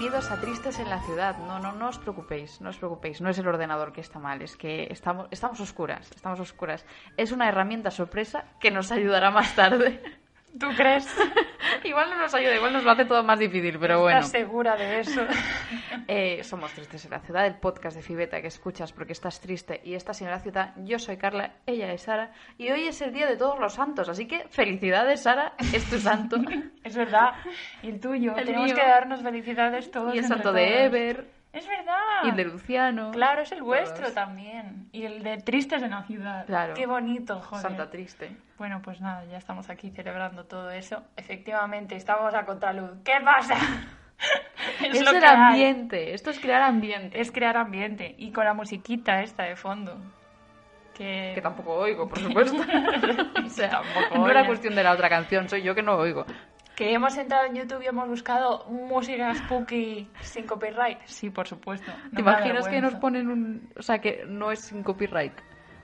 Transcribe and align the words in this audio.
Bienvenidos 0.00 0.30
a 0.30 0.40
Tristes 0.40 0.78
en 0.78 0.88
la 0.88 0.98
Ciudad. 1.02 1.36
No, 1.46 1.58
no, 1.58 1.72
no 1.72 1.90
os 1.90 1.98
preocupéis, 1.98 2.58
no 2.62 2.70
os 2.70 2.78
preocupéis. 2.78 3.20
No 3.20 3.28
es 3.28 3.38
el 3.38 3.46
ordenador 3.46 3.92
que 3.92 4.00
está 4.00 4.18
mal, 4.18 4.40
es 4.40 4.56
que 4.56 4.88
estamos, 4.90 5.28
estamos 5.30 5.60
oscuras, 5.60 6.10
estamos 6.16 6.40
oscuras. 6.40 6.86
Es 7.18 7.32
una 7.32 7.46
herramienta 7.50 7.90
sorpresa 7.90 8.46
que 8.60 8.70
nos 8.70 8.90
ayudará 8.92 9.30
más 9.30 9.54
tarde. 9.54 10.00
¿Tú 10.58 10.66
crees? 10.76 11.06
igual 11.84 12.10
no 12.10 12.18
nos 12.18 12.34
ayuda, 12.34 12.56
igual 12.56 12.72
nos 12.72 12.84
lo 12.84 12.90
hace 12.90 13.04
todo 13.04 13.22
más 13.22 13.38
difícil, 13.38 13.78
pero 13.78 14.00
bueno. 14.00 14.18
¿Estás 14.18 14.32
segura 14.32 14.76
de 14.76 15.00
eso? 15.00 15.22
Eh, 16.12 16.42
somos 16.42 16.72
Tristes 16.72 17.04
en 17.04 17.12
la 17.12 17.20
Ciudad, 17.20 17.46
el 17.46 17.54
podcast 17.54 17.96
de 17.96 18.02
Fibeta 18.02 18.40
que 18.40 18.48
escuchas 18.48 18.92
porque 18.92 19.12
estás 19.12 19.40
triste 19.40 19.80
y 19.84 19.94
estás 19.94 20.20
en 20.22 20.28
la 20.30 20.40
ciudad. 20.40 20.74
Yo 20.78 20.98
soy 20.98 21.16
Carla, 21.16 21.54
ella 21.66 21.92
es 21.92 22.02
Sara 22.02 22.32
y 22.58 22.68
hoy 22.70 22.88
es 22.88 23.00
el 23.00 23.12
día 23.12 23.26
de 23.26 23.36
todos 23.36 23.60
los 23.60 23.74
santos, 23.74 24.08
así 24.08 24.26
que 24.26 24.48
felicidades 24.48 25.22
Sara, 25.22 25.52
es 25.72 25.88
tu 25.88 26.00
santo. 26.00 26.38
es 26.84 26.96
verdad. 26.96 27.34
Y 27.82 27.90
el 27.90 28.00
tuyo. 28.00 28.34
El 28.36 28.44
Tenemos 28.44 28.66
mío. 28.66 28.74
que 28.74 28.82
darnos 28.84 29.22
felicidades 29.22 29.90
todos. 29.92 30.12
y 30.14 30.18
el 30.18 30.24
santo 30.24 30.52
de. 30.52 30.84
Ever 30.86 31.39
Es 31.52 31.66
verdad. 31.66 32.24
y 32.24 32.28
el 32.28 32.36
de 32.36 32.44
Luciano. 32.44 33.10
Claro, 33.10 33.42
es 33.42 33.50
el 33.52 33.62
vuestro 33.62 34.02
Todos. 34.02 34.14
también. 34.14 34.88
Y 34.92 35.04
el 35.04 35.22
de 35.22 35.38
Tristes 35.38 35.82
en 35.82 35.90
la 35.90 36.04
Ciudad. 36.04 36.46
Claro. 36.46 36.74
Qué 36.74 36.86
bonito, 36.86 37.40
joder. 37.40 37.62
Santa 37.62 37.90
triste. 37.90 38.36
Bueno, 38.56 38.80
pues 38.82 39.00
nada, 39.00 39.24
ya 39.24 39.36
estamos 39.38 39.68
aquí 39.68 39.90
celebrando 39.90 40.44
todo 40.44 40.70
eso. 40.70 41.02
Efectivamente, 41.16 41.96
estamos 41.96 42.32
a 42.34 42.44
contraluz. 42.44 42.90
¿Qué 43.04 43.14
pasa? 43.24 43.56
Es, 44.84 45.02
lo 45.02 45.12
el 45.12 45.20
que 45.20 45.26
hay. 45.26 45.34
ambiente, 45.34 46.12
esto 46.12 46.28
es 46.28 46.38
crear 46.38 46.60
ambiente. 46.60 47.18
Es 47.18 47.32
crear 47.32 47.56
ambiente. 47.56 48.14
Y 48.18 48.32
con 48.32 48.44
la 48.44 48.52
musiquita 48.52 49.22
esta 49.22 49.44
de 49.44 49.56
fondo. 49.56 49.96
Que, 50.94 51.32
Que 51.34 51.40
tampoco 51.40 51.72
oigo, 51.72 52.06
por 52.06 52.18
supuesto. 52.18 52.58
o 53.46 53.48
sea, 53.48 53.70
Tampoco 53.70 54.18
no 54.18 54.30
era 54.30 54.46
cuestión 54.46 54.74
de 54.74 54.82
la 54.84 54.92
otra 54.92 55.08
canción, 55.08 55.48
soy 55.48 55.62
yo 55.62 55.74
que 55.74 55.82
no 55.82 55.94
oigo. 55.94 56.26
Que 56.80 56.94
hemos 56.94 57.14
entrado 57.18 57.44
en 57.44 57.54
YouTube 57.56 57.82
y 57.82 57.88
hemos 57.88 58.08
buscado 58.08 58.64
música 58.70 59.34
spooky 59.34 60.08
sin 60.22 60.46
copyright. 60.46 60.96
Sí, 61.04 61.28
por 61.28 61.46
supuesto. 61.46 61.92
No 62.04 62.10
¿Te 62.12 62.20
imaginas 62.22 62.66
que 62.68 62.80
nos 62.80 62.94
ponen 62.94 63.28
un... 63.28 63.70
O 63.78 63.82
sea, 63.82 63.98
que 63.98 64.24
no 64.26 64.50
es 64.50 64.60
sin 64.60 64.82
copyright? 64.82 65.34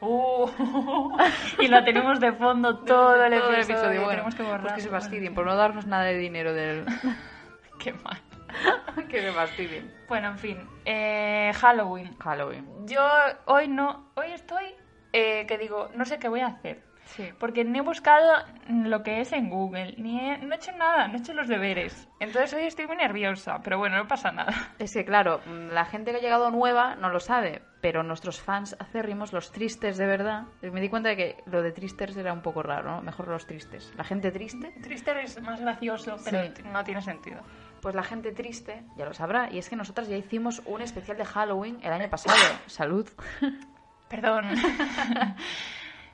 Uh, 0.01 0.49
y 1.61 1.69
la 1.69 1.85
tenemos 1.85 2.19
de 2.19 2.33
fondo 2.33 2.79
todo 2.79 3.23
el 3.23 3.39
Todo 3.39 3.53
episodio. 3.53 4.05
bueno, 4.05 4.09
tenemos 4.09 4.35
que 4.37 4.43
borrar. 4.43 4.61
Pues 4.63 4.73
que 4.73 4.81
se 4.81 4.89
fastidien 4.89 5.35
por 5.35 5.45
no 5.45 5.55
darnos 5.55 5.87
nada 5.87 6.05
de 6.05 6.17
dinero 6.17 6.55
del... 6.55 6.87
Qué 7.79 7.93
mal. 7.93 8.19
que 9.11 9.21
se 9.21 9.33
fastidien. 9.33 9.93
Bueno, 10.09 10.29
en 10.29 10.39
fin. 10.39 10.59
eh, 10.87 11.53
Halloween. 11.61 12.17
Halloween. 12.21 12.87
Yo 12.87 13.07
hoy 13.45 13.69
no. 13.69 14.13
Hoy 14.15 14.33
estoy. 14.33 14.65
eh, 15.13 15.45
que 15.47 15.59
digo, 15.59 15.91
no 15.95 16.07
sé 16.07 16.19
qué 16.19 16.29
voy 16.29 16.41
a 16.41 16.47
hacer. 16.47 16.83
Sí. 17.07 17.31
Porque 17.39 17.65
ni 17.65 17.79
he 17.79 17.83
buscado 17.83 18.45
lo 18.69 19.03
que 19.03 19.21
es 19.21 19.33
en 19.33 19.49
Google, 19.49 19.95
ni 19.97 20.19
he, 20.21 20.39
no 20.39 20.53
he 20.55 20.57
hecho 20.57 20.73
nada, 20.73 21.07
no 21.09 21.15
he 21.15 21.19
hecho 21.19 21.33
los 21.35 21.49
deberes. 21.49 22.09
Entonces 22.21 22.53
hoy 22.55 22.65
estoy 22.67 22.87
muy 22.87 22.97
nerviosa, 22.97 23.61
pero 23.63 23.79
bueno, 23.79 23.97
no 23.97 24.09
pasa 24.09 24.33
nada. 24.33 24.53
Es 24.79 24.93
que, 24.93 25.05
claro, 25.05 25.41
la 25.71 25.85
gente 25.85 26.11
que 26.11 26.19
ha 26.19 26.21
llegado 26.21 26.51
nueva 26.51 26.97
no 26.97 27.09
lo 27.09 27.21
sabe, 27.21 27.63
pero 27.81 28.03
nuestros 28.03 28.41
fans 28.41 28.77
acérrimos, 28.81 29.33
los 29.33 29.53
tristes 29.53 29.97
de 29.97 30.07
verdad, 30.07 30.45
me 30.63 30.81
di 30.81 30.89
cuenta 30.89 31.11
de 31.11 31.17
que 31.17 31.37
lo 31.47 31.63
de 31.63 31.71
tristes 31.73 32.17
era 32.17 32.33
un 32.33 32.43
poco 32.43 32.63
raro, 32.63 32.91
¿no? 32.91 33.03
Mejor 33.03 33.29
los 33.29 33.47
tristes. 33.47 33.93
La 33.97 34.05
gente 34.05 34.31
triste, 34.33 34.73
Triste 34.83 35.13
es 35.23 35.41
más 35.41 35.61
gracioso, 35.61 36.17
pero 36.25 36.43
Sí. 36.45 36.63
no 36.73 36.83
tiene 36.85 37.03
sentido. 37.03 37.41
pues 37.83 37.95
la 37.95 38.03
gente 38.03 38.33
triste 38.33 38.83
ya 38.97 39.05
lo 39.05 39.15
sabrá. 39.15 39.49
Y 39.53 39.59
es 39.59 39.69
que 39.71 39.77
nosotras 39.77 40.09
ya 40.09 40.17
hicimos 40.17 40.61
un 40.67 40.83
especial 40.83 41.17
de 41.19 41.25
Halloween 41.25 41.79
el 41.85 41.93
año 41.93 42.11
pasado. 42.11 42.37
Salud. 42.67 43.09
Perdón. 44.09 44.47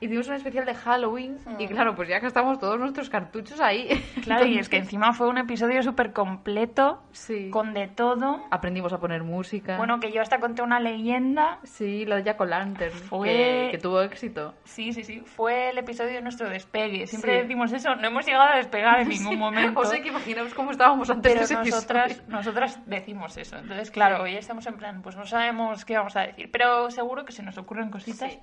Hicimos 0.03 0.27
un 0.27 0.33
especial 0.35 0.65
de 0.65 0.75
Halloween 0.75 1.37
y 1.59 1.67
claro, 1.67 1.95
pues 1.95 2.09
ya 2.09 2.19
gastamos 2.19 2.59
todos 2.59 2.77
nuestros 2.79 3.09
cartuchos 3.09 3.59
ahí. 3.61 3.87
Claro, 4.23 4.45
y 4.45 4.57
es 4.57 4.69
que 4.69 4.77
encima 4.77 5.11
fue 5.13 5.27
un 5.27 5.37
episodio 5.37 5.83
súper 5.83 6.13
completo, 6.13 7.01
Sí. 7.11 7.49
con 7.49 7.73
de 7.73 7.87
todo. 7.87 8.41
Aprendimos 8.51 8.93
a 8.93 8.99
poner 8.99 9.23
música. 9.23 9.77
Bueno, 9.77 9.99
que 9.99 10.11
yo 10.11 10.21
hasta 10.21 10.39
conté 10.39 10.61
una 10.61 10.79
leyenda. 10.79 11.59
Sí, 11.63 12.05
lo 12.05 12.15
de 12.15 12.23
Jack 12.23 12.39
O'Lantern, 12.41 12.91
Fue- 12.93 13.27
que, 13.27 13.67
que 13.71 13.77
tuvo 13.79 14.01
éxito. 14.01 14.53
Sí, 14.63 14.93
sí, 14.93 15.03
sí. 15.03 15.21
Fue 15.25 15.69
el 15.69 15.77
episodio 15.77 16.13
de 16.13 16.21
nuestro 16.21 16.49
despegue. 16.49 17.05
Siempre 17.07 17.35
Sí. 17.35 17.41
decimos 17.43 17.71
eso. 17.73 17.95
No 17.95 18.07
hemos 18.07 18.25
llegado 18.25 18.43
a 18.53 18.55
despegar 18.57 18.99
en 19.01 19.09
ningún 19.09 19.37
momento. 19.37 19.79
O 19.79 19.85
sea 19.85 20.01
que 20.01 20.09
imaginaos 20.09 20.53
cómo 20.53 20.71
estábamos 20.71 21.09
antes 21.09 21.31
pero 21.31 21.39
de 21.39 21.45
ese 21.45 21.55
nosotras, 21.55 22.11
episodio. 22.11 22.31
nosotras 22.37 22.79
decimos 22.85 23.37
eso. 23.37 23.57
Entonces, 23.57 23.91
claro, 23.91 24.23
hoy 24.23 24.35
estamos 24.35 24.65
en 24.67 24.75
plan, 24.75 25.01
pues 25.01 25.15
no 25.15 25.25
sabemos 25.25 25.85
qué 25.85 25.97
vamos 25.97 26.15
a 26.15 26.21
decir. 26.21 26.49
Pero 26.51 26.89
seguro 26.91 27.25
que 27.25 27.31
se 27.31 27.43
nos 27.43 27.57
ocurren 27.57 27.89
cositas. 27.89 28.37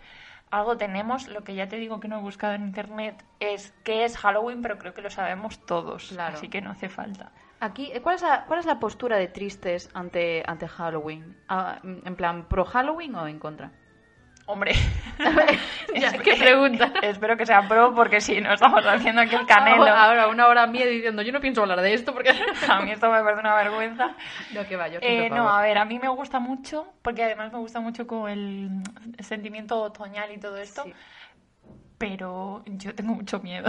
Algo 0.50 0.76
tenemos. 0.76 1.28
Lo 1.28 1.44
que 1.44 1.54
ya 1.54 1.68
te 1.68 1.76
digo 1.76 2.00
que 2.00 2.08
no 2.08 2.18
he 2.18 2.22
buscado 2.22 2.54
en 2.54 2.62
internet 2.62 3.24
es 3.38 3.72
qué 3.84 4.04
es 4.04 4.16
Halloween, 4.18 4.62
pero 4.62 4.78
creo 4.78 4.94
que 4.94 5.02
lo 5.02 5.10
sabemos 5.10 5.64
todos. 5.64 6.08
Claro. 6.08 6.36
Así 6.36 6.48
que 6.48 6.60
no 6.60 6.70
hace 6.70 6.88
falta. 6.88 7.32
Aquí, 7.60 7.90
eh, 7.92 8.00
¿cuál 8.00 8.16
es, 8.16 8.22
la, 8.22 8.46
¿cuál 8.46 8.58
es 8.58 8.66
la 8.66 8.80
postura 8.80 9.18
de 9.18 9.28
tristes 9.28 9.90
ante, 9.92 10.42
ante 10.46 10.66
Halloween? 10.66 11.36
Ah, 11.48 11.78
¿En 11.82 12.16
plan, 12.16 12.48
pro 12.48 12.64
Halloween 12.64 13.14
o 13.14 13.26
en 13.28 13.38
contra? 13.38 13.70
Hombre, 14.46 14.72
Ya, 15.94 16.12
¿qué 16.18 16.34
pregunta? 16.38 16.92
Espero 17.02 17.36
que 17.36 17.46
sea 17.46 17.68
pro, 17.68 17.94
porque 17.94 18.20
si 18.20 18.40
no 18.40 18.52
estamos 18.52 18.84
haciendo 18.84 19.20
aquí 19.22 19.34
el 19.36 19.46
canelo. 19.46 19.86
Ahora, 19.86 20.28
una 20.28 20.46
hora 20.48 20.66
mía 20.66 20.86
diciendo, 20.86 21.22
yo 21.22 21.32
no 21.32 21.40
pienso 21.40 21.62
hablar 21.62 21.80
de 21.80 21.94
esto 21.94 22.12
porque... 22.12 22.30
A 22.68 22.80
mí 22.80 22.90
esto 22.90 23.10
me 23.10 23.20
parece 23.22 23.40
una 23.40 23.54
vergüenza. 23.54 24.16
No, 24.52 24.66
que 24.66 24.76
va, 24.76 24.88
yo 24.88 24.98
Eh, 25.02 25.30
no, 25.30 25.48
a 25.48 25.62
ver, 25.62 25.78
a 25.78 25.84
mí 25.84 25.98
me 25.98 26.08
gusta 26.08 26.40
mucho, 26.40 26.92
porque 27.02 27.22
además 27.24 27.52
me 27.52 27.58
gusta 27.58 27.80
mucho 27.80 28.06
con 28.06 28.28
el 28.30 28.70
sentimiento 29.20 29.80
otoñal 29.82 30.32
y 30.32 30.38
todo 30.38 30.56
esto, 30.56 30.82
Sí. 30.84 30.92
pero 31.98 32.62
yo 32.66 32.94
tengo 32.94 33.14
mucho 33.14 33.40
miedo. 33.40 33.68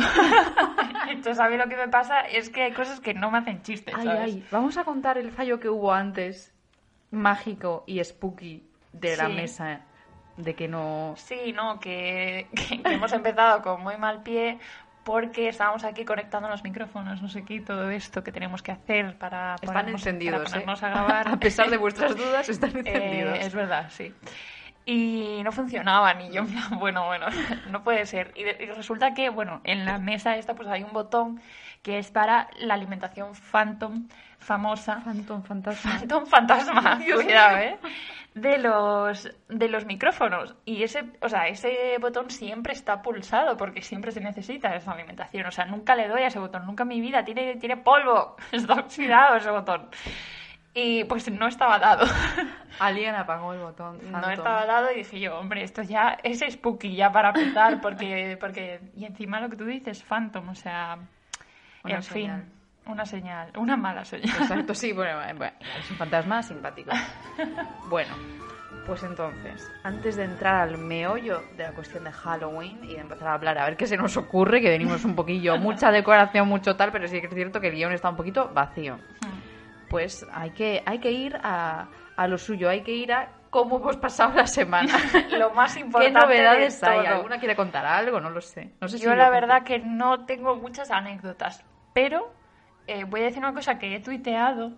Entonces, 1.09 1.39
a 1.39 1.47
mí 1.49 1.57
lo 1.57 1.67
que 1.67 1.75
me 1.77 1.89
pasa 1.89 2.21
es 2.21 2.49
que 2.49 2.63
hay 2.63 2.71
cosas 2.73 2.99
que 2.99 3.13
no 3.13 3.29
me 3.29 3.39
hacen 3.39 3.61
chistes, 3.61 3.93
Ay, 3.95 4.05
¿sabes? 4.05 4.21
ay, 4.23 4.45
vamos 4.51 4.77
a 4.77 4.83
contar 4.83 5.17
el 5.17 5.31
fallo 5.31 5.59
que 5.59 5.69
hubo 5.69 5.93
antes, 5.93 6.53
mágico 7.11 7.83
y 7.85 8.03
spooky, 8.03 8.63
de 8.93 9.17
la 9.17 9.27
Sí. 9.27 9.33
mesa, 9.33 9.81
de 10.37 10.55
que 10.55 10.67
no... 10.67 11.13
Sí, 11.17 11.53
no, 11.53 11.79
que, 11.79 12.49
que- 12.55 12.81
que 12.81 12.93
hemos 12.93 13.11
empezado 13.13 13.61
con 13.61 13.81
muy 13.81 13.97
mal 13.97 14.23
pie 14.23 14.59
porque 15.03 15.47
estábamos 15.49 15.83
aquí 15.83 16.05
conectando 16.05 16.47
los 16.47 16.63
micrófonos, 16.63 17.21
no 17.23 17.27
sé 17.27 17.43
qué, 17.43 17.59
todo 17.59 17.89
esto 17.89 18.23
que 18.23 18.31
tenemos 18.31 18.61
que 18.61 18.71
hacer 18.71 19.17
para 19.17 19.55
Están 19.55 19.67
ponernos, 19.69 20.01
encendidos, 20.01 20.39
para 20.41 20.49
ponernos 20.51 20.81
¿eh? 20.81 20.85
a 20.85 20.89
grabar. 20.89 21.27
A 21.33 21.37
pesar 21.39 21.69
de 21.71 21.77
vuestras 21.77 22.15
dudas, 22.15 22.47
están 22.49 22.69
Eh, 22.75 22.79
encendidos. 22.85 23.39
es 23.39 23.53
verdad, 23.55 23.87
sí. 23.89 24.13
Y 24.85 25.41
no 25.43 25.51
funcionaban 25.51 26.21
y 26.21 26.31
yo, 26.31 26.43
bueno, 26.79 27.05
bueno, 27.05 27.27
no 27.69 27.83
puede 27.83 28.05
ser. 28.05 28.31
Y, 28.35 28.41
y 28.41 28.67
resulta 28.67 29.13
que, 29.13 29.29
bueno, 29.29 29.61
en 29.63 29.85
la 29.85 29.97
mesa 29.99 30.37
esta 30.37 30.55
pues 30.55 30.67
hay 30.67 30.83
un 30.83 30.91
botón 30.93 31.41
que 31.81 31.97
es 31.97 32.11
para 32.11 32.47
la 32.59 32.75
alimentación 32.75 33.33
Phantom 33.33 34.07
famosa. 34.37 35.01
Phantom, 35.03 35.43
fantasma. 35.43 35.99
Phantom 35.99 36.25
fantasma, 36.25 36.99
cuidado. 37.15 37.57
¿eh? 37.57 37.79
De 38.33 38.57
los, 38.57 39.29
de 39.49 39.67
los 39.67 39.85
micrófonos. 39.85 40.55
Y 40.65 40.83
ese, 40.83 41.03
o 41.21 41.29
sea, 41.29 41.47
ese 41.47 41.97
botón 41.99 42.29
siempre 42.29 42.73
está 42.73 43.01
pulsado 43.01 43.57
porque 43.57 43.81
siempre 43.81 44.11
se 44.11 44.21
necesita 44.21 44.75
esa 44.75 44.91
alimentación. 44.91 45.45
O 45.45 45.51
sea, 45.51 45.65
nunca 45.65 45.95
le 45.95 46.07
doy 46.07 46.21
a 46.21 46.27
ese 46.27 46.39
botón, 46.39 46.65
nunca 46.65 46.83
en 46.83 46.89
mi 46.89 47.01
vida. 47.01 47.23
Tiene, 47.23 47.55
tiene 47.55 47.77
polvo, 47.77 48.35
está 48.51 48.75
oxidado 48.75 49.37
ese 49.37 49.49
botón. 49.49 49.89
Y 50.73 51.03
pues 51.03 51.29
no 51.29 51.47
estaba 51.47 51.79
dado. 51.79 52.05
Alguien 52.79 53.13
apagó 53.15 53.53
el 53.53 53.59
botón. 53.59 53.99
No 54.09 54.29
estaba 54.29 54.65
dado 54.65 54.91
y 54.91 54.99
dije 54.99 55.19
yo, 55.19 55.37
hombre, 55.37 55.63
esto 55.63 55.81
ya 55.81 56.17
es 56.23 56.39
spooky 56.49 56.95
ya 56.95 57.11
para 57.11 57.29
empezar, 57.29 57.81
porque, 57.81 58.37
porque 58.39 58.79
y 58.95 59.03
encima 59.03 59.41
lo 59.41 59.49
que 59.49 59.57
tú 59.57 59.65
dices, 59.65 60.01
Phantom, 60.01 60.47
o 60.47 60.55
sea, 60.55 60.97
Una 61.83 61.95
en 61.95 62.03
señal. 62.03 62.41
fin, 62.43 62.51
una 62.93 63.05
señal, 63.05 63.51
una 63.57 63.77
mala 63.77 64.03
señal. 64.05 64.29
Exacto, 64.41 64.73
sí, 64.73 64.91
bueno, 64.93 65.21
eh, 65.23 65.33
bueno, 65.33 65.53
es 65.79 65.89
un 65.91 65.97
fantasma 65.97 66.41
simpático. 66.43 66.91
Bueno, 67.89 68.13
Pues 68.85 69.03
entonces, 69.03 69.69
antes 69.83 70.15
de 70.15 70.23
entrar 70.23 70.55
al 70.67 70.77
meollo 70.77 71.41
de 71.57 71.63
la 71.63 71.71
cuestión 71.73 72.03
de 72.03 72.11
Halloween 72.11 72.79
y 72.83 72.93
de 72.93 72.99
empezar 73.01 73.27
a 73.27 73.33
hablar 73.33 73.57
a 73.57 73.65
ver 73.65 73.77
qué 73.77 73.85
se 73.85 73.97
nos 73.97 74.15
ocurre, 74.17 74.61
que 74.61 74.69
venimos 74.69 75.03
un 75.05 75.13
poquillo, 75.15 75.57
mucha 75.57 75.91
decoración, 75.91 76.47
mucho 76.47 76.75
tal, 76.75 76.91
pero 76.91 77.07
sí 77.07 77.19
que 77.21 77.27
es 77.27 77.33
cierto 77.33 77.59
que 77.61 77.67
el 77.67 77.75
guion 77.75 77.91
está 77.91 78.09
un 78.09 78.15
poquito 78.15 78.49
vacío. 78.53 78.97
Pues 79.89 80.25
hay 80.33 80.51
que, 80.51 80.81
hay 80.85 80.99
que 80.99 81.11
ir 81.11 81.37
a, 81.43 81.87
a 82.15 82.27
lo 82.27 82.37
suyo, 82.37 82.69
hay 82.69 82.81
que 82.81 82.93
ir 82.93 83.11
a 83.11 83.27
cómo 83.49 83.77
hemos 83.77 83.97
pasado 83.97 84.33
la 84.33 84.47
semana. 84.47 84.87
Lo 85.37 85.51
más 85.53 85.73
¿Qué 85.75 85.81
importante 85.81 86.17
novedades 86.19 86.79
de 86.79 86.87
hay? 86.87 87.05
¿Alguna 87.05 87.39
quiere 87.39 87.55
contar 87.57 87.85
algo? 87.85 88.21
No 88.21 88.29
lo 88.29 88.39
sé. 88.39 88.71
No 88.79 88.87
sé 88.87 88.97
si 88.97 89.03
Yo 89.03 89.13
la 89.13 89.29
verdad 89.29 89.63
que 89.63 89.79
no 89.79 90.25
tengo 90.25 90.55
muchas 90.55 90.89
anécdotas, 90.91 91.65
pero 91.93 92.33
eh, 92.87 93.03
voy 93.05 93.21
a 93.21 93.25
decir 93.25 93.39
una 93.39 93.53
cosa 93.53 93.79
que 93.79 93.95
he 93.95 93.99
tuiteado, 93.99 94.73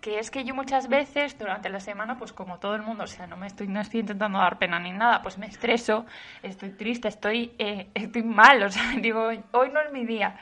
que 0.00 0.18
es 0.18 0.30
que 0.30 0.44
yo 0.44 0.54
muchas 0.54 0.88
veces 0.88 1.38
durante 1.38 1.68
la 1.68 1.80
semana, 1.80 2.18
pues 2.18 2.32
como 2.32 2.58
todo 2.58 2.74
el 2.74 2.82
mundo, 2.82 3.04
o 3.04 3.06
sea, 3.06 3.26
no 3.26 3.36
me 3.36 3.46
estoy, 3.46 3.68
no 3.68 3.80
estoy 3.80 4.00
intentando 4.00 4.38
dar 4.38 4.58
pena 4.58 4.78
ni 4.78 4.92
nada, 4.92 5.22
pues 5.22 5.38
me 5.38 5.46
estreso, 5.46 6.06
estoy 6.42 6.70
triste, 6.70 7.08
estoy, 7.08 7.52
eh, 7.58 7.88
estoy 7.94 8.22
mal, 8.22 8.62
o 8.64 8.70
sea, 8.70 8.92
digo, 9.00 9.28
hoy 9.52 9.70
no 9.70 9.80
es 9.80 9.92
mi 9.92 10.04
día. 10.04 10.36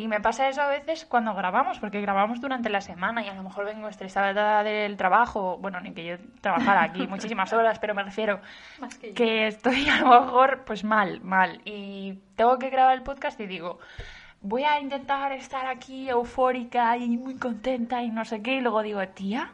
Y 0.00 0.06
me 0.06 0.20
pasa 0.20 0.48
eso 0.48 0.62
a 0.62 0.68
veces 0.68 1.04
cuando 1.06 1.34
grabamos, 1.34 1.80
porque 1.80 2.00
grabamos 2.00 2.40
durante 2.40 2.70
la 2.70 2.80
semana 2.80 3.20
y 3.24 3.28
a 3.28 3.34
lo 3.34 3.42
mejor 3.42 3.64
vengo 3.64 3.88
estresada 3.88 4.62
del 4.62 4.96
trabajo, 4.96 5.58
bueno, 5.58 5.80
ni 5.80 5.92
que 5.92 6.04
yo 6.04 6.16
trabajara 6.40 6.84
aquí 6.84 7.04
muchísimas 7.08 7.52
horas, 7.52 7.80
pero 7.80 7.96
me 7.96 8.04
refiero 8.04 8.40
Más 8.78 8.96
que 8.96 9.12
que 9.12 9.48
estoy 9.48 9.88
a 9.88 9.98
lo 9.98 10.20
mejor 10.20 10.62
pues 10.64 10.84
mal, 10.84 11.20
mal. 11.22 11.60
Y 11.64 12.20
tengo 12.36 12.60
que 12.60 12.70
grabar 12.70 12.94
el 12.94 13.02
podcast 13.02 13.40
y 13.40 13.46
digo, 13.46 13.80
voy 14.40 14.64
a 14.64 14.80
intentar 14.80 15.32
estar 15.32 15.66
aquí 15.66 16.08
eufórica 16.08 16.96
y 16.96 17.16
muy 17.16 17.36
contenta 17.38 18.02
y 18.02 18.10
no 18.10 18.24
sé 18.24 18.42
qué. 18.42 18.56
Y 18.56 18.60
luego 18.60 18.82
digo, 18.82 19.06
tía, 19.08 19.52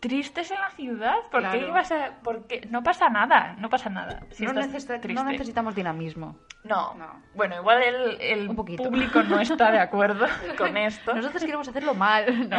tristes 0.00 0.50
en 0.50 0.60
la 0.60 0.70
ciudad, 0.70 1.14
¿por 1.30 1.42
qué 1.42 1.48
Claro. 1.58 1.68
ibas 1.68 1.92
a...? 1.92 2.18
Porque 2.24 2.66
no 2.70 2.82
pasa 2.82 3.08
nada, 3.08 3.54
no 3.58 3.68
pasa 3.68 3.88
nada. 3.90 4.20
Si 4.30 4.44
no, 4.44 4.52
necesita- 4.52 4.98
no 5.12 5.24
necesitamos 5.24 5.74
dinamismo. 5.74 6.36
No. 6.64 6.94
No. 6.94 7.22
Bueno, 7.34 7.56
igual 7.56 7.82
el, 8.20 8.48
público 8.54 9.22
no 9.24 9.40
está 9.40 9.70
de 9.72 9.80
acuerdo 9.80 10.26
con 10.58 10.76
esto. 10.76 11.14
Nosotros 11.14 11.42
queremos 11.44 11.68
hacerlo 11.68 11.94
mal. 11.94 12.48
No. 12.48 12.58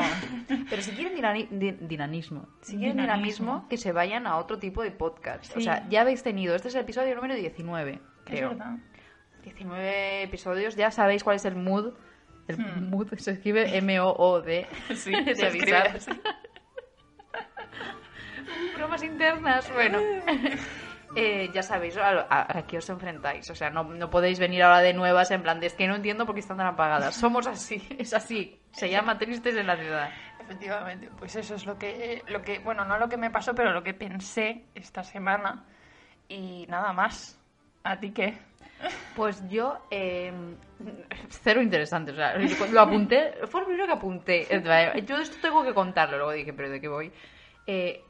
Pero 0.69 0.81
si 0.81 0.91
quieren 0.91 1.17
dinani- 1.17 1.47
di- 1.49 1.71
dinamismo, 1.71 2.47
si 2.61 2.77
quieren 2.77 2.97
Dinamismo. 2.97 3.45
dinamismo, 3.45 3.69
que 3.69 3.77
se 3.77 3.91
vayan 3.91 4.27
a 4.27 4.37
otro 4.37 4.59
tipo 4.59 4.81
de 4.83 4.91
podcast. 4.91 5.55
O 5.55 5.61
sea, 5.61 5.87
ya 5.89 6.01
habéis 6.01 6.23
tenido, 6.23 6.55
este 6.55 6.67
es 6.69 6.75
el 6.75 6.81
episodio 6.81 7.15
número 7.15 7.35
19, 7.35 7.93
Es 7.93 7.99
creo. 8.25 8.49
verdad. 8.49 8.75
19 9.43 10.23
episodios, 10.23 10.75
ya 10.75 10.89
sabéis 10.91 11.23
cuál 11.23 11.35
es 11.37 11.45
el 11.45 11.55
mood. 11.55 11.93
El 12.47 12.57
Hmm. 12.57 12.89
mood 12.89 13.13
se 13.17 13.31
escribe 13.31 13.77
M-O-O-D. 13.77 14.67
Sí, 14.95 15.11
de 15.23 15.35
se 15.35 15.45
avisar. 15.47 15.97
Bromas 18.75 19.03
internas, 19.03 19.71
bueno. 19.73 19.99
Eh, 21.15 21.49
ya 21.53 21.61
sabéis 21.61 21.95
a, 21.97 22.09
a- 22.29 22.57
a 22.57 22.65
qué 22.67 22.77
os 22.79 22.89
enfrentáis. 22.89 23.49
O 23.49 23.55
sea, 23.55 23.69
no, 23.69 23.83
no 23.83 24.09
podéis 24.09 24.39
venir 24.39 24.63
ahora 24.63 24.79
de 24.79 24.93
nuevas 24.93 25.29
en 25.31 25.43
plan 25.43 25.59
de 25.59 25.67
es 25.67 25.73
que 25.73 25.87
no 25.87 25.95
entiendo 25.95 26.25
por 26.25 26.33
qué 26.35 26.39
están 26.41 26.57
tan 26.57 26.67
apagadas. 26.67 27.15
Somos 27.15 27.45
así, 27.47 27.81
es 27.99 28.13
así. 28.13 28.59
Se 28.71 28.89
llama 28.89 29.17
Tristes 29.19 29.55
en 29.55 29.67
la 29.67 29.77
ciudad. 29.77 30.09
Efectivamente, 30.39 31.09
pues 31.17 31.35
eso 31.35 31.55
es 31.55 31.65
lo 31.65 31.77
que, 31.77 32.23
lo 32.27 32.41
que, 32.41 32.59
bueno, 32.59 32.83
no 32.83 32.97
lo 32.97 33.07
que 33.07 33.17
me 33.17 33.29
pasó, 33.29 33.53
pero 33.53 33.71
lo 33.71 33.83
que 33.83 33.93
pensé 33.93 34.65
esta 34.75 35.03
semana 35.03 35.63
y 36.27 36.65
nada 36.67 36.91
más. 36.93 37.39
¿A 37.85 37.99
ti 37.99 38.11
qué? 38.11 38.37
Pues 39.15 39.47
yo, 39.47 39.77
eh, 39.91 40.31
cero 41.29 41.61
interesante. 41.61 42.11
O 42.11 42.15
sea, 42.15 42.37
lo 42.37 42.81
apunté, 42.81 43.33
fue 43.47 43.61
lo 43.61 43.67
primero 43.67 43.87
que 43.87 43.93
apunté. 43.93 44.47
Yo 45.05 45.17
esto 45.17 45.37
tengo 45.41 45.63
que 45.63 45.73
contarlo. 45.73 46.17
Luego 46.17 46.31
dije, 46.31 46.53
¿pero 46.53 46.69
de 46.69 46.81
qué 46.81 46.87
voy? 46.87 47.11
Eh, 47.67 48.03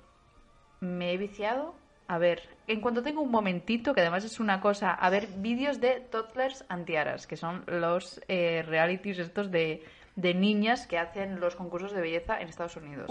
me 0.80 1.14
he 1.14 1.18
viciado. 1.18 1.76
A 2.08 2.18
ver, 2.18 2.50
en 2.68 2.82
cuanto 2.82 3.02
tengo 3.02 3.22
un 3.22 3.32
momentito, 3.32 3.94
que 3.94 4.02
además 4.02 4.26
es 4.26 4.40
una 4.40 4.60
cosa, 4.60 4.92
a 4.92 5.10
ver 5.10 5.28
vídeos 5.38 5.80
de 5.80 6.02
toddlers 6.02 6.66
antiaras, 6.68 7.28
que 7.28 7.38
son 7.38 7.64
los 7.66 8.22
eh, 8.28 8.62
realities 8.68 9.20
estos 9.20 9.50
de, 9.52 9.86
de 10.16 10.34
niñas 10.34 10.86
que 10.86 10.98
hacen 10.98 11.40
los 11.40 11.56
concursos 11.56 11.94
de 11.94 12.02
belleza 12.02 12.40
en 12.40 12.50
Estados 12.50 12.76
Unidos. 12.76 13.10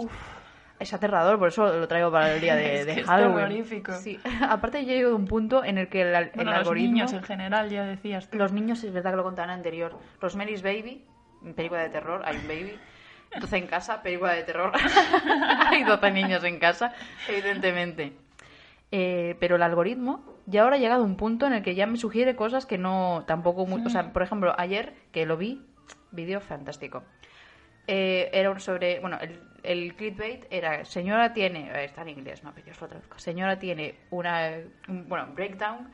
Es 0.82 0.92
aterrador, 0.92 1.38
por 1.38 1.48
eso 1.48 1.72
lo 1.72 1.86
traigo 1.86 2.10
para 2.10 2.34
el 2.34 2.40
día 2.40 2.56
de, 2.56 2.76
Es 2.80 2.86
de 2.86 2.94
que 2.94 3.00
es 3.02 3.06
Halloween. 3.06 3.36
terrorífico. 3.36 3.92
Sí. 3.92 4.18
Aparte, 4.48 4.84
yo 4.84 4.92
he 4.92 4.96
llegado 4.96 5.14
a 5.14 5.16
un 5.18 5.26
punto 5.26 5.62
en 5.64 5.78
el 5.78 5.88
que 5.88 6.02
el, 6.02 6.14
el 6.14 6.30
Bueno, 6.34 6.50
los 6.50 6.60
algoritmo. 6.60 6.92
niños 6.94 7.12
en 7.12 7.22
general, 7.22 7.70
ya 7.70 7.84
decías 7.84 8.28
tú. 8.28 8.36
Los 8.36 8.52
niños, 8.52 8.82
es 8.82 8.92
verdad 8.92 9.12
que 9.12 9.16
lo 9.16 9.22
contaban 9.22 9.50
anterior. 9.50 9.96
Rosemary's 10.20 10.62
Baby, 10.62 11.04
película 11.54 11.82
de 11.82 11.88
terror, 11.90 12.22
hay 12.24 12.36
un 12.36 12.48
baby. 12.48 12.78
12 13.40 13.56
en 13.56 13.66
casa, 13.66 14.02
película 14.02 14.32
de 14.32 14.42
terror. 14.42 14.72
hay 15.70 15.84
12 15.84 16.10
niños 16.10 16.42
en 16.44 16.58
casa, 16.58 16.92
evidentemente. 17.28 18.12
Eh, 18.90 19.36
pero 19.40 19.56
el 19.56 19.62
algoritmo 19.62 20.22
ya 20.46 20.64
ahora 20.64 20.76
ha 20.76 20.78
llegado 20.78 21.02
a 21.02 21.06
un 21.06 21.16
punto 21.16 21.46
en 21.46 21.54
el 21.54 21.62
que 21.62 21.74
ya 21.74 21.86
me 21.86 21.96
sugiere 21.96 22.36
cosas 22.36 22.66
que 22.66 22.76
no 22.76 23.24
tampoco... 23.26 23.64
Muy, 23.66 23.86
O 23.86 23.88
sea, 23.88 24.12
por 24.12 24.22
ejemplo, 24.22 24.54
ayer 24.58 24.92
que 25.12 25.24
lo 25.24 25.36
vi, 25.38 25.62
vídeo 26.10 26.40
fantástico. 26.40 27.04
Eh, 27.86 28.28
era 28.34 28.58
sobre... 28.58 29.00
Bueno, 29.00 29.16
el, 29.20 29.40
el 29.62 29.94
clickbait 29.94 30.44
era... 30.50 30.84
Señora 30.84 31.32
tiene... 31.32 31.84
Está 31.84 32.02
en 32.02 32.10
inglés, 32.10 32.42
no, 32.44 32.52
pero 32.54 32.66
yo 32.66 32.72
os 32.72 32.80
lo 32.80 32.88
traduzco. 32.88 33.18
Señora 33.18 33.58
tiene 33.58 33.94
una... 34.10 34.50
un- 34.88 35.08
bueno, 35.08 35.28
breakdown 35.34 35.90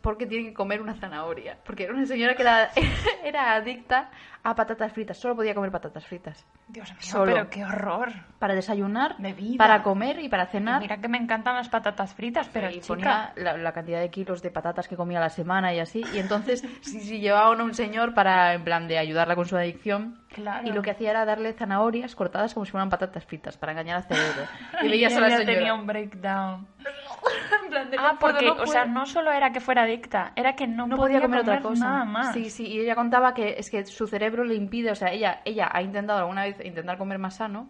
porque 0.00 0.26
tiene 0.26 0.48
que 0.50 0.54
comer 0.54 0.80
una 0.80 0.94
zanahoria. 0.94 1.58
Porque 1.64 1.82
era 1.84 1.92
una 1.94 2.06
señora 2.06 2.36
que 2.36 2.42
era, 2.42 2.70
era 3.24 3.54
adicta 3.54 4.10
a 4.48 4.54
patatas 4.54 4.92
fritas. 4.92 5.18
Solo 5.18 5.34
podía 5.34 5.54
comer 5.54 5.72
patatas 5.72 6.06
fritas. 6.06 6.46
Dios 6.68 6.88
mío, 6.90 6.98
Solo. 7.00 7.32
pero 7.34 7.50
qué 7.50 7.64
horror. 7.64 8.12
Para 8.38 8.54
desayunar, 8.54 9.16
De 9.18 9.32
vida. 9.32 9.58
para 9.58 9.82
comer 9.82 10.20
y 10.20 10.28
para 10.28 10.44
Y 10.44 10.46
cenar. 10.46 10.80
mira 10.80 10.98
que 10.98 11.08
me 11.08 11.18
encantan 11.18 11.56
las 11.56 11.68
patatas 11.68 12.14
fritas, 12.14 12.48
pero 12.52 12.68
y 12.70 12.74
chica, 12.74 12.86
ponía 12.86 13.32
la, 13.36 13.56
la 13.56 13.72
cantidad 13.72 13.98
de 14.00 14.08
kilos 14.10 14.42
de 14.42 14.50
patatas 14.50 14.86
que 14.86 14.94
comía 14.96 15.18
a 15.18 15.22
la 15.22 15.30
semana 15.30 15.74
y 15.74 15.80
así. 15.80 16.04
Y 16.14 16.18
entonces, 16.20 16.60
sí, 16.82 17.00
sí, 17.00 17.18
llevaban 17.18 17.60
a 17.60 17.64
un 17.64 17.74
señor 17.74 18.14
para, 18.14 18.54
en 18.54 18.62
plan, 18.62 18.86
de 18.86 18.98
ayudarla 18.98 19.34
con 19.34 19.46
su 19.46 19.56
adicción. 19.56 20.20
Claro. 20.28 20.68
Y 20.68 20.72
lo 20.72 20.82
que 20.82 20.90
hacía 20.90 21.10
era 21.10 21.24
darle 21.24 21.52
zanahorias 21.54 22.14
cortadas 22.14 22.52
como 22.54 22.66
si 22.66 22.70
fueran 22.72 22.90
patatas 22.90 23.24
fritas 23.24 23.56
para 23.56 23.72
engañar 23.72 23.96
al 23.96 24.04
cerebro. 24.04 24.42
Y 24.82 24.86
Y 24.86 24.88
veías 24.90 25.16
a 25.16 25.20
la 25.20 25.30
señora. 25.30 25.44
tenía 25.46 25.74
un 25.74 25.86
breakdown. 25.86 26.66
en 27.64 27.70
plan 27.70 27.90
de, 27.90 27.96
Ah, 27.98 28.12
"No 28.12 28.18
puedo, 28.18 28.34
porque, 28.34 28.46
no 28.46 28.52
o 28.62 28.66
sea, 28.66 28.82
puedo". 28.82 28.94
no 28.94 29.06
solo 29.06 29.32
era 29.32 29.50
que 29.50 29.60
fuera 29.60 29.82
adicta, 29.82 30.32
era 30.36 30.54
que 30.54 30.66
no, 30.66 30.86
no 30.86 30.96
podía 30.96 31.20
comer, 31.20 31.40
otra 31.40 31.60
cosa. 31.60 31.84
nada 31.84 32.04
más. 32.04 32.32
Sí, 32.34 32.50
sí, 32.50 32.66
y 32.66 32.80
ella 32.80 32.94
contaba 32.94 33.34
que 33.34 33.56
es 33.58 33.70
que 33.70 33.84
su 33.86 34.06
cerebro 34.06 34.35
le 34.44 34.54
impide, 34.54 34.90
o 34.90 34.94
sea, 34.94 35.12
ella, 35.12 35.40
ella 35.44 35.68
ha 35.72 35.82
intentado 35.82 36.18
alguna 36.20 36.44
vez 36.44 36.56
intentar 36.64 36.98
comer 36.98 37.18
más 37.18 37.36
sano, 37.36 37.68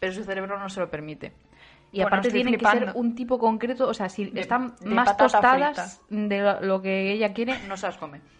pero 0.00 0.12
su 0.12 0.24
cerebro 0.24 0.58
no 0.58 0.68
se 0.68 0.80
lo 0.80 0.90
permite. 0.90 1.32
Y 1.90 1.96
Bueno, 2.02 2.08
aparte 2.08 2.28
estoy 2.28 2.42
tienen 2.42 2.52
que 2.54 2.58
flipando. 2.58 2.92
ser 2.92 2.96
un 3.00 3.14
tipo 3.14 3.38
concreto, 3.38 3.88
o 3.88 3.94
sea, 3.94 4.08
si 4.08 4.26
De- 4.26 4.40
están 4.40 4.74
de 4.80 4.90
más 4.90 5.16
tostadas 5.16 6.02
de 6.10 6.38
lo, 6.40 6.60
lo 6.60 6.82
que 6.82 7.12
ella 7.12 7.32
quiere, 7.32 7.58
no 7.66 7.76
se 7.76 7.86
las 7.86 7.96
come. 7.96 8.20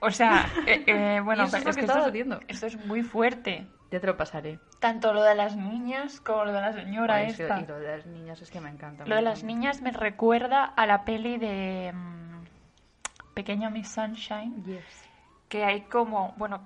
O 0.00 0.12
sea, 0.12 0.46
eh, 0.64 0.84
eh, 0.86 1.20
bueno, 1.24 1.42
es 1.42 1.54
es 1.54 1.64
que 1.64 1.70
esto, 1.70 2.06
es, 2.06 2.38
esto 2.46 2.66
es 2.68 2.86
muy 2.86 3.02
fuerte. 3.02 3.66
Ya 3.90 3.98
te 3.98 4.06
lo 4.06 4.16
pasaré. 4.16 4.60
Tanto 4.78 5.12
lo 5.12 5.22
de 5.24 5.34
las 5.34 5.56
niñas 5.56 6.20
como 6.20 6.44
lo 6.44 6.52
de 6.52 6.60
la 6.60 6.72
señora 6.72 7.16
Ay, 7.16 7.30
esta. 7.30 7.58
y 7.60 7.66
lo 7.66 7.80
de 7.80 7.96
las 7.96 8.06
niñas 8.06 8.40
es 8.40 8.48
que 8.48 8.60
me 8.60 8.68
encanta. 8.70 9.04
Lo 9.06 9.16
de 9.16 9.22
las 9.22 9.42
niñas 9.42 9.82
me 9.82 9.90
recuerda 9.90 10.64
a 10.64 10.86
la 10.86 11.04
peli 11.04 11.36
de 11.38 11.90
mm, 11.92 13.34
Pequeña 13.34 13.70
Miss 13.70 13.88
Sunshine, 13.88 14.62
Yes. 14.64 15.07
Que 15.48 15.64
hay 15.64 15.82
como, 15.82 16.34
bueno, 16.36 16.60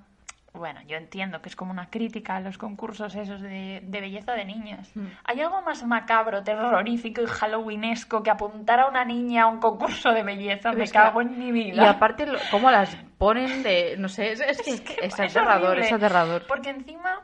bueno, 0.53 0.79
yo 0.87 0.97
entiendo 0.97 1.41
que 1.41 1.49
es 1.49 1.55
como 1.55 1.71
una 1.71 1.89
crítica 1.89 2.35
a 2.35 2.39
los 2.39 2.59
concursos 2.59 3.15
esos 3.15 3.41
de, 3.41 3.81
de 3.83 4.01
belleza 4.01 4.33
de 4.33 4.45
niñas. 4.45 4.91
Mm. 4.95 5.07
¿Hay 5.23 5.41
algo 5.41 5.61
más 5.63 5.83
macabro, 5.83 6.43
terrorífico 6.43 7.21
y 7.23 7.25
halloweenesco 7.25 8.21
que 8.21 8.29
apuntar 8.29 8.79
a 8.79 8.87
una 8.87 9.03
niña 9.03 9.43
a 9.43 9.47
un 9.47 9.59
concurso 9.59 10.11
de 10.11 10.21
belleza? 10.21 10.69
Pero 10.69 10.77
Me 10.77 10.85
que- 10.85 10.91
cago 10.91 11.21
en 11.21 11.39
mi 11.39 11.47
Y 11.47 11.51
vida. 11.71 11.89
aparte, 11.89 12.27
lo- 12.27 12.37
cómo 12.51 12.69
las 12.69 12.95
ponen 13.17 13.63
de. 13.63 13.95
No 13.97 14.07
sé, 14.09 14.31
es, 14.33 14.41
es 14.41 14.61
que 14.81 14.93
es, 15.01 15.19
Es 15.19 15.19
aterrador, 15.19 15.69
horrible, 15.71 15.87
es 15.87 15.93
aterrador. 15.93 16.45
Porque 16.47 16.69
encima 16.69 17.21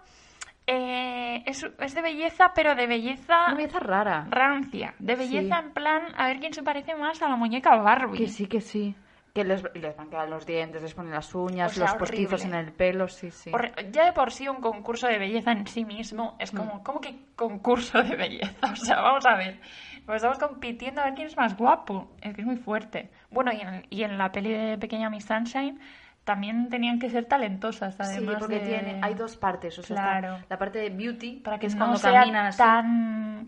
eh, 0.66 1.44
es, 1.46 1.63
es 1.80 1.94
de 1.96 2.01
belleza, 2.01 2.51
pero 2.56 2.75
de 2.75 2.88
belleza 2.88 3.46
Una 3.48 3.56
belleza 3.56 3.80
rara. 3.80 4.25
rancia. 4.30 4.94
De 5.00 5.16
belleza 5.16 5.60
Sí. 5.60 5.66
en 5.68 5.72
plan, 5.74 6.01
a 6.18 6.28
ver 6.28 6.39
quién 6.39 6.54
se 6.54 6.63
parece 6.63 6.96
más 6.96 7.22
a 7.22 7.30
la 7.30 7.36
muñeca 7.36 7.75
Barbie. 7.75 8.18
Que 8.18 8.28
sí, 8.28 8.48
que 8.48 8.62
sí. 8.62 8.96
Que 9.33 9.43
les, 9.43 9.63
les 9.75 9.95
blanquean 9.95 10.29
los 10.29 10.45
dientes, 10.45 10.81
les 10.81 10.93
ponen 10.93 11.12
las 11.12 11.33
uñas, 11.36 11.71
O 11.71 11.75
sea, 11.75 11.83
los 11.86 11.95
postizos 11.95 12.41
en 12.43 12.50
horrible. 12.53 12.67
el 12.69 12.74
pelo, 12.74 13.07
sí, 13.07 13.29
sí. 13.31 13.51
Ya 13.91 14.05
de 14.05 14.12
por 14.13 14.31
sí 14.31 14.48
un 14.48 14.59
concurso 14.59 15.07
de 15.07 15.17
belleza 15.19 15.51
en 15.51 15.67
sí 15.67 15.86
mismo 15.86 16.36
es 16.39 16.51
como, 16.51 16.83
¿cómo 16.83 17.00
que 17.00 17.15
concurso 17.36 18.01
de 18.03 18.15
belleza? 18.15 18.53
O 18.71 18.75
sea, 18.75 19.01
vamos 19.01 19.25
a 19.25 19.36
ver. 19.36 19.59
Pues 20.05 20.17
estamos 20.17 20.39
compitiendo 20.39 21.01
a 21.01 21.05
ver 21.05 21.13
quién 21.13 21.27
es 21.27 21.38
más 21.38 21.55
guapo. 21.55 22.12
Es 22.21 22.33
que 22.33 22.41
es 22.41 22.48
muy 22.48 22.57
fuerte. 22.57 23.12
Bueno, 23.29 23.51
y 23.53 23.62
en, 23.62 23.86
y 23.91 24.03
en 24.03 24.17
la 24.17 24.31
peli 24.31 24.51
de 24.51 24.77
Pequeña 24.79 25.09
Miss 25.12 25.25
Sunshine 25.25 25.79
también 26.24 26.69
tenían 26.69 27.00
que 27.00 27.09
ser 27.09 27.25
talentosas, 27.25 27.95
Sí, 27.95 28.01
además 28.03 28.36
porque 28.39 28.59
de- 28.59 28.65
tiene, 28.67 29.00
hay 29.03 29.13
dos 29.13 29.38
partes. 29.38 29.77
O 29.79 29.83
sea, 29.83 29.95
está 30.19 30.45
la 30.50 30.57
parte 30.57 30.79
de 30.79 30.89
beauty, 30.89 31.38
Para 31.38 31.59
que 31.59 31.67
es 31.67 31.75
no 31.75 31.86
cuando 31.86 31.98
sea 31.98 32.13
caminan 32.13 32.45
así. 32.48 32.57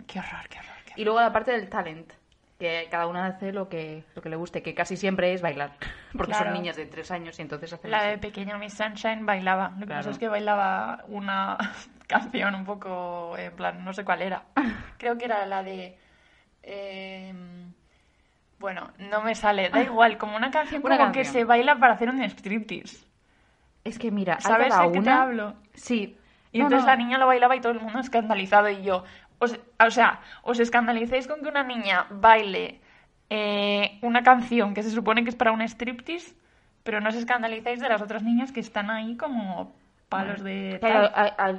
Qué 0.08 0.20
horror, 0.20 0.48
qué 0.50 0.58
horror, 0.60 0.76
qué 0.86 0.92
horror. 0.92 1.00
Y 1.00 1.04
luego 1.04 1.20
la 1.22 1.32
parte 1.34 1.52
del 1.52 1.70
talent, 1.70 2.12
que 2.62 2.88
cada 2.90 3.08
una 3.08 3.26
hace 3.26 3.52
lo 3.52 3.68
que, 3.68 4.04
lo 4.16 4.22
que 4.22 4.30
le 4.30 4.38
guste, 4.38 4.62
que 4.64 4.74
casi 4.74 4.96
siempre 4.96 5.34
es 5.34 5.42
bailar. 5.42 5.72
Porque 6.16 6.32
Claro. 6.32 6.46
son 6.46 6.54
niñas 6.54 6.78
de 6.78 6.86
tres 6.86 7.12
años 7.12 7.38
y 7.38 7.42
entonces 7.42 7.74
hacen 7.74 7.92
La 7.92 7.98
así. 7.98 8.08
de 8.12 8.18
Pequeña 8.20 8.58
Miss 8.58 8.76
Sunshine 8.76 9.26
bailaba. 9.26 9.70
Lo 9.74 9.80
que 9.82 9.86
Claro. 9.88 10.00
pasa 10.00 10.12
es 10.12 10.18
que 10.20 10.28
bailaba 10.30 11.04
una 11.08 11.58
canción 12.08 12.56
un 12.56 12.64
poco, 12.64 13.36
en 13.38 13.52
plan, 13.56 13.84
no 13.84 13.92
sé 13.92 14.06
cuál 14.06 14.22
era. 14.22 14.44
Creo 14.98 15.18
que 15.18 15.26
era 15.26 15.46
la 15.46 15.64
de 15.64 15.98
Eh, 16.64 17.34
bueno, 18.60 18.92
no 19.00 19.22
me 19.22 19.34
sale, 19.34 19.70
da 19.70 19.82
igual, 19.82 20.18
como 20.20 20.36
una 20.38 20.52
canción 20.52 20.82
Una 20.86 20.98
como 20.98 21.12
que 21.12 21.26
se 21.26 21.44
baila 21.44 21.80
para 21.80 21.94
hacer 21.94 22.10
un 22.10 22.22
striptease. 22.22 23.06
Es 23.84 23.98
que 23.98 24.12
mira, 24.12 24.40
¿Sabes 24.40 24.78
de 24.78 24.92
qué 24.92 25.02
te 25.02 25.10
hablo? 25.10 25.56
Sí. 25.74 26.18
Y 26.54 26.60
No, 26.60 26.66
entonces 26.66 26.86
no. 26.86 26.92
la 26.92 26.98
niña 26.98 27.18
lo 27.18 27.26
bailaba 27.28 27.56
y 27.56 27.62
todo 27.62 27.72
el 27.72 27.80
mundo 27.80 28.00
escandalizado 28.00 28.70
y 28.70 28.84
yo, 28.84 29.04
os- 29.42 29.60
o 29.88 29.92
sea, 29.92 30.22
os 30.44 30.60
escandalicéis 30.62 31.28
con 31.28 31.42
que 31.42 31.50
una 31.50 31.64
niña 31.64 32.06
baile 32.10 32.80
eh, 33.34 33.98
una 34.02 34.24
canción 34.24 34.74
que 34.74 34.84
se 34.84 34.92
supone 34.92 35.24
que 35.24 35.30
es 35.30 35.36
para 35.36 35.52
un 35.52 35.62
striptease, 35.62 36.36
pero 36.84 37.00
no 37.02 37.10
os 37.10 37.16
escandalizáis 37.16 37.80
de 37.80 37.90
las 37.90 38.02
otras 38.02 38.24
niñas 38.24 38.52
que 38.52 38.60
están 38.60 38.90
ahí 38.90 39.16
como 39.18 39.74
palos 40.10 40.44
de... 40.44 40.78
Claro, 40.82 41.10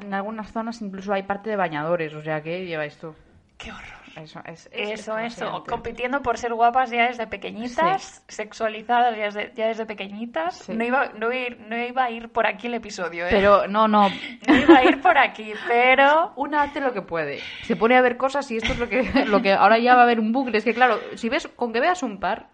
en 0.03 0.13
algunas 0.13 0.53
zonas 0.53 0.83
incluso 0.83 1.13
hay 1.15 1.23
parte 1.23 1.49
de 1.51 1.57
bañadores, 1.57 2.13
o 2.15 2.23
sea 2.23 2.43
que 2.43 2.67
lleváis 2.67 2.97
tú. 2.99 3.15
¡Qué 3.57 3.73
horror! 3.73 4.02
Eso, 4.17 4.41
es, 4.45 4.69
es- 4.73 5.01
Eso, 5.01 5.19
es 5.19 5.35
eso, 5.37 5.65
compitiendo 5.69 6.21
por 6.23 6.37
ser 6.39 6.53
guapas 6.55 6.91
ya 6.91 7.07
desde 7.09 7.27
pequeñitas, 7.27 8.23
sexualizadas 8.29 9.17
ya 9.17 9.25
desde, 9.25 9.53
ya 9.55 9.69
desde 9.69 9.87
pequeñitas. 9.87 10.57
Sí. 10.59 10.73
No, 10.75 10.85
iba, 10.85 11.07
no, 11.19 11.33
iba, 11.33 11.35
a 11.35 11.49
ir- 11.49 11.59
no 11.59 11.77
iba 11.77 12.05
a 12.05 12.11
ir 12.11 12.29
por 12.29 12.47
aquí 12.47 12.67
el 12.67 12.75
episodio, 12.75 13.27
¿eh? 13.27 13.31
Pero 13.31 13.67
no, 13.69 13.89
no. 13.89 14.09
No 14.49 14.55
iba 14.59 14.79
a 14.79 14.85
ir 14.85 15.01
por 15.01 15.17
aquí, 15.19 15.53
pero... 15.67 16.33
Una 16.37 16.63
hace 16.63 16.81
lo 16.81 16.93
que 16.93 17.03
puede. 17.03 17.41
Se 17.63 17.77
pone 17.77 17.97
a 17.97 18.03
ver 18.03 18.17
cosas 18.17 18.51
y 18.51 18.57
esto 18.59 18.73
es 18.73 18.79
lo 18.79 18.89
que, 18.89 19.03
lo 19.27 19.41
que 19.41 19.53
ahora 19.53 19.79
ya 19.79 19.95
va 19.95 20.01
a 20.03 20.05
haber 20.05 20.21
un 20.21 20.33
bucle. 20.33 20.59
Es 20.59 20.65
que 20.65 20.75
claro, 20.75 20.99
si 21.15 21.29
ves, 21.29 21.49
con 21.49 21.73
que 21.73 21.81
veas 21.81 22.03
un 22.03 22.19
par. 22.21 22.49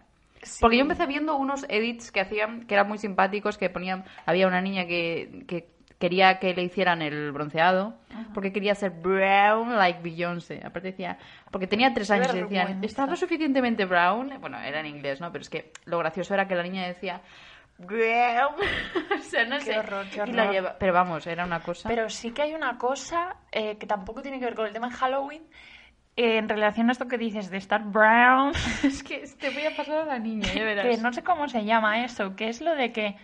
Porque 0.61 0.77
yo 0.77 0.83
empecé 0.83 1.05
viendo 1.05 1.35
unos 1.35 1.65
edits 1.67 2.11
que 2.13 2.21
hacían, 2.21 2.65
que 2.65 2.73
eran 2.73 2.87
muy 2.87 2.97
simpáticos, 2.97 3.57
que 3.57 3.69
ponían, 3.69 4.05
había 4.25 4.47
una 4.47 4.61
niña 4.61 4.85
que, 4.85 5.43
que 5.47 5.67
quería 5.99 6.39
que 6.39 6.53
le 6.53 6.63
hicieran 6.63 7.01
el 7.01 7.31
bronceado, 7.31 7.93
porque 8.33 8.51
quería 8.53 8.73
ser 8.73 8.91
brown 8.91 9.75
like 9.77 9.99
Beyoncé. 10.01 10.61
Aparte 10.65 10.91
decía, 10.91 11.17
porque 11.51 11.67
tenía 11.67 11.93
tres 11.93 12.09
años 12.09 12.33
y 12.33 12.39
decían, 12.39 12.65
vergüenza. 12.67 12.85
¿estás 12.85 13.09
lo 13.09 13.15
suficientemente 13.17 13.85
brown? 13.85 14.31
Bueno, 14.39 14.57
era 14.59 14.79
en 14.79 14.85
inglés, 14.85 15.19
¿no? 15.21 15.31
Pero 15.31 15.41
es 15.41 15.49
que 15.49 15.71
lo 15.85 15.97
gracioso 15.99 16.33
era 16.33 16.47
que 16.47 16.55
la 16.55 16.63
niña 16.63 16.87
decía, 16.87 17.21
brown. 17.77 18.55
o 19.19 19.23
sea, 19.23 19.45
no 19.45 19.57
Qué 19.57 19.65
sé. 19.65 19.77
horror, 19.79 20.05
qué 20.09 20.23
Y 20.25 20.31
la 20.31 20.43
horror. 20.43 20.53
lleva- 20.53 20.75
Pero 20.79 20.93
vamos, 20.93 21.27
era 21.27 21.45
una 21.45 21.61
cosa. 21.61 21.87
Pero 21.89 22.09
sí 22.09 22.31
que 22.31 22.41
hay 22.43 22.53
una 22.53 22.77
cosa 22.77 23.35
eh, 23.51 23.77
que 23.77 23.85
tampoco 23.87 24.21
tiene 24.21 24.39
que 24.39 24.45
ver 24.45 24.55
con 24.55 24.65
el 24.67 24.73
tema 24.73 24.89
de 24.89 24.95
Halloween. 24.95 25.43
eh, 26.15 26.37
en 26.37 26.49
relación 26.49 26.89
a 26.89 26.91
esto 26.91 27.07
que 27.07 27.17
dices 27.17 27.49
de 27.49 27.57
estar 27.57 27.83
brown, 27.83 28.51
Es 28.83 29.03
que 29.03 29.23
te 29.39 29.49
voy 29.51 29.65
a 29.65 29.75
pasar 29.75 29.99
a 29.99 30.05
la 30.05 30.19
niña, 30.19 30.47
ya 30.53 30.63
verás. 30.65 30.85
que 30.85 30.97
no 31.01 31.13
sé 31.13 31.23
cómo 31.23 31.47
se 31.47 31.63
llama 31.65 32.03
eso, 32.03 32.35
que 32.35 32.49
es 32.49 32.59
lo 32.61 32.75
de 32.75 32.91
que 32.91 33.15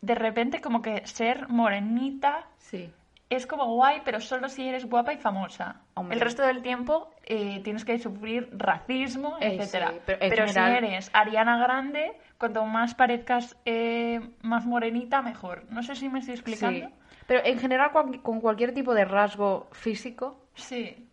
de 0.00 0.14
repente 0.14 0.60
como 0.60 0.82
que 0.82 1.06
ser 1.06 1.48
morenita 1.48 2.46
Sí. 2.58 2.90
es 3.28 3.46
como 3.46 3.66
guay, 3.74 4.00
pero 4.04 4.20
solo 4.20 4.48
si 4.48 4.66
eres 4.68 4.86
guapa 4.88 5.12
y 5.12 5.18
famosa. 5.18 5.82
Hombre. 5.94 6.16
El 6.16 6.20
resto 6.20 6.42
del 6.42 6.62
tiempo 6.62 7.10
eh, 7.24 7.60
tienes 7.62 7.84
que 7.84 7.98
sufrir 7.98 8.48
racismo, 8.52 9.36
Eh, 9.40 9.56
etcétera. 9.56 9.90
sí, 9.92 9.98
pero 10.06 10.22
en 10.22 10.30
pero 10.30 10.46
general- 10.46 10.78
si 10.80 10.84
eres 10.86 11.10
Ariana 11.12 11.58
Grande, 11.58 12.12
cuanto 12.38 12.64
más 12.64 12.94
parezcas 12.94 13.56
eh, 13.64 14.20
más 14.42 14.66
morenita, 14.66 15.22
mejor. 15.22 15.64
No 15.70 15.82
sé 15.82 15.94
si 15.94 16.08
me 16.08 16.18
estoy 16.20 16.34
explicando. 16.34 16.88
Sí. 16.88 16.94
Pero 17.26 17.44
en 17.44 17.58
general, 17.60 17.92
con 17.92 18.40
cualquier 18.40 18.74
tipo 18.74 18.92
de 18.94 19.04
rasgo 19.04 19.68
físico, 19.72 20.40
Sí. 20.54 21.06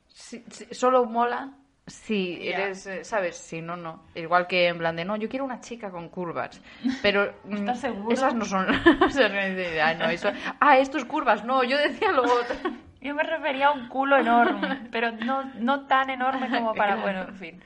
solo 0.72 1.06
mola 1.06 1.52
si 1.88 2.38
Ya. 2.44 2.66
eres, 2.66 2.86
eh, 2.86 3.04
¿sabes? 3.04 3.38
Si 3.38 3.62
no, 3.62 3.76
no. 3.78 4.04
Igual 4.14 4.46
que 4.48 4.68
en 4.68 4.78
plan 4.78 4.96
de, 4.96 5.06
no, 5.06 5.16
yo 5.16 5.30
quiero 5.30 5.46
una 5.46 5.62
chica 5.62 5.90
con 5.90 6.10
curvas. 6.10 6.62
Pero 7.02 7.34
mm, 7.46 7.54
¿Estás 7.56 7.80
seguro? 7.82 8.14
esas 8.14 8.36
no 8.36 8.46
son... 8.46 8.68
o 9.02 9.10
sea, 9.10 9.32
que 9.32 9.50
dice, 9.50 9.82
"Ay, 9.82 9.96
no, 9.98 10.06
eso... 10.10 10.30
Ah, 10.60 10.78
esto 10.78 10.98
es 10.98 11.06
curvas. 11.06 11.44
No, 11.46 11.64
yo 11.64 11.78
decía 11.78 12.12
lo 12.12 12.24
otro. 12.24 12.56
Yo 13.00 13.14
me 13.16 13.22
refería 13.24 13.68
a 13.68 13.72
un 13.72 13.88
culo 13.90 14.18
enorme, 14.18 14.88
pero 14.92 15.12
no, 15.12 15.44
no 15.60 15.86
tan 15.86 16.10
enorme 16.10 16.50
como 16.50 16.74
para... 16.74 16.96
Bueno, 16.96 17.22
en 17.22 17.36
fin. 17.36 17.64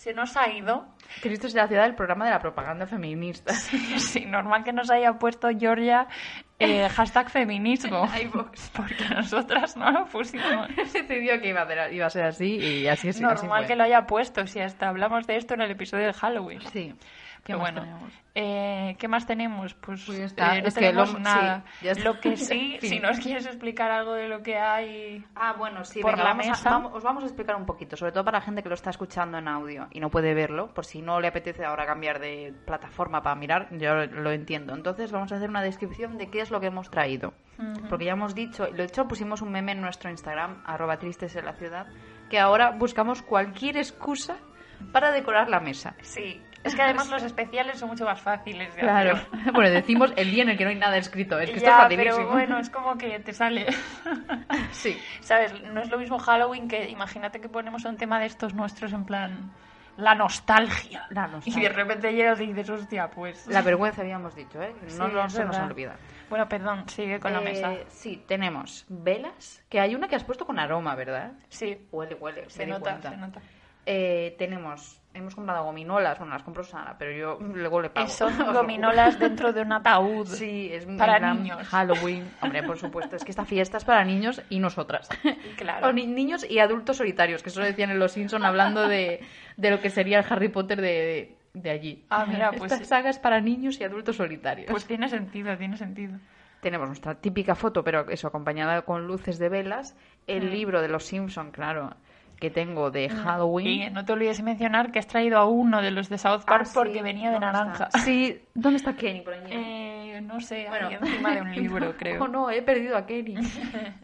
Se 0.00 0.14
nos 0.14 0.34
ha 0.38 0.48
ido. 0.48 0.86
Cristo 1.20 1.46
es 1.46 1.52
la 1.52 1.68
ciudad 1.68 1.82
del 1.82 1.94
programa 1.94 2.24
de 2.24 2.30
la 2.30 2.38
propaganda 2.38 2.86
feminista. 2.86 3.52
Sí, 3.52 4.24
normal 4.24 4.64
que 4.64 4.72
nos 4.72 4.90
haya 4.90 5.18
puesto 5.18 5.50
Georgia 5.50 6.08
eh, 6.58 6.88
hashtag 6.96 7.28
feminismo. 7.28 8.08
Porque 8.74 9.04
nosotras 9.14 9.76
no 9.76 9.90
lo 9.90 10.06
pusimos. 10.06 10.68
Se 10.86 11.02
decidió 11.02 11.38
que 11.42 11.50
iba 11.50 11.60
a, 11.60 11.66
ser, 11.66 11.92
iba 11.92 12.06
a 12.06 12.10
ser 12.10 12.24
así 12.24 12.56
y 12.56 12.88
así 12.88 13.10
es. 13.10 13.16
así 13.16 13.22
Normal 13.22 13.64
fue. 13.64 13.68
que 13.68 13.76
lo 13.76 13.84
haya 13.84 14.06
puesto, 14.06 14.46
si 14.46 14.60
hasta 14.60 14.88
hablamos 14.88 15.26
de 15.26 15.36
esto 15.36 15.52
en 15.52 15.60
el 15.60 15.70
episodio 15.70 16.06
de 16.06 16.14
Halloween. 16.14 16.62
Sí. 16.72 16.94
¿Qué 17.44 17.52
más 17.54 17.60
bueno, 17.62 17.80
tenemos? 17.82 18.12
eh, 18.34 18.96
¿qué 18.98 19.08
más 19.08 19.26
tenemos? 19.26 19.74
Pues, 19.74 20.04
Pues 20.04 20.18
ya 20.18 20.24
está. 20.24 20.56
eh, 20.56 20.62
no 20.62 20.68
Es 20.68 20.74
que 20.74 20.80
tenemos 20.80 21.12
lo- 21.14 21.18
nada. 21.20 21.64
sí, 21.78 21.84
ya 21.86 21.92
está. 21.92 22.04
Lo 22.04 22.20
que 22.20 22.36
sí, 22.36 22.78
si 22.82 23.00
nos 23.00 23.18
quieres 23.18 23.46
explicar 23.46 23.90
algo 23.90 24.12
de 24.14 24.28
lo 24.28 24.42
que 24.42 24.56
hay... 24.58 25.24
Ah, 25.34 25.54
bueno, 25.58 25.84
sí, 25.84 26.00
por 26.00 26.12
venga, 26.12 26.24
la 26.24 26.30
vamos 26.30 26.46
a- 26.46 26.50
mesa. 26.50 26.70
vamos- 26.70 26.92
os 26.94 27.02
vamos 27.02 27.22
a 27.24 27.26
explicar 27.26 27.56
un 27.56 27.66
poquito, 27.66 27.96
sobre 27.96 28.12
todo 28.12 28.24
para 28.24 28.38
la 28.38 28.44
gente 28.44 28.62
que 28.62 28.68
lo 28.68 28.74
está 28.74 28.90
escuchando 28.90 29.38
en 29.38 29.48
audio 29.48 29.88
y 29.90 30.00
no 30.00 30.10
puede 30.10 30.34
verlo, 30.34 30.68
por 30.74 30.84
si 30.84 31.02
no 31.02 31.20
le 31.20 31.28
apetece 31.28 31.64
ahora 31.64 31.86
cambiar 31.86 32.20
de 32.20 32.54
plataforma 32.66 33.22
para 33.22 33.34
mirar, 33.36 33.68
yo 33.76 33.94
lo, 33.94 34.06
lo 34.06 34.30
entiendo. 34.32 34.74
Entonces 34.74 35.10
vamos 35.12 35.32
a 35.32 35.36
hacer 35.36 35.48
una 35.48 35.62
descripción 35.62 36.18
de 36.18 36.28
qué 36.30 36.40
es 36.40 36.50
lo 36.50 36.60
que 36.60 36.66
hemos 36.66 36.90
traído. 36.90 37.32
Porque 37.90 38.06
ya 38.06 38.12
hemos 38.12 38.34
dicho, 38.34 38.68
lo 38.72 38.82
hecho 38.84 39.06
pusimos 39.06 39.42
un 39.42 39.50
meme 39.52 39.72
en 39.72 39.82
nuestro 39.82 40.08
Instagram, 40.08 40.62
arroba 40.64 40.98
tristes 40.98 41.36
en 41.36 41.44
la 41.44 41.52
ciudad, 41.52 41.86
que 42.30 42.38
ahora 42.38 42.70
buscamos 42.70 43.20
cualquier 43.20 43.76
excusa 43.76 44.36
para 44.92 45.10
decorar 45.10 45.50
la 45.50 45.60
mesa. 45.60 45.94
Sí, 46.00 46.40
es 46.64 46.74
que 46.74 46.82
además 46.82 47.08
los 47.10 47.22
especiales 47.22 47.78
son 47.78 47.88
mucho 47.88 48.04
más 48.04 48.20
fáciles 48.20 48.74
de 48.74 48.82
Claro. 48.82 49.12
hacer. 49.16 49.52
Bueno, 49.52 49.70
decimos 49.70 50.12
el 50.16 50.30
día 50.30 50.42
en 50.42 50.50
el 50.50 50.58
que 50.58 50.64
no 50.64 50.70
hay 50.70 50.76
nada 50.76 50.96
escrito, 50.96 51.38
es 51.38 51.50
que 51.50 51.56
esto 51.56 51.68
Ya, 51.70 51.76
es 51.76 51.82
facilísimo. 51.84 52.16
pero 52.16 52.30
bueno, 52.30 52.58
es 52.58 52.70
como 52.70 52.96
que 52.98 53.18
te 53.20 53.32
sale. 53.32 53.66
Sí. 54.72 54.98
¿Sabes? 55.20 55.52
No 55.62 55.80
es 55.82 55.90
lo 55.90 55.98
mismo 55.98 56.18
Halloween 56.18 56.68
que 56.68 56.88
imagínate 56.88 57.40
que 57.40 57.48
ponemos 57.48 57.84
un 57.84 57.96
tema 57.96 58.18
de 58.20 58.26
estos 58.26 58.54
nuestros 58.54 58.92
en 58.92 59.04
plan 59.04 59.52
la 59.96 60.14
nostalgia. 60.14 61.06
La 61.10 61.26
Y 61.28 61.30
nostalgia. 61.32 61.68
de 61.68 61.74
repente 61.74 62.12
llegas 62.12 62.40
y 62.40 62.46
dices, 62.46 62.70
hostia, 62.70 63.10
pues. 63.10 63.46
La 63.48 63.60
vergüenza 63.62 64.00
habíamos 64.02 64.34
dicho, 64.34 64.62
¿eh? 64.62 64.72
No, 64.82 65.08
Sí, 65.08 65.12
no 65.14 65.24
es 65.26 65.32
se 65.32 65.44
nos 65.44 65.58
olvida. 65.58 65.96
Bueno, 66.30 66.48
perdón, 66.48 66.88
sigue 66.88 67.18
con 67.20 67.32
la 67.32 67.40
Eh, 67.40 67.44
mesa. 67.44 67.72
Sí, 67.88 68.22
tenemos 68.26 68.86
velas, 68.88 69.62
que 69.68 69.80
hay 69.80 69.94
una 69.94 70.08
que 70.08 70.16
has 70.16 70.24
puesto 70.24 70.46
con 70.46 70.58
aroma, 70.58 70.94
¿verdad? 70.94 71.32
Sí, 71.48 71.76
Huele, 71.90 72.14
huele, 72.14 72.48
se 72.48 72.66
nota, 72.66 72.90
cuenta. 72.92 73.10
se 73.10 73.16
nota. 73.16 73.40
Eh, 73.86 74.36
tenemos, 74.38 75.00
hemos 75.14 75.34
comprado 75.34 75.64
gominolas, 75.64 76.18
bueno, 76.18 76.34
las 76.34 76.42
compró 76.42 76.62
Sara, 76.62 76.96
pero 76.98 77.12
yo 77.12 77.38
luego 77.40 77.80
le 77.80 77.90
pago. 77.90 78.08
Son 78.08 78.32
gominolas 78.52 79.18
dentro 79.18 79.52
de 79.52 79.62
un 79.62 79.72
ataúd. 79.72 80.26
Sí, 80.26 80.70
es 80.72 80.84
Para 80.86 81.18
plan 81.18 81.42
niños. 81.42 81.66
Halloween. 81.68 82.30
Hombre, 82.42 82.62
por 82.62 82.78
supuesto, 82.78 83.16
es 83.16 83.24
que 83.24 83.30
esta 83.30 83.44
fiesta 83.44 83.78
es 83.78 83.84
para 83.84 84.04
niños 84.04 84.42
y 84.50 84.58
nosotras. 84.60 85.08
Claro. 85.56 85.88
O 85.88 85.92
ni- 85.92 86.06
niños 86.06 86.44
y 86.48 86.58
adultos 86.58 86.98
solitarios, 86.98 87.42
que 87.42 87.48
eso 87.48 87.60
lo 87.60 87.66
decían 87.66 87.90
en 87.90 87.98
Los 87.98 88.12
Simpson 88.12 88.44
hablando 88.44 88.86
de, 88.88 89.20
de 89.56 89.70
lo 89.70 89.80
que 89.80 89.90
sería 89.90 90.18
el 90.20 90.24
Harry 90.28 90.48
Potter 90.48 90.80
de, 90.80 91.36
de 91.54 91.70
allí. 91.70 92.04
Ah, 92.10 92.26
mira, 92.26 92.50
pues- 92.56 92.70
Esta 92.72 92.84
saga 92.84 93.10
es 93.10 93.18
para 93.18 93.40
niños 93.40 93.80
y 93.80 93.84
adultos 93.84 94.16
solitarios. 94.16 94.70
Pues 94.70 94.84
tiene 94.86 95.08
sentido, 95.08 95.56
tiene 95.56 95.76
sentido. 95.76 96.18
tenemos 96.60 96.86
nuestra 96.86 97.14
típica 97.14 97.54
foto, 97.54 97.82
pero 97.82 98.08
eso, 98.10 98.28
acompañada 98.28 98.82
con 98.82 99.06
luces 99.06 99.38
de 99.38 99.48
velas, 99.48 99.96
el 100.26 100.44
Mm. 100.46 100.50
libro 100.50 100.82
de 100.82 100.88
los 100.88 101.04
Simpson, 101.04 101.50
claro, 101.50 101.94
que 102.40 102.50
tengo 102.50 102.90
de 102.90 103.08
Halloween. 103.08 103.66
Y 103.82 103.90
no 103.90 104.04
te 104.04 104.12
olvides 104.12 104.38
de 104.38 104.42
mencionar 104.42 104.90
que 104.90 104.98
has 104.98 105.06
traído 105.06 105.38
a 105.38 105.44
uno 105.44 105.80
de 105.82 105.90
los 105.92 106.08
de 106.08 106.18
South 106.18 106.42
Park 106.46 106.62
Ah, 106.62 106.64
sí. 106.64 106.72
porque 106.74 107.02
venía 107.02 107.28
de 107.28 107.34
¿Dónde 107.34 107.46
naranja. 107.46 107.84
está? 107.84 107.98
Sí, 108.04 108.40
¿dónde 108.54 108.78
está 108.78 108.94
Kenny 108.96 109.20
por 109.20 109.34
allí? 109.34 109.50
Eh, 109.52 110.20
no 110.22 110.40
sé, 110.40 110.66
Bueno. 110.68 110.88
ahí 110.88 110.94
encima 111.00 111.34
de 111.34 111.40
un 111.42 111.54
libro, 111.54 111.94
creo. 111.96 112.24
Oh, 112.24 112.28
no, 112.28 112.50
he 112.50 112.62
perdido 112.62 112.96
a 112.96 113.06
Kenny. 113.06 113.36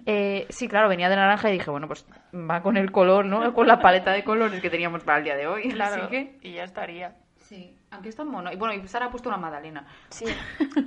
Eh, 0.05 0.47
sí, 0.51 0.69
claro, 0.69 0.89
venía 0.89 1.09
de 1.09 1.17
naranja 1.17 1.49
y 1.49 1.55
dije, 1.55 1.71
bueno, 1.71 1.87
pues 1.89 2.07
va 2.35 2.63
con 2.63 2.77
el 2.77 2.93
color, 2.93 3.25
¿no? 3.25 3.53
Con 3.55 3.67
la 3.67 3.81
paleta 3.81 4.13
de 4.13 4.23
colores 4.23 4.61
que 4.61 4.71
teníamos 4.71 5.03
para 5.03 5.19
el 5.19 5.25
día 5.25 5.37
de 5.37 5.47
hoy. 5.47 5.69
Claro, 5.71 6.05
Así 6.05 6.11
que... 6.11 6.39
y 6.43 6.53
ya 6.53 6.65
estaría. 6.65 7.15
Sí, 7.37 7.77
aunque 7.97 8.09
está 8.11 8.25
mono. 8.25 8.53
Y 8.53 8.57
bueno, 8.57 8.75
y 8.75 8.87
Sara 8.89 9.07
ha 9.07 9.11
puesto 9.11 9.29
una 9.29 9.39
magdalena. 9.39 9.85
Sí, 10.11 10.25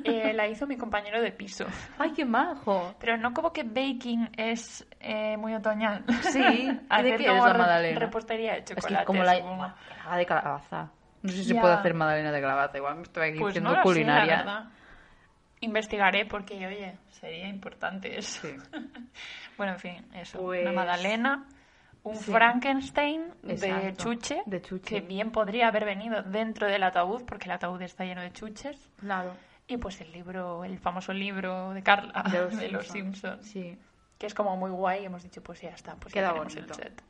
eh, 0.04 0.34
la 0.34 0.48
hizo 0.48 0.66
mi 0.66 0.78
compañero 0.78 1.22
de 1.22 1.32
piso. 1.32 1.66
¡Ay, 2.00 2.14
qué 2.14 2.26
majo! 2.26 2.96
Pero 3.00 3.18
no 3.18 3.34
como 3.34 3.52
que 3.52 3.64
baking 3.64 4.30
es 4.38 4.88
eh, 5.00 5.36
muy 5.38 5.54
otoñal. 5.56 6.04
Sí, 6.22 6.40
¿de 7.04 7.16
qué 7.16 7.26
es 7.28 7.34
la 7.44 7.54
magdalena? 7.54 8.00
Repostería 8.00 8.54
de 8.54 8.60
Es 8.60 8.66
chocolate. 8.66 9.00
que 9.00 9.06
como 9.06 9.24
la... 9.24 9.76
haga 10.06 10.18
de 10.18 10.26
calabaza. 10.26 10.92
No 11.22 11.30
sé 11.32 11.38
si 11.38 11.44
se 11.46 11.56
puede 11.56 11.74
hacer 11.74 11.94
magdalena 11.94 12.32
de 12.32 12.40
calabaza. 12.42 12.78
Igual 12.78 12.96
me 12.96 13.02
estoy 13.04 13.30
aquí 13.30 13.40
Pues 13.40 13.62
no 13.62 13.74
lo 13.76 13.82
culinaria. 13.82 14.24
sé, 14.40 14.46
la 14.46 14.54
verdad. 14.54 14.70
Investigaré 15.62 16.26
porque, 16.26 16.66
oye, 16.66 16.98
sería 17.12 17.48
importante 17.50 18.18
eso. 18.18 18.48
Sí. 18.48 18.56
bueno, 19.58 19.74
en 19.74 19.80
fin, 19.80 20.06
eso. 20.14 20.40
Pues- 20.40 20.62
Una 20.62 20.72
magdalena, 20.72 21.46
un 22.04 22.16
Sí. 22.16 22.32
Frankenstein 22.32 23.26
de 23.44 23.94
chuche, 23.98 24.42
de 24.46 24.62
chuche. 24.62 24.96
que 24.96 25.02
bien 25.02 25.32
podría 25.32 25.68
haber 25.68 25.86
venido 25.86 26.24
dentro 26.24 26.68
del 26.68 26.84
ataúd, 26.84 27.24
porque 27.26 27.46
el 27.46 27.52
ataúd 27.52 27.82
está 27.82 28.06
lleno 28.06 28.22
de 28.22 28.32
chuches. 28.32 28.90
Claro. 29.00 29.34
Y 29.68 29.78
pues 29.78 30.02
el 30.02 30.12
libro, 30.12 30.64
el 30.64 30.80
famoso 30.80 31.14
libro 31.14 31.74
de 31.74 31.84
Carla, 31.84 32.24
De 32.32 32.40
los, 32.42 32.58
de 32.58 32.70
los 32.70 32.88
Simpsons. 32.88 33.46
Simpsons. 33.46 33.48
Sí. 33.48 33.78
que 34.18 34.26
es 34.28 34.34
como 34.34 34.56
muy 34.58 34.72
guay 34.72 35.04
y 35.04 35.06
hemos 35.06 35.24
dicho 35.24 35.42
pues 35.44 35.62
ya 35.62 35.70
está, 35.70 35.96
pues 35.96 36.14
Queda 36.14 36.34
ya 36.34 36.40
bonito. 36.40 36.60
el 36.60 36.74
set. 36.74 37.04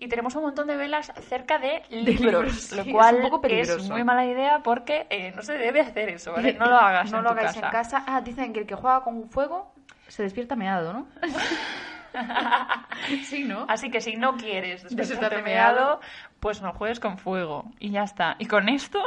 Y 0.00 0.06
tenemos 0.08 0.34
un 0.36 0.42
montón 0.42 0.68
de 0.68 0.76
velas 0.76 1.12
cerca 1.28 1.58
de 1.58 1.82
libros, 1.90 2.20
libros, 2.20 2.72
lo 2.72 2.82
es 2.82 2.92
cual 2.92 3.16
un 3.16 3.22
poco 3.30 3.46
es 3.48 3.90
muy 3.90 4.04
mala 4.04 4.24
idea 4.24 4.60
porque 4.62 5.08
eh, 5.10 5.32
no 5.34 5.42
se 5.42 5.54
debe 5.58 5.80
hacer 5.80 6.08
eso, 6.10 6.32
¿vale? 6.32 6.52
No 6.54 6.66
lo 6.66 6.76
hagas 6.78 7.10
No 7.10 7.18
en 7.18 7.24
lo 7.24 7.30
tu 7.30 7.36
hagáis 7.38 7.54
casa. 7.56 7.66
en 7.66 7.72
casa. 7.72 8.04
Ah, 8.06 8.20
dicen 8.20 8.52
que 8.52 8.60
el 8.60 8.66
que 8.66 8.76
juega 8.76 9.02
con 9.02 9.28
fuego 9.28 9.72
se 10.06 10.22
despierta 10.22 10.54
meado, 10.54 10.92
¿no? 10.92 11.08
sí, 13.24 13.44
¿no? 13.44 13.66
Así 13.68 13.90
que 13.90 14.00
si 14.00 14.16
no 14.16 14.36
quieres 14.36 14.84
despertarte 14.94 15.42
meado, 15.42 16.00
pues 16.40 16.62
no 16.62 16.72
juegues 16.72 17.00
con 17.00 17.18
fuego. 17.18 17.70
Y 17.78 17.90
ya 17.90 18.02
está. 18.02 18.36
Y 18.38 18.46
con 18.46 18.68
esto, 18.68 19.00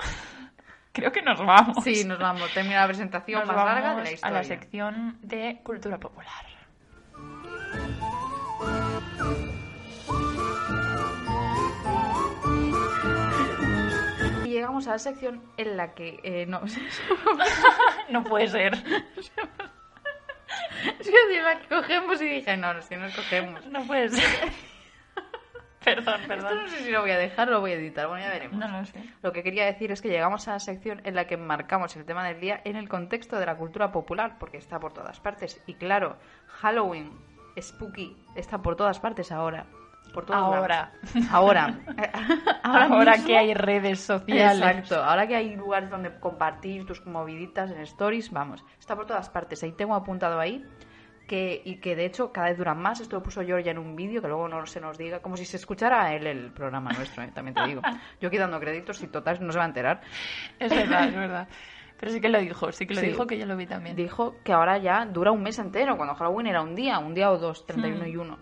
creo 0.93 1.12
que 1.12 1.22
nos 1.22 1.39
vamos. 1.46 1.84
Sí, 1.84 2.03
nos 2.05 2.20
vamos. 2.20 2.53
Termina 2.53 2.81
la 2.81 2.88
presentación 2.88 3.39
Nos 3.39 3.48
más 3.48 3.55
vamos 3.55 3.74
larga 3.74 3.96
de 3.96 4.03
la 4.03 4.10
a 4.10 4.13
historia. 4.13 4.38
la 4.38 4.43
sección 4.43 5.17
de 5.22 5.60
cultura 5.63 5.98
popular. 6.00 6.46
Y 14.46 14.50
llegamos 14.50 14.88
a 14.88 14.91
la 14.91 15.00
sección 15.00 15.41
en 15.58 15.77
la 15.77 15.93
que... 15.93 16.20
eh, 16.24 16.46
no, 16.48 16.62
No 18.10 18.24
puede 18.24 18.48
ser. 18.48 18.74
Que 21.00 21.38
en 21.38 21.44
la 21.44 21.60
cogemos 21.70 22.22
y 22.22 22.30
dije, 22.30 22.58
no, 22.58 22.72
es 22.72 22.86
que 22.88 22.98
no 22.98 23.08
cogemos. 23.15 23.65
No 23.68 23.86
puede 23.86 24.10
ser. 24.10 24.50
Perdón, 25.84 26.22
Esto 26.22 26.27
perdón. 26.27 26.58
no 26.62 26.68
sé 26.70 26.77
si 26.84 26.91
lo 26.91 27.01
voy 27.01 27.10
a 27.10 27.18
dejar 27.18 27.48
o 27.48 27.53
lo 27.53 27.60
voy 27.62 27.72
a 27.72 27.75
editar. 27.75 28.08
Bueno, 28.08 28.24
ya 28.24 28.30
veremos. 28.30 28.56
No 28.60 28.68
lo 28.68 28.86
sé. 28.86 29.03
Lo 29.24 29.32
que 29.32 29.41
quería 29.41 29.65
decir 29.65 29.91
es 29.91 30.00
que 30.00 30.10
llegamos 30.10 30.48
a 30.48 30.51
la 30.51 30.60
sección 30.60 31.01
en 31.06 31.15
la 31.15 31.25
que 31.25 31.38
marcamos 31.38 31.96
el 31.96 32.06
tema 32.06 32.24
del 32.27 32.39
día 32.39 32.62
en 32.65 32.75
el 32.75 32.88
contexto 32.88 33.39
de 33.39 33.48
la 33.48 33.58
cultura 33.58 33.91
popular, 33.91 34.36
porque 34.39 34.58
está 34.58 34.80
por 34.80 34.94
todas 34.94 35.20
partes. 35.20 35.60
Y 35.65 35.74
claro, 35.74 36.18
Halloween, 36.46 37.12
Spooky, 37.60 38.15
está 38.36 38.60
por 38.62 38.75
todas 38.75 39.00
partes 39.00 39.32
ahora. 39.32 39.65
Por 40.13 40.25
todos 40.25 40.39
Ahora. 40.41 40.91
lados. 41.13 41.32
Ahora. 41.32 41.80
Ahora, 42.63 42.86
Ahora 42.86 43.12
mismo- 43.13 43.27
que 43.27 43.38
hay 43.38 43.53
redes 43.53 44.00
sociales. 44.01 44.62
Exacto. 44.86 45.03
Ahora 45.03 45.27
que 45.27 45.36
hay 45.36 45.56
lugares 45.56 45.89
donde 45.89 46.20
compartir 46.20 46.86
tus 46.86 47.06
moviditas 47.06 47.72
en 47.72 47.80
stories, 47.82 48.32
vamos. 48.32 48.63
Está 48.80 48.96
por 48.96 49.06
todas 49.06 49.30
partes. 49.30 49.63
Ahí 49.63 49.72
tengo 49.74 49.96
apuntado 49.96 50.39
ahí 50.39 50.65
que 51.27 51.62
y 51.63 51.77
que 51.80 51.96
de 51.96 52.06
hecho 52.06 52.32
cada 52.34 52.50
vez 52.50 52.58
duran 52.58 52.77
más. 52.82 53.00
Esto 53.00 53.15
lo 53.15 53.24
puso 53.24 53.41
Georgia 53.41 53.72
en 53.72 53.77
un 53.77 53.96
vídeo 53.96 54.22
que 54.22 54.27
luego 54.27 54.48
no 54.50 54.65
se 54.65 54.82
nos 54.82 54.98
diga, 54.98 55.20
como 55.22 55.38
si 55.38 55.46
se 55.46 55.58
escuchara 55.58 56.13
él 56.13 56.27
el 56.27 56.51
programa 56.51 56.91
nuestro, 56.91 57.24
¿eh? 57.24 57.32
también 57.34 57.56
te 57.56 57.65
digo. 57.68 57.82
Yo 58.20 58.27
aquí 58.27 58.38
dando 58.38 58.60
créditos 58.60 59.01
y 59.03 59.08
total 59.08 59.38
no 59.46 59.51
se 59.53 59.58
va 59.60 59.63
a 59.63 59.68
enterar. 59.68 60.01
Es 60.60 60.70
verdad, 60.75 61.06
es 61.08 61.15
verdad. 61.15 61.48
Pero 61.98 62.12
sí 62.12 62.20
que 62.20 62.30
lo 62.30 62.39
dijo, 62.39 62.72
sí 62.72 62.88
que 62.88 62.96
lo 62.96 63.00
Sí. 63.00 63.08
dijo, 63.08 63.27
que 63.27 63.38
yo 63.38 63.46
lo 63.46 63.56
vi 63.56 63.68
también. 63.68 63.96
Dijo 63.96 64.36
que 64.44 64.51
ahora 64.53 64.80
ya 64.80 65.06
dura 65.06 65.32
un 65.32 65.44
mes 65.44 65.60
entero, 65.60 65.96
cuando 65.98 66.15
Halloween 66.15 66.48
era 66.48 66.62
un 66.63 66.74
día, 66.75 66.98
un 66.98 67.13
día 67.13 67.30
o 67.32 67.38
dos, 67.38 67.63
31 67.68 68.03
Hmm. 68.03 68.08
y 68.08 68.18
1. 68.18 68.38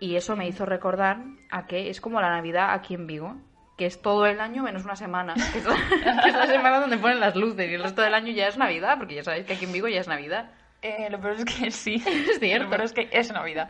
Y 0.00 0.16
eso 0.16 0.34
me 0.34 0.48
hizo 0.48 0.64
recordar 0.66 1.18
a 1.50 1.66
que 1.66 1.90
es 1.90 2.00
como 2.00 2.20
la 2.20 2.30
Navidad 2.30 2.72
aquí 2.72 2.94
en 2.94 3.06
Vigo, 3.06 3.36
que 3.76 3.86
es 3.86 4.00
todo 4.02 4.26
el 4.26 4.40
año 4.40 4.62
menos 4.62 4.84
una 4.84 4.96
semana. 4.96 5.34
Que 5.52 5.58
es, 5.58 5.64
la, 5.66 6.22
que 6.22 6.28
es 6.30 6.34
la 6.34 6.46
semana 6.46 6.80
donde 6.80 6.96
ponen 6.98 7.20
las 7.20 7.36
luces 7.36 7.70
y 7.70 7.74
el 7.74 7.82
resto 7.82 8.02
del 8.02 8.14
año 8.14 8.32
ya 8.32 8.48
es 8.48 8.56
Navidad, 8.56 8.96
porque 8.98 9.14
ya 9.16 9.22
sabéis 9.22 9.46
que 9.46 9.52
aquí 9.54 9.66
en 9.66 9.72
Vigo 9.72 9.88
ya 9.88 10.00
es 10.00 10.08
Navidad. 10.08 10.50
Eh, 10.82 11.08
lo 11.10 11.20
peor 11.20 11.34
es 11.34 11.44
que 11.44 11.70
sí. 11.70 11.96
Es 12.06 12.38
cierto. 12.40 12.64
Lo 12.64 12.70
peor 12.70 12.82
es 12.82 12.92
que 12.92 13.08
es 13.12 13.30
Navidad. 13.32 13.68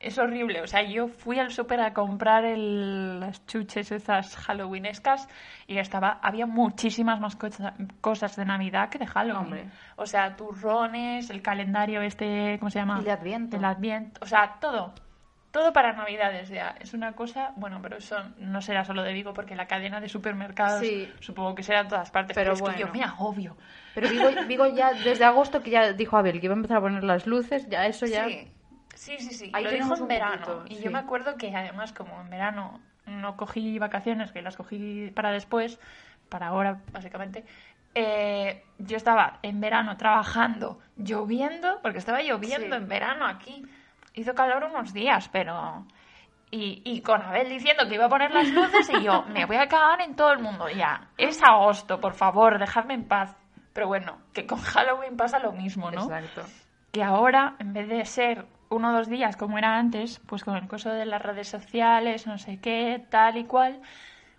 Es 0.00 0.18
horrible. 0.18 0.60
O 0.60 0.66
sea, 0.66 0.82
yo 0.82 1.08
fui 1.08 1.38
al 1.38 1.50
súper 1.50 1.80
a 1.80 1.94
comprar 1.94 2.44
el- 2.44 3.20
las 3.20 3.46
chuches 3.46 3.90
esas 3.90 4.36
halloweenescas 4.36 5.28
y 5.66 5.78
estaba 5.78 6.18
había 6.22 6.44
muchísimas 6.44 7.20
más 7.20 7.36
cosa- 7.36 7.72
cosas 8.02 8.36
de 8.36 8.44
Navidad 8.44 8.90
que 8.90 8.98
de 8.98 9.06
Halloween. 9.06 9.44
Hombre. 9.44 9.64
O 9.96 10.04
sea, 10.04 10.36
turrones, 10.36 11.30
el 11.30 11.40
calendario 11.40 12.02
este, 12.02 12.58
¿cómo 12.58 12.68
se 12.70 12.80
llama? 12.80 12.98
El 13.00 13.08
Adviento. 13.08 13.56
El 13.56 13.64
Adviento. 13.64 14.20
O 14.22 14.26
sea, 14.26 14.56
todo. 14.60 14.92
Todo 15.54 15.72
para 15.72 15.92
Navidades 15.92 16.48
ya. 16.48 16.74
Es 16.80 16.94
una 16.94 17.12
cosa, 17.12 17.52
bueno, 17.54 17.78
pero 17.80 17.98
eso 17.98 18.16
no 18.38 18.60
será 18.60 18.84
solo 18.84 19.04
de 19.04 19.12
Vigo 19.12 19.32
porque 19.34 19.54
la 19.54 19.68
cadena 19.68 20.00
de 20.00 20.08
supermercados 20.08 20.80
Sí. 20.80 21.08
supongo 21.20 21.54
que 21.54 21.62
será 21.62 21.82
en 21.82 21.88
todas 21.88 22.10
partes. 22.10 22.34
Pero 22.34 22.54
Pero, 22.54 22.66
es 22.70 22.74
que 22.74 22.80
yo 22.80 22.88
me 22.92 23.04
agobio. 23.04 23.56
Pero 23.94 24.08
Vigo, 24.08 24.24
Vigo 24.48 24.66
ya, 24.66 24.92
desde 24.92 25.24
agosto 25.24 25.62
que 25.62 25.70
ya 25.70 25.92
dijo 25.92 26.16
Abel 26.16 26.40
que 26.40 26.46
iba 26.46 26.54
a 26.54 26.56
empezar 26.56 26.78
a 26.78 26.80
poner 26.80 27.04
las 27.04 27.28
luces, 27.28 27.68
ya 27.68 27.86
eso 27.86 28.04
ya... 28.04 28.26
Sí, 28.26 28.48
sí, 28.96 29.16
sí. 29.20 29.32
sí. 29.34 29.50
Ahí 29.54 29.62
Lo 29.62 29.70
dijo 29.70 29.94
en 29.96 30.08
verano. 30.08 30.44
poquito, 30.44 30.64
y 30.68 30.74
sí. 30.76 30.82
yo 30.82 30.90
me 30.90 30.98
acuerdo 30.98 31.36
que 31.36 31.54
además, 31.54 31.92
como 31.92 32.20
en 32.20 32.30
verano 32.30 32.80
no 33.06 33.36
cogí 33.36 33.78
vacaciones, 33.78 34.32
que 34.32 34.42
las 34.42 34.56
cogí 34.56 35.12
para 35.14 35.30
después, 35.30 35.78
para 36.28 36.48
ahora, 36.48 36.80
básicamente. 36.92 37.44
eh, 37.94 38.64
yo 38.78 38.96
estaba 38.96 39.38
en 39.42 39.60
verano 39.60 39.96
trabajando, 39.96 40.80
lloviendo, 40.96 41.78
porque 41.80 41.98
estaba 41.98 42.22
lloviendo 42.22 42.74
Sí. 42.76 42.82
en 42.82 42.88
verano 42.88 43.24
aquí. 43.24 43.64
Hizo 44.14 44.34
calor 44.34 44.64
unos 44.64 44.92
días, 44.92 45.28
pero. 45.30 45.84
Y, 46.50 46.82
y 46.84 47.00
con 47.02 47.20
Abel 47.20 47.48
diciendo 47.48 47.88
que 47.88 47.96
iba 47.96 48.06
a 48.06 48.08
poner 48.08 48.30
las 48.30 48.48
luces 48.48 48.88
y 48.90 49.02
yo, 49.02 49.24
me 49.28 49.44
voy 49.44 49.56
a 49.56 49.66
cagar 49.66 50.00
en 50.00 50.14
todo 50.14 50.32
el 50.32 50.38
mundo 50.38 50.68
ya. 50.68 51.08
Es 51.18 51.42
agosto, 51.42 52.00
por 52.00 52.14
favor, 52.14 52.58
dejadme 52.58 52.94
en 52.94 53.08
paz. 53.08 53.36
Pero 53.72 53.88
bueno, 53.88 54.18
que 54.32 54.46
con 54.46 54.60
Halloween 54.60 55.16
pasa 55.16 55.40
lo 55.40 55.52
mismo, 55.52 55.90
¿no? 55.90 56.02
Exacto. 56.04 56.42
que 56.92 57.02
ahora, 57.02 57.56
en 57.58 57.72
vez 57.72 57.88
de 57.88 58.04
ser 58.04 58.46
uno 58.70 58.90
o 58.90 58.92
dos 58.92 59.08
días 59.08 59.36
como 59.36 59.58
era 59.58 59.76
antes, 59.76 60.20
pues 60.26 60.44
con 60.44 60.56
el 60.56 60.68
coso 60.68 60.90
de 60.90 61.06
las 61.06 61.20
redes 61.20 61.48
sociales, 61.48 62.26
no 62.26 62.38
sé 62.38 62.60
qué, 62.60 63.04
tal 63.10 63.36
y 63.36 63.44
cual, 63.44 63.80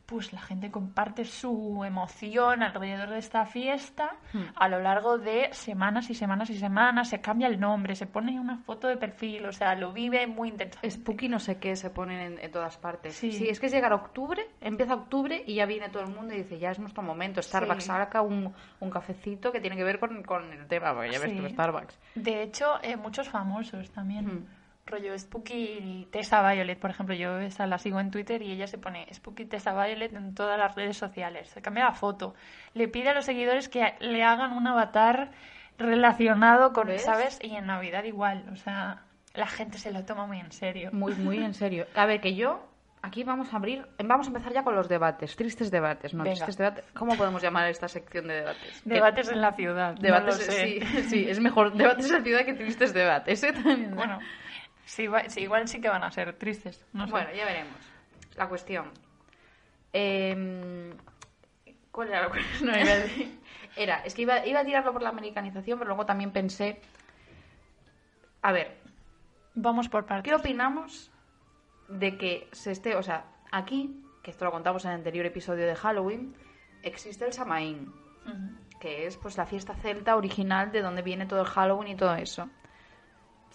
pues 0.06 0.34
la 0.34 0.42
gente 0.42 0.70
comparte 0.72 1.26
su 1.26 1.84
emoción 1.86 2.62
alrededor 2.64 3.10
de 3.10 3.18
esta 3.20 3.46
fiesta 3.46 4.16
Hmm. 4.34 4.44
a 4.56 4.68
lo 4.68 4.80
largo 4.80 5.18
de 5.18 5.50
semanas 5.52 6.10
y 6.10 6.14
semanas 6.16 6.50
y 6.50 6.58
semanas, 6.58 7.10
se 7.10 7.22
cambia 7.22 7.48
el 7.48 7.60
nombre, 7.60 7.96
se 7.96 8.06
pone 8.06 8.40
una 8.40 8.58
foto 8.58 8.88
de 8.88 8.98
perfil, 8.98 9.46
o 9.46 9.52
sea, 9.52 9.76
lo 9.76 9.94
vive 9.94 10.28
muy 10.28 10.50
intensamente. 10.50 10.92
Spooky 10.92 11.30
no 11.30 11.40
sé 11.40 11.58
qué 11.58 11.76
se 11.76 11.90
ponen 11.90 12.20
en, 12.20 12.40
en 12.40 12.52
todas 12.52 12.78
partes. 12.78 13.16
Sí. 13.16 13.32
Sí. 13.32 13.48
es 13.50 13.60
que 13.60 13.66
es 13.68 13.72
llegar 13.72 13.92
a 13.94 13.96
octubre, 13.96 14.46
empieza 14.62 14.94
octubre 14.94 15.44
y 15.46 15.56
ya 15.56 15.66
viene 15.66 15.90
todo 15.90 16.04
el 16.04 16.10
mundo 16.14 16.34
y 16.34 16.38
dice, 16.38 16.60
ya 16.60 16.72
es 16.72 16.80
nuestro 16.80 17.02
momento. 17.04 17.42
Starbucks 17.42 17.84
Sí. 17.84 17.88
saca 17.88 18.22
un, 18.22 18.54
un 18.80 18.90
cafecito 18.90 19.52
que 19.52 19.60
tiene 19.60 19.76
que 19.76 19.84
ver 19.84 20.00
con, 20.00 20.24
con 20.24 20.52
el 20.52 20.68
tema, 20.68 20.94
porque 20.94 21.12
ya 21.12 21.20
ves 21.20 21.36
tú, 21.36 21.48
Starbucks. 21.50 22.00
De 22.16 22.44
hecho, 22.44 22.82
eh, 22.84 22.96
muchos 22.98 23.28
famosos 23.30 23.90
también. 23.92 24.26
Mm. 24.26 24.46
Rollo 24.88 25.18
Spooky 25.18 25.80
y 25.82 26.08
Tessa 26.12 26.48
Violet, 26.48 26.78
por 26.78 26.92
ejemplo, 26.92 27.16
yo 27.16 27.40
esa 27.40 27.66
la 27.66 27.80
sigo 27.80 28.00
en 28.00 28.12
Twitter 28.12 28.44
y 28.44 28.52
ella 28.52 28.68
se 28.68 28.78
pone 28.78 29.12
Spooky 29.12 29.46
Tessa 29.46 29.74
Violet 29.74 30.14
en 30.14 30.36
todas 30.36 30.60
las 30.60 30.76
redes 30.76 30.96
sociales. 30.96 31.50
Se 31.50 31.62
cambia 31.62 31.86
la 31.86 31.94
foto. 31.94 32.36
Le 32.76 32.88
pide 32.88 33.10
a 33.10 33.16
los 33.16 33.26
seguidores 33.26 33.68
que 33.68 33.96
le 34.00 34.24
hagan 34.24 34.52
un 34.54 34.68
avatar 34.68 35.32
relacionado 35.80 36.72
con, 36.72 36.88
¿Ves? 36.88 37.04
¿sabes? 37.04 37.40
Y 37.42 37.56
en 37.56 37.66
Navidad 37.66 38.04
igual. 38.04 38.46
O 38.54 38.56
sea, 38.58 39.02
la 39.34 39.48
gente 39.48 39.80
se 39.80 39.92
lo 39.92 40.06
toma 40.06 40.28
muy 40.28 40.40
en 40.40 40.52
serio. 40.52 40.92
Muy, 40.94 41.16
muy 41.16 41.40
en 41.40 41.56
serio. 41.56 41.88
A 41.96 42.06
ver, 42.06 42.22
que 42.22 42.36
yo, 42.36 42.64
aquí 43.02 43.24
vamos 43.24 43.52
a 43.54 43.58
abrir, 43.58 43.88
vamos 44.04 44.28
a 44.28 44.30
empezar 44.30 44.54
ya 44.54 44.64
con 44.64 44.76
los 44.76 44.88
debates, 44.88 45.36
tristes 45.36 45.72
debates, 45.72 46.14
¿no? 46.14 46.24
Venga. 46.24 46.36
Tristes 46.36 46.58
debates. 46.58 46.86
¿Cómo 46.94 47.18
podemos 47.18 47.42
llamar 47.42 47.68
esta 47.72 47.88
sección 47.88 48.28
de 48.28 48.36
debates? 48.36 48.82
Debates 48.86 49.32
en 49.32 49.42
la 49.42 49.54
ciudad. 49.54 49.96
no 49.96 50.02
Debates, 50.02 50.38
lo 50.38 50.54
sé. 50.54 50.80
sí, 50.80 51.04
sí, 51.10 51.26
es 51.28 51.40
mejor 51.40 51.74
debates 51.74 52.06
en 52.06 52.14
la 52.14 52.22
ciudad 52.22 52.46
que 52.46 52.54
tristes 52.54 52.94
debates. 52.94 53.44
¿eh? 53.44 53.52
También. 53.64 53.96
Bueno, 53.96 54.20
sí, 54.86 55.10
igual 55.38 55.68
sí 55.68 55.82
que 55.82 55.90
van 55.90 56.04
a 56.04 56.12
ser 56.12 56.34
tristes. 56.38 56.86
No 56.94 57.06
sé. 57.06 57.12
Bueno, 57.12 57.30
ya 57.34 57.46
veremos. 57.46 57.78
La 58.36 58.48
cuestión. 58.48 58.92
Em, 59.94 60.92
¿Cuál 61.92 62.10
era 62.10 62.22
la 62.24 62.30
cuestión? 62.30 62.72
No, 62.72 62.78
iba 62.80 62.92
a 62.92 62.96
decir- 62.98 63.40
Era, 63.78 63.98
es 64.06 64.14
que 64.14 64.22
iba, 64.24 64.46
iba 64.46 64.60
a 64.62 64.66
tirarlo 64.66 64.92
por 64.94 65.02
la 65.02 65.10
americanización, 65.10 65.80
pero 65.80 65.90
luego 65.90 66.06
también 66.06 66.32
pensé. 66.32 66.82
A 68.42 68.52
ver, 68.52 68.78
Vamos 69.56 69.88
por 69.90 70.06
partes. 70.06 70.30
¿qué 70.30 70.36
opinamos 70.36 71.12
de 71.88 72.18
que 72.18 72.50
se 72.52 72.72
esté. 72.72 72.96
O 72.96 73.04
sea, 73.04 73.26
aquí, 73.52 74.04
que 74.22 74.32
esto 74.32 74.44
lo 74.46 74.52
contamos 74.52 74.84
en 74.86 74.92
el 74.92 74.98
anterior 74.98 75.26
episodio 75.26 75.66
de 75.66 75.76
Halloween, 75.76 76.36
existe 76.84 77.26
el 77.26 77.32
Samaín, 77.34 77.94
que 78.80 79.08
es 79.08 79.16
pues 79.18 79.38
la 79.38 79.46
fiesta 79.46 79.74
celta 79.76 80.16
original 80.18 80.72
de 80.72 80.82
donde 80.82 81.02
viene 81.02 81.26
todo 81.26 81.42
el 81.42 81.48
Halloween 81.48 81.90
y 81.90 81.96
todo 81.96 82.14
eso. 82.16 82.50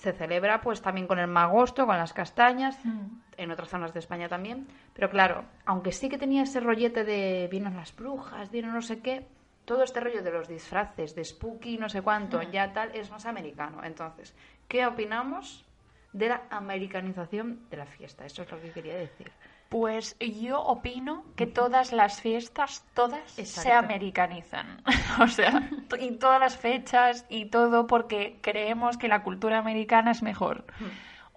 Se 0.01 0.15
celebra 0.15 0.63
pues 0.63 0.81
también 0.81 1.07
con 1.07 1.19
el 1.19 1.27
magosto, 1.27 1.85
con 1.85 1.99
las 1.99 2.15
castañas, 2.15 2.79
Mm. 2.87 3.21
en 3.37 3.51
otras 3.51 3.69
zonas 3.69 3.93
de 3.93 3.99
España 3.99 4.29
también. 4.31 4.67
Pero 4.95 5.11
claro, 5.11 5.45
aunque 5.67 5.93
sí 5.93 6.09
que 6.09 6.17
tenía 6.17 6.43
ese 6.45 6.61
rollete 6.61 7.05
de 7.05 7.49
vienen 7.51 7.77
las 7.77 7.95
brujas, 7.95 8.51
vienen 8.51 8.73
no 8.73 8.81
sé 8.81 9.01
qué, 9.01 9.27
todo 9.67 9.83
este 9.83 10.01
rollo 10.01 10.23
de 10.23 10.31
los 10.31 10.49
disfraces, 10.49 11.15
de 11.15 11.23
spooky, 11.23 11.77
no 11.77 11.91
sé 11.91 12.01
cuánto, 12.01 12.41
ya 12.43 12.73
tal, 12.73 12.95
es 12.95 13.11
más 13.11 13.27
americano. 13.27 13.85
Entonces, 13.85 14.35
¿qué 14.69 14.87
opinamos 14.87 15.67
de 16.15 16.31
la 16.31 16.43
americanización 16.49 17.69
de 17.71 17.77
la 17.77 17.85
fiesta? 17.87 18.25
Eso 18.25 18.43
es 18.43 18.51
lo 18.51 18.59
que 18.59 18.71
quería 18.71 18.97
decir. 18.97 19.31
Pues 19.71 20.17
yo 20.19 20.61
opino 20.61 21.25
que 21.37 21.47
todas 21.47 21.93
las 21.93 22.21
fiestas, 22.21 22.85
todas, 22.93 23.31
se 23.31 23.73
americanizan. 23.73 24.83
o 25.23 25.29
sea, 25.29 25.71
y 25.99 26.17
todas 26.17 26.41
las 26.41 26.57
fechas 26.57 27.25
y 27.29 27.47
todo 27.47 27.87
porque 27.87 28.41
creemos 28.43 28.99
que 28.99 29.07
la 29.07 29.23
cultura 29.23 29.59
americana 29.59 30.11
es 30.11 30.23
mejor. 30.23 30.65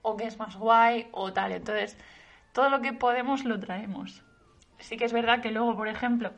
O 0.01 0.17
que 0.17 0.25
es 0.25 0.39
más 0.39 0.57
guay 0.57 1.07
o 1.11 1.31
tal. 1.31 1.51
Entonces, 1.51 1.95
todo 2.53 2.69
lo 2.69 2.81
que 2.81 2.91
podemos 2.91 3.45
lo 3.45 3.59
traemos. 3.59 4.23
Sí 4.79 4.97
que 4.97 5.05
es 5.05 5.13
verdad 5.13 5.39
que 5.41 5.51
luego, 5.51 5.75
por 5.77 5.87
ejemplo, 5.87 6.31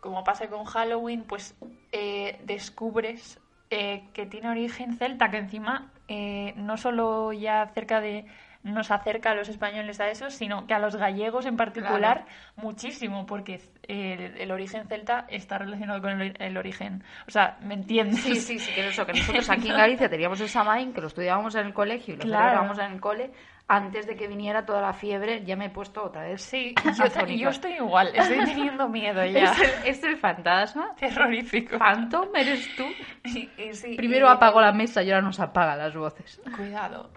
como 0.00 0.24
pasa 0.24 0.48
con 0.48 0.64
Halloween, 0.64 1.22
pues 1.22 1.54
eh, 1.92 2.40
descubres 2.44 3.38
eh, 3.68 4.04
que 4.14 4.24
tiene 4.24 4.48
origen 4.48 4.96
celta, 4.96 5.30
que 5.30 5.36
encima 5.36 5.92
eh, 6.08 6.54
no 6.56 6.76
solo 6.76 7.32
ya 7.32 7.70
cerca 7.74 8.00
de 8.00 8.26
nos 8.62 8.90
acerca 8.90 9.30
a 9.30 9.34
los 9.34 9.48
españoles 9.48 10.00
a 10.00 10.08
eso, 10.08 10.30
sino 10.30 10.66
que 10.66 10.74
a 10.74 10.78
los 10.78 10.94
gallegos 10.96 11.46
en 11.46 11.56
particular 11.56 12.26
muchísimo, 12.56 13.26
porque 13.26 13.60
el, 13.88 14.36
el 14.40 14.50
origen 14.52 14.86
celta 14.88 15.26
está 15.28 15.58
relacionado 15.58 16.00
con 16.00 16.20
el, 16.20 16.34
el 16.40 16.56
origen. 16.56 17.02
O 17.26 17.30
sea, 17.30 17.56
¿me 17.62 17.74
entiendes? 17.74 18.20
Sí, 18.20 18.36
sí, 18.36 18.58
sí, 18.58 18.72
que 18.72 18.86
eso, 18.88 19.04
que 19.04 19.12
nosotros 19.18 19.50
aquí 19.50 19.68
en 19.68 19.76
Galicia 19.76 20.08
teníamos 20.08 20.40
el 20.40 20.48
Samaín, 20.48 20.92
que 20.92 21.00
lo 21.00 21.08
estudiábamos 21.08 21.54
en 21.56 21.66
el 21.66 21.74
colegio 21.74 22.14
y 22.14 22.16
lo 22.18 22.22
Claro. 22.24 22.42
celebrábamos 22.44 22.78
en 22.78 22.92
el 22.92 23.00
cole, 23.00 23.30
antes 23.68 24.06
de 24.06 24.16
que 24.16 24.28
viniera 24.28 24.64
toda 24.66 24.80
la 24.82 24.92
fiebre, 24.92 25.44
ya 25.44 25.56
me 25.56 25.66
he 25.66 25.70
puesto 25.70 26.04
otra 26.04 26.22
vez. 26.24 26.42
Sí, 26.42 26.74
yo, 26.84 27.26
yo 27.26 27.48
estoy 27.48 27.72
igual, 27.74 28.08
estoy 28.14 28.38
teniendo 28.44 28.88
miedo 28.88 29.24
ya. 29.24 29.44
Es 29.52 29.60
el, 29.60 29.86
es 29.88 30.04
el 30.04 30.16
fantasma. 30.18 30.94
Terrorífico. 30.96 31.78
Phantom, 31.78 32.28
eres 32.36 32.68
tú. 32.76 32.84
Y- 33.24 33.48
y 33.56 33.72
sí, 33.74 33.94
Primero 33.96 34.26
y- 34.26 34.30
apago 34.30 34.60
la 34.60 34.72
mesa 34.72 35.02
y 35.02 35.10
ahora 35.10 35.22
nos 35.22 35.40
apaga 35.40 35.74
las 35.76 35.94
voces. 35.96 36.40
Cuidado. 36.56 37.08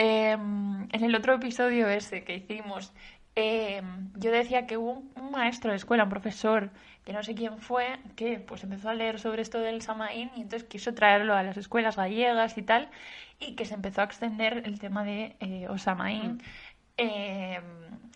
Em, 0.00 0.86
en 0.92 1.02
el 1.02 1.12
otro 1.16 1.34
episodio 1.34 1.88
ese 1.88 2.22
que 2.22 2.36
hicimos, 2.36 2.92
em, 3.34 4.12
yo 4.14 4.30
decía 4.30 4.64
que 4.64 4.76
hubo 4.76 5.02
un, 5.16 5.32
maestro 5.32 5.72
de 5.72 5.76
escuela, 5.76 6.04
un 6.04 6.08
profesor, 6.10 6.70
que 7.04 7.12
no 7.12 7.24
sé 7.24 7.34
quién 7.34 7.58
fue, 7.58 7.98
que 8.14 8.38
pues 8.38 8.62
empezó 8.62 8.90
a 8.90 8.94
leer 8.94 9.18
sobre 9.18 9.42
esto 9.42 9.58
del 9.58 9.82
Samaín 9.82 10.30
y 10.36 10.42
entonces 10.42 10.68
quiso 10.68 10.94
traerlo 10.94 11.34
a 11.34 11.42
las 11.42 11.56
escuelas 11.56 11.96
gallegas 11.96 12.56
y 12.58 12.62
tal, 12.62 12.90
y 13.40 13.56
que 13.56 13.64
se 13.64 13.74
empezó 13.74 14.02
a 14.02 14.04
extender 14.04 14.62
el 14.66 14.78
tema 14.78 15.02
de 15.02 15.34
eh, 15.40 15.66
Osamaín, 15.68 16.40
em, 16.96 17.64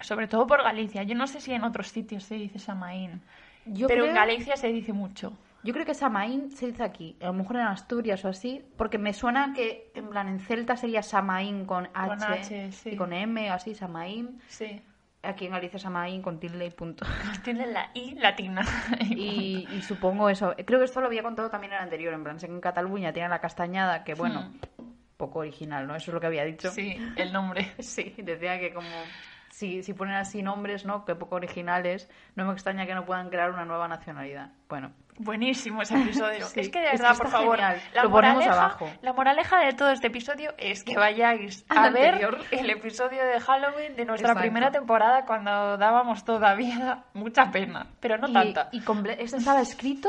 sobre 0.01 0.29
todo 0.29 0.47
por 0.47 0.63
Galicia. 0.63 1.03
Yo 1.03 1.17
no 1.17 1.27
sé 1.27 1.41
si 1.41 1.53
en 1.53 1.65
otros 1.65 1.89
sitios 1.89 2.23
se 2.23 2.37
dice 2.37 2.61
Samaín, 2.61 3.23
Yo 3.67 3.89
pero 3.89 4.07
en 4.07 4.15
Galicia 4.15 4.57
se 4.57 4.69
dice 4.69 4.93
mucho. 4.93 5.33
Yo 5.65 5.73
creo 5.73 5.87
que 5.87 5.95
Samaín 5.95 6.51
se 6.51 6.67
dice 6.67 6.83
aquí, 6.83 7.17
a 7.23 7.27
lo 7.27 7.35
mejor 7.35 7.57
en 7.57 7.63
Asturias 7.63 8.25
o 8.25 8.29
así, 8.29 8.65
porque 8.77 8.99
me 8.99 9.13
suena 9.13 9.53
que 9.55 9.91
en 9.95 10.09
plan 10.11 10.29
en 10.29 10.41
celta 10.41 10.77
sería 10.77 11.03
Samaín 11.03 11.67
con 11.67 11.89
H, 11.95 12.09
Con 12.09 12.23
H, 12.23 12.73
sí. 12.73 12.91
y 12.91 12.97
con 12.97 13.13
M 13.13 13.51
o 13.51 13.55
así, 13.55 13.75
Samaín. 13.75 14.41
Sí. 14.49 14.83
Aquí 15.23 15.47
en 15.47 15.53
Galicia 15.53 15.79
Samaín 15.79 16.21
con 16.21 16.41
tilde 16.41 16.67
y 16.67 16.71
punto. 16.71 17.07
Tiene 17.45 17.69
la 17.69 17.91
I 17.95 18.17
latina. 18.17 18.67
Y, 19.11 19.69
y 19.71 19.83
supongo 19.83 20.29
eso. 20.29 20.55
Creo 20.67 20.81
que 20.81 20.85
esto 20.85 21.01
lo 21.01 21.07
había 21.07 21.23
contado 21.23 21.49
también 21.49 21.73
en 21.73 21.79
el 21.79 21.85
anterior, 21.85 22.13
en 22.13 22.25
plan, 22.25 22.41
sé 22.41 22.49
que 22.49 22.53
en 22.55 22.61
Cataluña 22.61 23.13
tiene 23.13 23.29
la 23.29 23.41
castañada, 23.41 24.03
que 24.03 24.15
bueno, 24.15 24.51
poco 25.17 25.39
original, 25.41 25.87
¿no? 25.87 25.95
Eso 25.95 26.11
es 26.11 26.15
lo 26.15 26.21
que 26.21 26.27
había 26.27 26.45
dicho. 26.45 26.71
Hmm. 26.71 26.75
Sí, 26.75 26.97
el 27.17 27.33
nombre. 27.33 27.73
Sí, 27.79 28.15
decía 28.19 28.59
que 28.59 28.75
como 28.75 28.89
si, 29.53 29.83
si 29.85 29.93
ponen 29.95 30.17
así 30.17 30.43
nombres, 30.43 30.85
¿no? 30.85 31.05
Que 31.05 31.15
poco 31.15 31.37
originales, 31.37 32.11
no 32.35 32.45
me 32.47 32.53
extraña 32.53 32.87
que 32.87 32.95
no 32.95 33.05
puedan 33.05 33.29
crear 33.29 33.53
una 33.53 33.65
nueva 33.65 33.87
nacionalidad. 33.87 34.51
Bueno, 34.69 34.91
Buenísimo 35.25 35.83
ese 35.83 35.95
episodio. 36.01 36.47
Sí, 36.53 36.61
es 36.61 36.69
que 36.69 36.81
de 36.81 36.87
verdad, 36.93 37.13
está 37.13 37.23
por 37.25 37.33
favor, 37.33 37.57
genial. 37.57 37.81
la 37.95 38.03
Lo 38.05 38.11
ponemos 38.11 38.37
moraleja, 38.45 38.61
abajo. 38.65 38.91
la 39.03 39.13
moraleja 39.13 39.59
de 39.61 39.73
todo 39.73 39.91
este 39.91 40.09
episodio 40.09 40.53
es 40.59 40.83
que 40.85 40.97
vayáis 40.97 41.65
Al 41.69 41.79
a 41.79 41.91
ver 41.91 42.15
anterior. 42.15 42.39
el 42.51 42.71
episodio 42.71 43.25
de 43.25 43.41
Halloween 43.41 43.97
de 43.97 44.05
nuestra 44.05 44.31
Exacto. 44.31 44.41
primera 44.41 44.71
temporada 44.71 45.25
cuando 45.25 45.77
dábamos 45.79 46.25
todavía 46.25 47.05
mucha 47.15 47.51
pena, 47.51 47.87
pero 48.01 48.19
no 48.19 48.29
y, 48.29 48.33
tanta. 48.33 48.69
y 48.73 48.83
¿Este 49.19 49.37
estaba 49.37 49.61
escrito? 49.61 50.09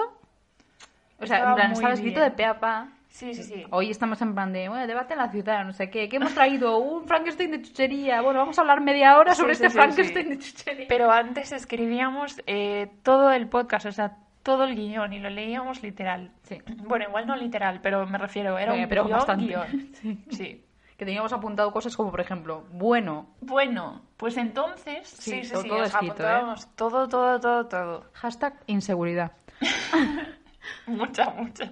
O 1.19 1.25
sea, 1.25 1.37
Estaba 1.37 1.51
en 1.51 1.55
plan, 1.55 1.71
estaba 1.71 1.93
escrito 1.93 2.19
bien. 2.19 2.29
de 2.31 2.35
pe 2.35 2.45
a 2.45 2.59
pa. 2.59 2.87
Sí, 3.07 3.33
sí, 3.35 3.43
sí. 3.43 3.63
Hoy 3.69 3.91
estamos 3.91 4.19
en 4.23 4.33
plan 4.33 4.51
de, 4.51 4.67
bueno, 4.69 4.87
debate 4.87 5.13
en 5.13 5.19
la 5.19 5.29
ciudad, 5.29 5.63
no 5.63 5.71
sé 5.71 5.91
qué. 5.91 6.09
¿Qué 6.09 6.15
hemos 6.15 6.33
traído? 6.33 6.77
Un 6.79 7.05
Frankenstein 7.07 7.51
de 7.51 7.61
chuchería. 7.61 8.21
Bueno, 8.21 8.39
vamos 8.39 8.57
a 8.57 8.61
hablar 8.61 8.81
media 8.81 9.17
hora 9.19 9.35
sobre 9.35 9.53
sí, 9.53 9.63
este 9.63 9.69
sí, 9.69 9.77
Frankenstein 9.77 10.29
de 10.29 10.39
chuchería. 10.39 10.85
Pero 10.89 11.11
antes 11.11 11.51
escribíamos 11.51 12.41
eh, 12.47 12.89
todo 13.03 13.31
el 13.31 13.47
podcast, 13.49 13.85
o 13.85 13.91
sea, 13.91 14.17
todo 14.43 14.65
el 14.65 14.75
guion 14.75 15.13
y 15.13 15.19
lo 15.19 15.29
leíamos 15.29 15.81
literal. 15.81 16.31
Sí. 16.43 16.61
Bueno, 16.85 17.05
igual 17.07 17.25
no 17.27 17.35
literal, 17.35 17.79
pero 17.81 18.05
me 18.05 18.17
refiero, 18.17 18.57
era 18.59 18.75
Eh, 18.75 18.83
un 18.83 18.89
pero 18.89 19.05
guion, 19.05 19.17
bastante. 19.17 19.45
guion. 19.45 19.67
Sí. 20.01 20.23
sí. 20.29 20.65
Que 20.97 21.05
teníamos 21.05 21.33
apuntado 21.33 21.71
cosas 21.71 21.97
como, 21.97 22.11
por 22.11 22.21
ejemplo, 22.21 22.65
bueno, 22.71 23.33
Bueno, 23.41 24.03
pues 24.15 24.37
entonces, 24.37 25.07
sí, 25.07 25.31
Sí, 25.41 25.43
sí, 25.45 25.51
todo- 25.53 25.61
sí, 25.63 25.67
todo 25.69 25.83
escrito, 25.83 26.05
¿eh? 26.05 26.09
apuntábamos 26.27 26.75
todo, 26.75 27.07
todo, 27.09 27.39
todo, 27.39 27.65
todo. 27.67 28.05
hashtag 28.13 28.53
inseguridad. 28.67 29.31
Mucha, 30.87 31.29
mucha. 31.31 31.71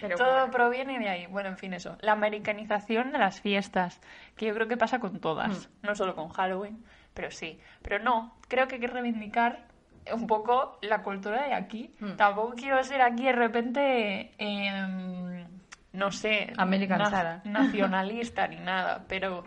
Pero 0.00 0.16
todo 0.16 0.32
bueno. 0.32 0.50
proviene 0.50 0.98
de 0.98 1.08
ahí. 1.08 1.26
Bueno, 1.26 1.50
en 1.50 1.58
fin, 1.58 1.74
eso. 1.74 1.96
La 2.00 2.12
americanización 2.12 3.12
de 3.12 3.18
las 3.18 3.40
fiestas, 3.40 4.00
que 4.36 4.46
yo 4.46 4.54
creo 4.54 4.68
que 4.68 4.76
pasa 4.76 4.98
con 5.00 5.20
todas, 5.20 5.68
Hmm. 5.82 5.86
no 5.86 5.94
solo 5.94 6.14
con 6.14 6.28
Halloween, 6.30 6.82
pero 7.14 7.30
sí. 7.30 7.60
Pero 7.82 7.98
no, 7.98 8.34
creo 8.48 8.66
que 8.68 8.76
hay 8.76 8.80
que 8.80 8.86
reivindicar 8.86 9.66
un 10.12 10.26
poco 10.26 10.78
la 10.82 11.02
cultura 11.02 11.46
de 11.46 11.54
aquí. 11.54 11.94
Hmm. 12.00 12.12
Tampoco 12.16 12.54
quiero 12.56 12.82
ser 12.84 13.02
aquí 13.02 13.24
de 13.24 13.32
repente, 13.32 14.32
em, 14.38 15.46
no 15.92 16.10
sé, 16.10 16.52
American 16.56 17.04
Sara. 17.10 17.40
nacionalista 17.44 18.46
ni 18.48 18.56
nada, 18.56 19.04
pero 19.08 19.44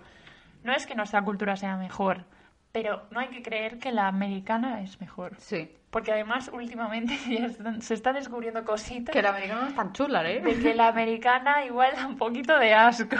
no 0.63 0.73
es 0.73 0.85
que 0.85 0.95
nuestra 0.95 1.21
cultura 1.21 1.55
sea 1.55 1.75
mejor, 1.77 2.25
pero 2.71 3.03
no 3.11 3.19
hay 3.19 3.27
que 3.29 3.41
creer 3.43 3.79
que 3.79 3.91
la 3.91 4.07
americana 4.07 4.81
es 4.81 4.99
mejor. 5.01 5.35
Sí. 5.39 5.71
Porque 5.91 6.11
además 6.11 6.49
últimamente 6.51 7.15
ya 7.29 7.45
están- 7.45 7.81
se 7.81 7.93
están 7.93 8.15
descubriendo 8.15 8.63
cositas 8.65 9.13
Que 9.13 9.19
el 9.19 9.27
americano 9.27 9.61
no 9.61 9.67
es 9.67 9.75
tan 9.75 9.93
chula, 9.93 10.27
¿eh? 10.29 10.39
de 10.41 10.59
que 10.59 10.73
la 10.73 10.87
americana 10.87 11.63
igual 11.65 11.91
da 11.95 12.07
un 12.07 12.17
poquito 12.17 12.57
de 12.57 12.73
asco. 12.73 13.15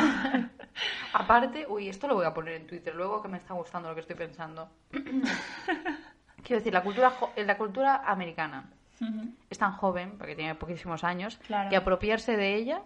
Aparte, 1.13 1.67
uy, 1.69 1.88
esto 1.89 2.08
lo 2.08 2.15
voy 2.15 2.26
a 2.26 2.34
poner 2.34 2.56
en 2.56 2.65
Twitter 2.65 2.96
luego 2.96 3.22
que 3.22 3.28
me 3.28 3.38
está 3.38 3.54
gustando 3.54 3.89
lo 3.89 3.93
que 3.96 4.02
estoy 4.02 4.15
pensando. 4.15 4.69
Quiero 6.43 6.60
decir, 6.60 6.73
la 6.73 6.84
cultura, 6.84 7.10
jo- 7.12 7.32
la 7.38 7.58
cultura 7.58 8.03
americana 8.06 8.69
es 9.49 9.58
tan 9.58 9.73
joven, 9.73 10.15
porque 10.17 10.36
tiene 10.36 10.56
poquísimos 10.56 11.03
años, 11.03 11.38
Claro. 11.47 11.69
que 11.69 11.75
apropiarse 11.75 12.38
de 12.38 12.56
ella 12.56 12.82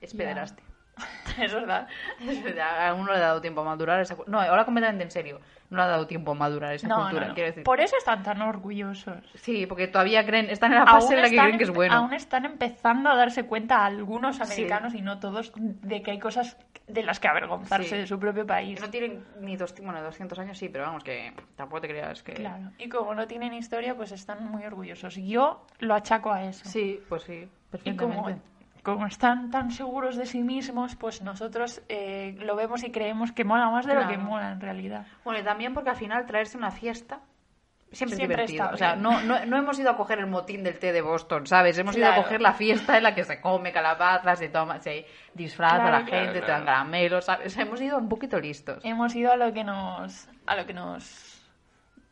es 0.00 0.14
pederastia. 0.14 0.64
es 1.38 1.52
verdad. 1.52 1.86
Es 2.20 2.42
verdad, 2.42 2.88
aún 2.88 3.04
no 3.04 3.12
le 3.12 3.18
ha 3.18 3.22
dado 3.22 3.40
tiempo 3.40 3.60
a 3.60 3.64
madurar 3.64 4.00
esa 4.00 4.16
No, 4.26 4.40
ahora 4.40 4.64
completamente 4.64 5.04
en 5.04 5.10
serio. 5.10 5.40
No 5.68 5.78
le 5.78 5.82
ha 5.82 5.86
dado 5.88 6.06
tiempo 6.06 6.30
a 6.30 6.34
madurar 6.34 6.74
esa 6.74 6.86
No, 6.86 6.96
cultura, 7.02 7.22
no, 7.22 7.28
no. 7.28 7.34
quiero 7.34 7.48
decir. 7.48 7.64
Por 7.64 7.80
eso 7.80 7.96
están 7.98 8.22
tan 8.22 8.40
orgullosos. 8.40 9.16
Sí, 9.34 9.66
porque 9.66 9.88
todavía 9.88 10.24
creen, 10.24 10.48
están 10.48 10.72
en 10.72 10.78
la 10.78 10.86
fase 10.86 11.14
en 11.14 11.22
la 11.22 11.28
que 11.28 11.36
creen 11.36 11.58
que 11.58 11.64
es 11.64 11.70
bueno. 11.70 11.94
aún 11.94 12.14
están 12.14 12.44
empezando 12.44 13.10
a 13.10 13.16
darse 13.16 13.44
cuenta 13.46 13.84
algunos 13.84 14.40
americanos 14.40 14.94
y 14.94 15.02
no 15.02 15.18
todos 15.18 15.52
de 15.56 16.02
que 16.02 16.12
hay 16.12 16.18
cosas 16.18 16.56
de 16.86 17.02
las 17.02 17.18
que 17.18 17.26
avergonzarse 17.28 17.88
Sí. 17.88 17.96
de 17.96 18.06
su 18.06 18.18
propio 18.20 18.46
país. 18.46 18.80
No 18.80 18.88
tienen 18.90 19.24
ni 19.40 19.56
dos, 19.56 19.74
bueno, 19.82 20.00
200 20.02 20.38
años, 20.38 20.56
sí, 20.56 20.68
pero 20.68 20.84
vamos, 20.84 21.02
que 21.02 21.32
tampoco 21.56 21.80
te 21.80 21.88
creas 21.88 22.22
que... 22.22 22.34
Claro. 22.34 22.70
Y 22.78 22.88
como 22.88 23.12
no 23.14 23.26
tienen 23.26 23.52
historia, 23.54 23.96
pues 23.96 24.12
están 24.12 24.46
muy 24.48 24.64
orgullosos. 24.64 25.16
Yo 25.16 25.66
lo 25.80 25.94
achaco 25.94 26.30
a 26.32 26.44
eso. 26.44 26.64
Sí, 26.68 27.02
pues 27.08 27.24
sí, 27.24 27.48
Y 27.82 27.96
como, 27.96 28.30
como 28.94 29.06
están 29.06 29.50
tan 29.50 29.70
seguros 29.70 30.16
de 30.16 30.26
sí 30.26 30.42
mismos, 30.42 30.94
pues 30.96 31.20
nosotros 31.22 31.82
eh, 31.88 32.36
lo 32.40 32.54
vemos 32.56 32.84
y 32.84 32.90
creemos 32.92 33.32
que 33.32 33.44
mola 33.44 33.68
más 33.68 33.84
de 33.86 33.94
lo 33.94 34.00
que 34.02 34.14
Claro. 34.14 34.22
mola 34.22 34.52
en 34.52 34.60
realidad. 34.60 35.06
Bueno, 35.24 35.40
y 35.40 35.42
también 35.42 35.74
porque 35.74 35.90
al 35.90 35.96
final 35.96 36.24
traerse 36.26 36.56
una 36.56 36.70
fiesta 36.70 37.20
siempre, 37.90 38.16
Siempre 38.16 38.44
es 38.44 38.50
divertido. 38.50 38.64
está 38.64 38.74
O 38.74 38.76
sea, 38.78 38.96
no, 38.96 39.20
no, 39.22 39.44
no 39.44 39.56
hemos 39.56 39.78
ido 39.78 39.90
a 39.90 39.96
coger 39.96 40.18
el 40.20 40.26
motín 40.26 40.62
del 40.62 40.78
té 40.78 40.92
de 40.92 41.00
Boston, 41.02 41.46
¿sabes? 41.46 41.76
Hemos 41.78 41.96
ido 41.96 42.06
a 42.06 42.10
Claro. 42.10 42.22
coger 42.22 42.40
la 42.40 42.52
fiesta 42.52 42.96
en 42.96 43.02
la 43.02 43.14
que 43.14 43.24
se 43.24 43.40
come 43.40 43.72
calabazas, 43.72 44.38
se 44.38 44.48
toma, 44.48 44.80
se 44.80 45.06
disfraza 45.34 45.76
Claro, 45.76 45.90
la 45.98 46.04
claro, 46.04 46.24
gente, 46.24 46.40
te 46.40 46.46
claro. 46.46 46.64
dan 46.64 46.66
caramelos, 46.66 47.24
¿sabes? 47.24 47.46
O 47.48 47.50
sea, 47.54 47.62
hemos 47.64 47.80
ido 47.80 47.98
un 47.98 48.08
poquito 48.08 48.38
listos. 48.40 48.84
Hemos 48.84 49.14
ido 49.14 49.32
a 49.32 49.36
lo 49.36 49.52
que 49.52 49.64
nos... 49.64 50.28
A 50.46 50.56
lo 50.56 50.64
que 50.66 50.72
nos... 50.74 51.42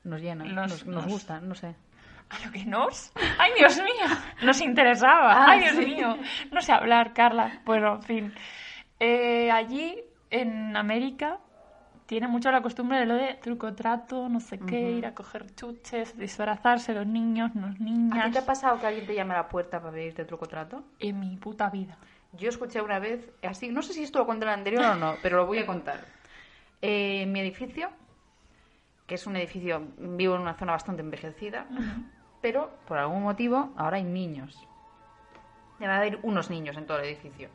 Nos 0.04 0.20
llena, 0.20 0.44
nos, 0.44 0.84
nos 0.84 0.86
nos- 0.86 1.06
gusta, 1.06 1.40
no 1.40 1.54
sé. 1.54 1.74
¿A 2.34 2.46
lo 2.46 2.52
que 2.52 2.64
nos? 2.64 3.12
¡Ay, 3.38 3.52
Dios 3.58 3.76
mío! 3.78 4.16
Nos 4.42 4.60
interesaba. 4.60 5.32
Ah, 5.32 5.46
¡Ay, 5.50 5.60
Dios 5.60 5.76
sí. 5.76 5.84
mío! 5.86 6.18
No 6.52 6.60
sé 6.60 6.72
hablar, 6.72 7.12
Carla. 7.12 7.60
Bueno, 7.64 7.94
en 7.96 8.02
fin. 8.02 8.34
Eh, 9.00 9.50
allí, 9.50 9.96
en 10.30 10.76
América, 10.76 11.38
tiene 12.06 12.28
mucho 12.28 12.50
la 12.50 12.60
costumbre 12.62 12.98
de 12.98 13.06
lo 13.06 13.14
de 13.14 13.34
truco 13.34 13.74
trato, 13.74 14.28
no 14.28 14.40
sé 14.40 14.58
qué, 14.58 14.92
ir 14.92 15.06
a 15.06 15.14
coger 15.14 15.54
chuches, 15.54 16.16
disfrazarse 16.18 16.92
los 16.92 17.06
niños, 17.06 17.50
las 17.54 17.70
¿A 17.70 17.74
ti 17.74 17.82
niñas. 17.84 18.32
te 18.32 18.38
ha 18.38 18.46
pasado 18.46 18.78
que 18.78 18.86
alguien 18.86 19.06
te 19.06 19.14
llame 19.14 19.34
a 19.34 19.38
la 19.38 19.48
puerta 19.48 19.80
para 19.80 19.92
pedirte 19.92 20.24
truco 20.24 20.46
trato? 20.46 20.84
En 20.98 21.18
mi 21.20 21.36
puta 21.36 21.70
vida. 21.70 21.96
Yo 22.32 22.48
escuché 22.48 22.80
una 22.80 22.98
vez, 22.98 23.30
así, 23.42 23.68
no 23.68 23.80
sé 23.82 23.92
si 23.92 24.02
esto 24.02 24.18
lo 24.18 24.26
conté 24.26 24.44
en 24.44 24.50
el 24.50 24.58
anterior 24.58 24.84
o 24.84 24.94
no, 24.96 25.16
pero 25.22 25.36
lo 25.38 25.46
voy 25.46 25.58
a 25.58 25.66
contar. 25.66 26.04
Eh, 26.82 27.22
en 27.22 27.32
mi 27.32 27.40
edificio, 27.40 27.90
que 29.06 29.14
es 29.14 29.26
un 29.26 29.36
edificio, 29.36 29.82
vivo 29.98 30.34
en 30.34 30.42
una 30.42 30.54
zona 30.54 30.72
bastante 30.72 31.02
envejecida, 31.02 31.66
pero 32.44 32.70
por 32.86 32.98
algún 32.98 33.22
motivo 33.22 33.72
ahora 33.74 33.96
hay 33.96 34.04
niños. 34.04 34.68
Debe 35.78 35.94
haber 35.94 36.18
unos 36.22 36.50
niños 36.50 36.76
en 36.76 36.84
todo 36.84 36.98
el 36.98 37.06
edificio. 37.06 37.48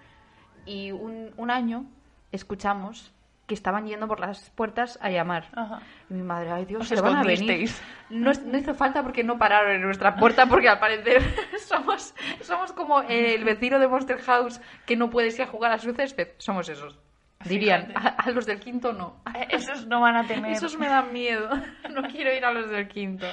Y 0.65 0.91
un, 0.91 1.31
un 1.37 1.51
año 1.51 1.85
escuchamos 2.31 3.13
que 3.45 3.53
estaban 3.53 3.85
yendo 3.85 4.07
por 4.07 4.19
las 4.19 4.49
puertas 4.49 4.97
a 4.99 5.11
llamar. 5.11 5.45
Ajá. 5.55 5.81
Y 6.09 6.15
mi 6.15 6.23
madre, 6.23 6.49
ay 6.49 6.65
Dios, 6.65 6.81
Os 6.81 6.87
se 6.87 7.01
van 7.01 7.17
a 7.17 7.23
venir. 7.23 7.69
No, 8.09 8.31
no 8.33 8.57
hizo 8.57 8.73
falta 8.73 9.03
porque 9.03 9.23
no 9.23 9.37
pararon 9.37 9.75
en 9.75 9.83
nuestra 9.83 10.15
puerta 10.15 10.47
porque 10.47 10.69
al 10.69 10.79
parecer 10.79 11.21
somos, 11.59 12.15
somos 12.41 12.73
como 12.73 13.01
el 13.03 13.43
vecino 13.43 13.77
de 13.77 13.87
Monster 13.87 14.19
House 14.21 14.59
que 14.87 14.95
no 14.95 15.11
puedes 15.11 15.35
ir 15.35 15.43
a 15.43 15.47
jugar 15.47 15.71
a 15.71 15.77
su 15.77 15.93
césped. 15.93 16.29
Somos 16.39 16.67
esos. 16.67 16.97
Dirían, 17.45 17.93
a 17.95 18.29
los 18.31 18.45
del 18.45 18.59
quinto 18.59 18.91
no. 18.91 19.21
Eh, 19.33 19.47
Esos 19.51 19.87
no 19.87 20.01
van 20.01 20.17
a 20.17 20.23
tener. 20.27 20.51
Esos 20.51 20.77
me 20.77 20.87
dan 20.87 21.13
miedo. 21.13 21.49
No 21.89 22.03
quiero 22.03 22.33
ir 22.33 22.45
a 22.45 22.51
los 22.51 22.69
del 22.69 22.87
quinto. 22.87 23.25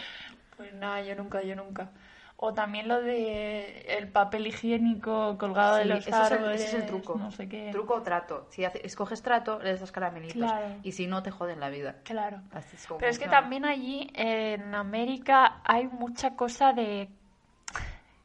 Pues 0.57 0.73
nada, 0.75 1.03
yo 1.03 1.15
nunca, 1.17 1.43
yo 1.43 1.55
nunca. 1.57 1.91
O 2.39 2.53
también 2.53 2.87
lo 2.87 3.01
de 3.01 3.87
el 3.99 4.09
papel 4.09 4.47
higiénico 4.47 5.39
colgado 5.39 5.77
de 5.77 5.85
Sí, 5.85 5.89
los 5.89 5.99
ese 6.01 6.11
es 6.11 6.17
el- 6.17 6.23
árboles, 6.35 6.61
ese 6.61 6.77
es 6.77 6.83
el 6.83 6.87
truco. 6.87 7.17
no 7.19 7.31
sé 7.31 7.49
qué. 7.49 7.71
Truco 7.73 7.95
o 7.95 8.03
trato. 8.03 8.47
Si 8.51 8.63
hace- 8.63 8.85
escoges 8.87 9.23
trato, 9.23 9.59
le 9.63 9.75
das 9.75 9.91
caramelitos. 9.91 10.37
Claro. 10.37 10.67
Y 10.83 10.93
si 10.93 11.07
no, 11.07 11.23
te 11.23 11.31
joden 11.31 11.61
la 11.61 11.71
vida. 11.71 11.97
Claro. 12.05 12.43
Así 12.53 12.77
es 12.77 12.87
como 12.87 12.99
Pero 12.99 13.11
es 13.11 13.19
que 13.19 13.27
también 13.29 13.65
allí 13.65 14.11
en 14.15 14.75
América 14.75 15.63
hay 15.65 15.87
mucha 15.89 16.37
cosa 16.37 16.75
de 16.75 17.09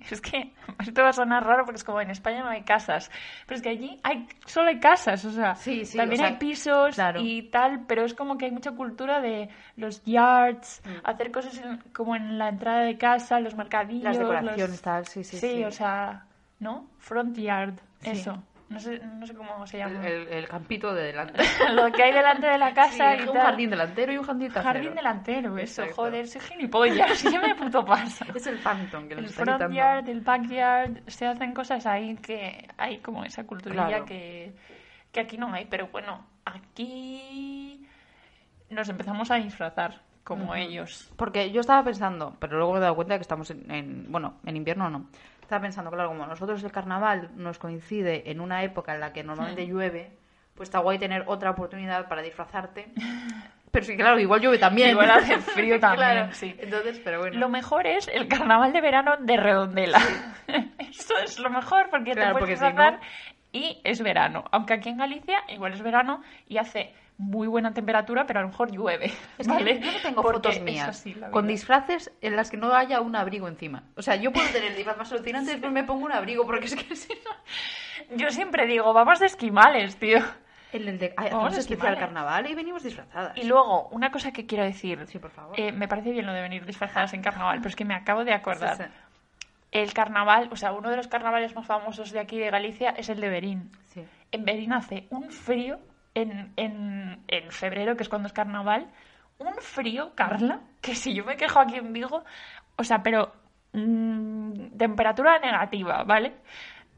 Es 0.11 0.21
que 0.21 0.51
esto 0.79 1.01
va 1.03 1.09
a 1.09 1.13
sonar 1.13 1.45
raro 1.45 1.63
porque 1.65 1.77
es 1.77 1.83
como 1.83 2.01
en 2.01 2.09
España 2.09 2.41
no 2.43 2.49
hay 2.49 2.63
casas, 2.63 3.11
pero 3.45 3.55
es 3.57 3.61
que 3.61 3.69
allí 3.69 3.99
hay 4.03 4.27
solo 4.45 4.69
hay 4.69 4.79
casas, 4.79 5.23
o 5.25 5.31
sea, 5.31 5.55
Sí, 5.55 5.85
sí, 5.85 5.97
también 5.97 6.21
o 6.21 6.23
sea, 6.23 6.31
hay 6.33 6.37
pisos 6.39 6.95
claro. 6.95 7.21
y 7.21 7.43
tal, 7.43 7.85
pero 7.87 8.03
es 8.05 8.13
como 8.13 8.37
que 8.37 8.45
hay 8.45 8.51
mucha 8.51 8.71
cultura 8.71 9.21
de 9.21 9.49
los 9.77 10.03
yards, 10.05 10.81
Mm. 10.85 10.89
hacer 11.03 11.31
cosas 11.31 11.57
en- 11.59 11.77
como 11.93 12.15
en 12.15 12.37
la 12.37 12.49
entrada 12.49 12.81
de 12.81 12.97
casa, 12.97 13.39
los 13.39 13.55
mercadillos, 13.55 14.03
Las 14.03 14.17
los- 14.17 14.29
decoraciones, 14.29 14.81
tal, 14.81 15.05
sí, 15.07 15.23
sí, 15.23 15.37
sí. 15.37 15.63
o 15.63 15.71
sea, 15.71 16.25
¿no? 16.59 16.87
Front 16.97 17.37
yard, 17.37 17.75
Sí. 18.01 18.09
eso. 18.11 18.41
No 18.71 18.79
sé, 18.79 18.99
no 18.99 19.27
sé 19.27 19.33
cómo 19.35 19.67
se 19.67 19.77
llama. 19.79 20.07
El, 20.07 20.27
el 20.29 20.47
campito 20.47 20.93
de 20.93 21.03
delante. 21.07 21.43
Lo 21.73 21.91
que 21.91 22.03
hay 22.03 22.13
delante 22.13 22.47
de 22.47 22.57
la 22.57 22.73
casa 22.73 23.15
Sí, 23.17 23.23
y 23.23 23.27
un 23.27 23.33
tal. 23.33 23.41
jardín 23.43 23.69
delantero 23.69 24.13
y 24.13 24.17
un 24.17 24.23
jardín 24.23 24.51
trasero. 24.51 24.73
Jardín 24.73 24.95
delantero, 24.95 25.57
eso, 25.57 25.81
Exacto. 25.83 25.95
joder, 26.03 26.27
soy 26.27 26.41
gilipollas, 26.41 27.21
¿qué 27.29 27.37
me 27.39 27.53
puto 27.55 27.83
pasa? 27.85 28.25
Es 28.33 28.47
el 28.47 28.57
Phantom 28.59 29.07
que 29.09 29.15
nos 29.15 29.23
El 29.25 29.29
está 29.29 29.43
front 29.43 29.57
quitando. 29.57 29.75
yard, 29.75 30.09
el 30.09 30.21
backyard, 30.21 31.01
se 31.07 31.27
hacen 31.27 31.53
cosas 31.53 31.85
ahí 31.85 32.15
que 32.17 32.67
hay 32.77 32.99
como 32.99 33.23
esa 33.25 33.45
culturilla 33.45 33.87
Claro. 33.87 34.05
que, 34.05 34.53
que 35.11 35.19
aquí 35.19 35.37
no 35.37 35.53
hay, 35.53 35.65
pero 35.65 35.87
bueno, 35.89 36.25
aquí 36.45 37.85
nos 38.69 38.87
empezamos 38.89 39.29
a 39.31 39.35
disfrazar 39.35 40.01
como 40.23 40.55
ellos. 40.55 41.11
Porque 41.17 41.51
yo 41.51 41.61
estaba 41.61 41.83
pensando, 41.83 42.35
pero 42.39 42.57
luego 42.57 42.73
me 42.73 42.77
he 42.77 42.81
dado 42.81 42.95
cuenta 42.95 43.15
de 43.15 43.19
que 43.19 43.23
estamos 43.23 43.49
en, 43.51 43.69
en- 43.69 44.11
bueno, 44.11 44.35
en 44.45 44.55
invierno 44.55 44.89
no. 44.89 45.07
Estaba 45.51 45.63
pensando, 45.63 45.91
claro, 45.91 46.07
como 46.07 46.25
nosotros 46.25 46.63
el 46.63 46.71
carnaval 46.71 47.29
nos 47.35 47.57
coincide 47.59 48.31
en 48.31 48.39
una 48.39 48.63
época 48.63 48.93
en 48.93 49.01
la 49.01 49.11
que 49.11 49.21
normalmente 49.21 49.67
llueve, 49.67 50.09
pues 50.55 50.67
está 50.69 50.79
guay 50.79 50.97
tener 50.97 51.25
otra 51.27 51.49
oportunidad 51.51 52.07
para 52.07 52.21
disfrazarte. 52.21 52.87
Pero 53.71 53.85
sí, 53.85 53.97
claro, 53.97 54.17
igual 54.17 54.39
llueve 54.39 54.59
también. 54.59 54.91
Igual 54.91 55.11
hace 55.11 55.37
frío 55.41 55.77
también, 55.77 56.07
Claro, 56.13 56.31
sí. 56.33 56.55
Entonces, 56.57 57.01
pero 57.03 57.19
bueno. 57.19 57.37
Lo 57.37 57.49
mejor 57.49 57.85
es 57.85 58.07
el 58.07 58.29
carnaval 58.29 58.71
de 58.71 58.79
verano 58.79 59.17
de 59.17 59.35
Redondela. 59.35 59.99
Eso 60.89 61.17
es 61.21 61.37
lo 61.37 61.49
mejor 61.49 61.89
porque 61.89 62.11
Claro, 62.13 62.29
te 62.35 62.39
porque 62.39 62.55
puedes 62.55 62.59
si 62.59 62.65
disfrazar 62.65 62.93
no- 62.93 62.99
y 63.51 63.81
es 63.83 64.01
verano. 64.01 64.45
Aunque 64.51 64.73
aquí 64.75 64.87
en 64.87 64.97
Galicia 64.99 65.39
igual 65.49 65.73
es 65.73 65.81
verano 65.81 66.21
y 66.47 66.59
hace 66.59 66.93
muy 67.21 67.47
buena 67.47 67.73
temperatura, 67.73 68.25
pero 68.25 68.39
a 68.39 68.41
lo 68.43 68.49
mejor 68.49 68.71
llueve. 68.71 69.11
Es 69.37 69.47
yo 69.47 69.53
no 69.53 69.99
tengo 70.01 70.21
Porque 70.21 70.37
fotos 70.37 70.61
mías 70.61 71.03
con 71.29 71.47
disfraces 71.47 72.11
en 72.21 72.35
las 72.35 72.49
que 72.49 72.57
no 72.57 72.73
haya 72.73 72.99
un 72.99 73.15
abrigo 73.15 73.47
encima. 73.47 73.83
O 73.95 74.01
sea, 74.01 74.15
yo 74.15 74.33
puedo 74.33 74.47
tener 74.49 74.71
el 74.71 74.75
disfraz 74.75 74.97
más 74.97 75.11
alucinante 75.11 75.51
y 75.51 75.53
después 75.53 75.71
me 75.71 75.83
pongo 75.83 76.05
un 76.05 76.11
abrigo 76.11 76.45
porque 76.45 76.65
es 76.65 76.75
que 76.75 76.95
si 76.95 77.13
no... 77.13 78.17
Yo 78.17 78.29
siempre 78.31 78.65
digo, 78.65 78.91
vamos 78.93 79.19
de 79.19 79.27
esquimales, 79.27 79.95
tío. 79.97 80.17
El, 80.73 80.87
el 80.87 80.97
de... 80.97 81.13
Ay, 81.17 81.29
Vamos 81.29 81.53
hacemos 81.53 81.57
a 81.57 81.59
especial 81.59 81.93
esquimales. 81.93 81.99
carnaval 81.99 82.49
y 82.49 82.55
venimos 82.55 82.83
disfrazadas. 82.83 83.37
Y 83.37 83.43
luego, 83.43 83.87
una 83.89 84.09
cosa 84.11 84.31
que 84.31 84.45
quiero 84.45 84.63
decir. 84.63 85.05
Sí, 85.07 85.19
por 85.19 85.31
favor. 85.31 85.59
Eh, 85.59 85.71
me 85.71 85.87
parece 85.87 86.11
bien 86.11 86.25
lo 86.25 86.33
de 86.33 86.41
venir 86.41 86.65
disfrazadas 86.65 87.13
en 87.13 87.21
carnaval, 87.21 87.59
pero 87.59 87.69
es 87.69 87.75
que 87.75 87.85
me 87.85 87.93
acabo 87.93 88.25
de 88.25 88.33
acordar. 88.33 88.77
Sí, 88.77 88.83
sí. 88.83 88.89
El 89.71 89.93
carnaval, 89.93 90.49
o 90.51 90.55
sea, 90.55 90.73
uno 90.73 90.89
de 90.89 90.97
los 90.97 91.07
carnavales 91.07 91.55
más 91.55 91.65
famosos 91.67 92.11
de 92.11 92.19
aquí 92.19 92.37
de 92.39 92.49
Galicia 92.49 92.89
es 92.91 93.09
el 93.09 93.21
de 93.21 93.29
Berín. 93.29 93.71
Sí. 93.93 94.03
En 94.31 94.43
Berín 94.43 94.73
hace 94.73 95.07
un 95.11 95.29
frío 95.31 95.79
en, 96.13 96.53
en, 96.57 97.23
en 97.27 97.51
febrero, 97.51 97.95
que 97.95 98.03
es 98.03 98.09
cuando 98.09 98.27
es 98.27 98.33
carnaval. 98.33 98.87
Un 99.37 99.53
frío, 99.59 100.13
Carla, 100.15 100.61
que 100.81 100.95
si 100.95 101.13
yo 101.13 101.25
me 101.25 101.37
quejo 101.37 101.59
aquí 101.59 101.75
en 101.75 101.93
Vigo, 101.93 102.23
o 102.75 102.83
sea, 102.83 103.01
pero 103.01 103.33
mm, 103.73 104.77
temperatura 104.77 105.39
negativa, 105.39 106.03
¿vale? 106.03 106.33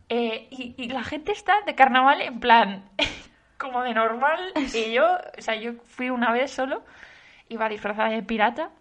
Eh, 0.09 0.47
y, 0.51 0.75
y 0.77 0.89
la 0.89 1.03
gente 1.03 1.31
está 1.31 1.61
de 1.65 1.75
carnaval 1.75 2.21
en 2.21 2.39
plan, 2.39 2.89
como 3.57 3.81
de 3.81 3.93
normal. 3.93 4.51
Y 4.73 4.93
yo, 4.93 5.17
o 5.37 5.41
sea, 5.41 5.55
yo 5.55 5.73
fui 5.85 6.09
una 6.09 6.31
vez 6.31 6.51
solo, 6.51 6.83
iba 7.49 7.69
disfrazada 7.69 8.09
de 8.09 8.23
pirata. 8.23 8.71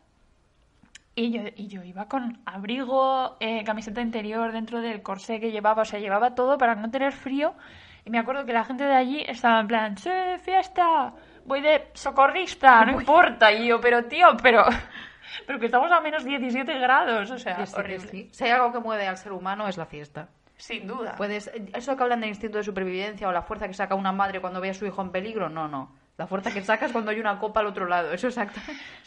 Y 1.15 1.31
yo, 1.31 1.43
y 1.57 1.69
yo 1.69 1.83
iba 1.85 2.09
con 2.09 2.41
abrigo, 2.47 3.37
eh, 3.39 3.65
camiseta 3.65 4.01
interior 4.01 4.51
dentro 4.51 4.81
del 4.81 5.03
corsé 5.03 5.41
que 5.41 5.53
llevaba, 5.53 5.83
o 5.83 5.85
sea, 5.85 6.01
llevaba 6.01 6.35
todo 6.35 6.57
para 6.57 6.75
no 6.75 6.91
tener 6.91 7.13
frío. 7.13 7.55
Y 8.05 8.11
me 8.11 8.19
acuerdo 8.19 8.45
que 8.45 8.53
la 8.53 8.65
gente 8.65 8.85
de 8.85 8.95
allí 8.95 9.25
estaba 9.27 9.61
en 9.61 9.69
plan, 9.69 9.97
¡Sí, 9.97 10.11
fiesta! 10.43 11.13
Voy 11.45 11.61
de 11.61 11.89
socorrista, 11.95 12.85
no 12.85 12.93
importa. 13.01 13.53
Y 13.53 13.67
yo, 13.69 13.81
pero 13.81 14.05
tío, 14.05 14.37
pero, 14.43 14.65
pero 15.47 15.59
que 15.59 15.67
estamos 15.67 15.91
a 15.91 16.01
menos 16.01 16.25
17 16.25 16.79
grados, 16.79 17.31
o 17.31 17.39
sea, 17.39 17.67
sí, 17.67 17.75
horrible. 17.77 18.09
sí. 18.09 18.29
Si 18.33 18.45
hay 18.45 18.51
algo 18.51 18.73
que 18.73 18.79
mueve 18.79 19.07
al 19.09 19.17
ser 19.19 19.33
humano 19.33 19.67
es 19.69 19.77
la 19.77 19.87
fiesta. 19.87 20.29
Sin 20.57 20.87
duda. 20.87 21.15
Puedes, 21.17 21.51
eso 21.75 21.97
que 21.97 22.03
hablan 22.05 22.21
del 22.21 22.29
instinto 22.29 22.59
de 22.59 22.65
supervivencia 22.65 23.29
o 23.29 23.33
la 23.33 23.43
fuerza 23.43 23.67
que 23.67 23.75
saca 23.75 23.97
una 23.97 24.13
madre 24.13 24.41
cuando 24.41 24.61
ve 24.61 24.71
a 24.71 24.75
su 24.75 24.87
hijo 24.87 25.03
en 25.03 25.11
peligro, 25.11 25.49
no, 25.49 25.67
no. 25.67 25.93
La 26.17 26.27
fuerza 26.29 26.53
que 26.53 26.63
sacas 26.63 26.93
cuando 26.93 27.11
hay 27.11 27.19
una 27.19 27.39
copa 27.41 27.61
al 27.61 27.67
otro 27.67 27.87
lado, 27.87 28.13
eso 28.13 28.29
exacta- 28.29 28.61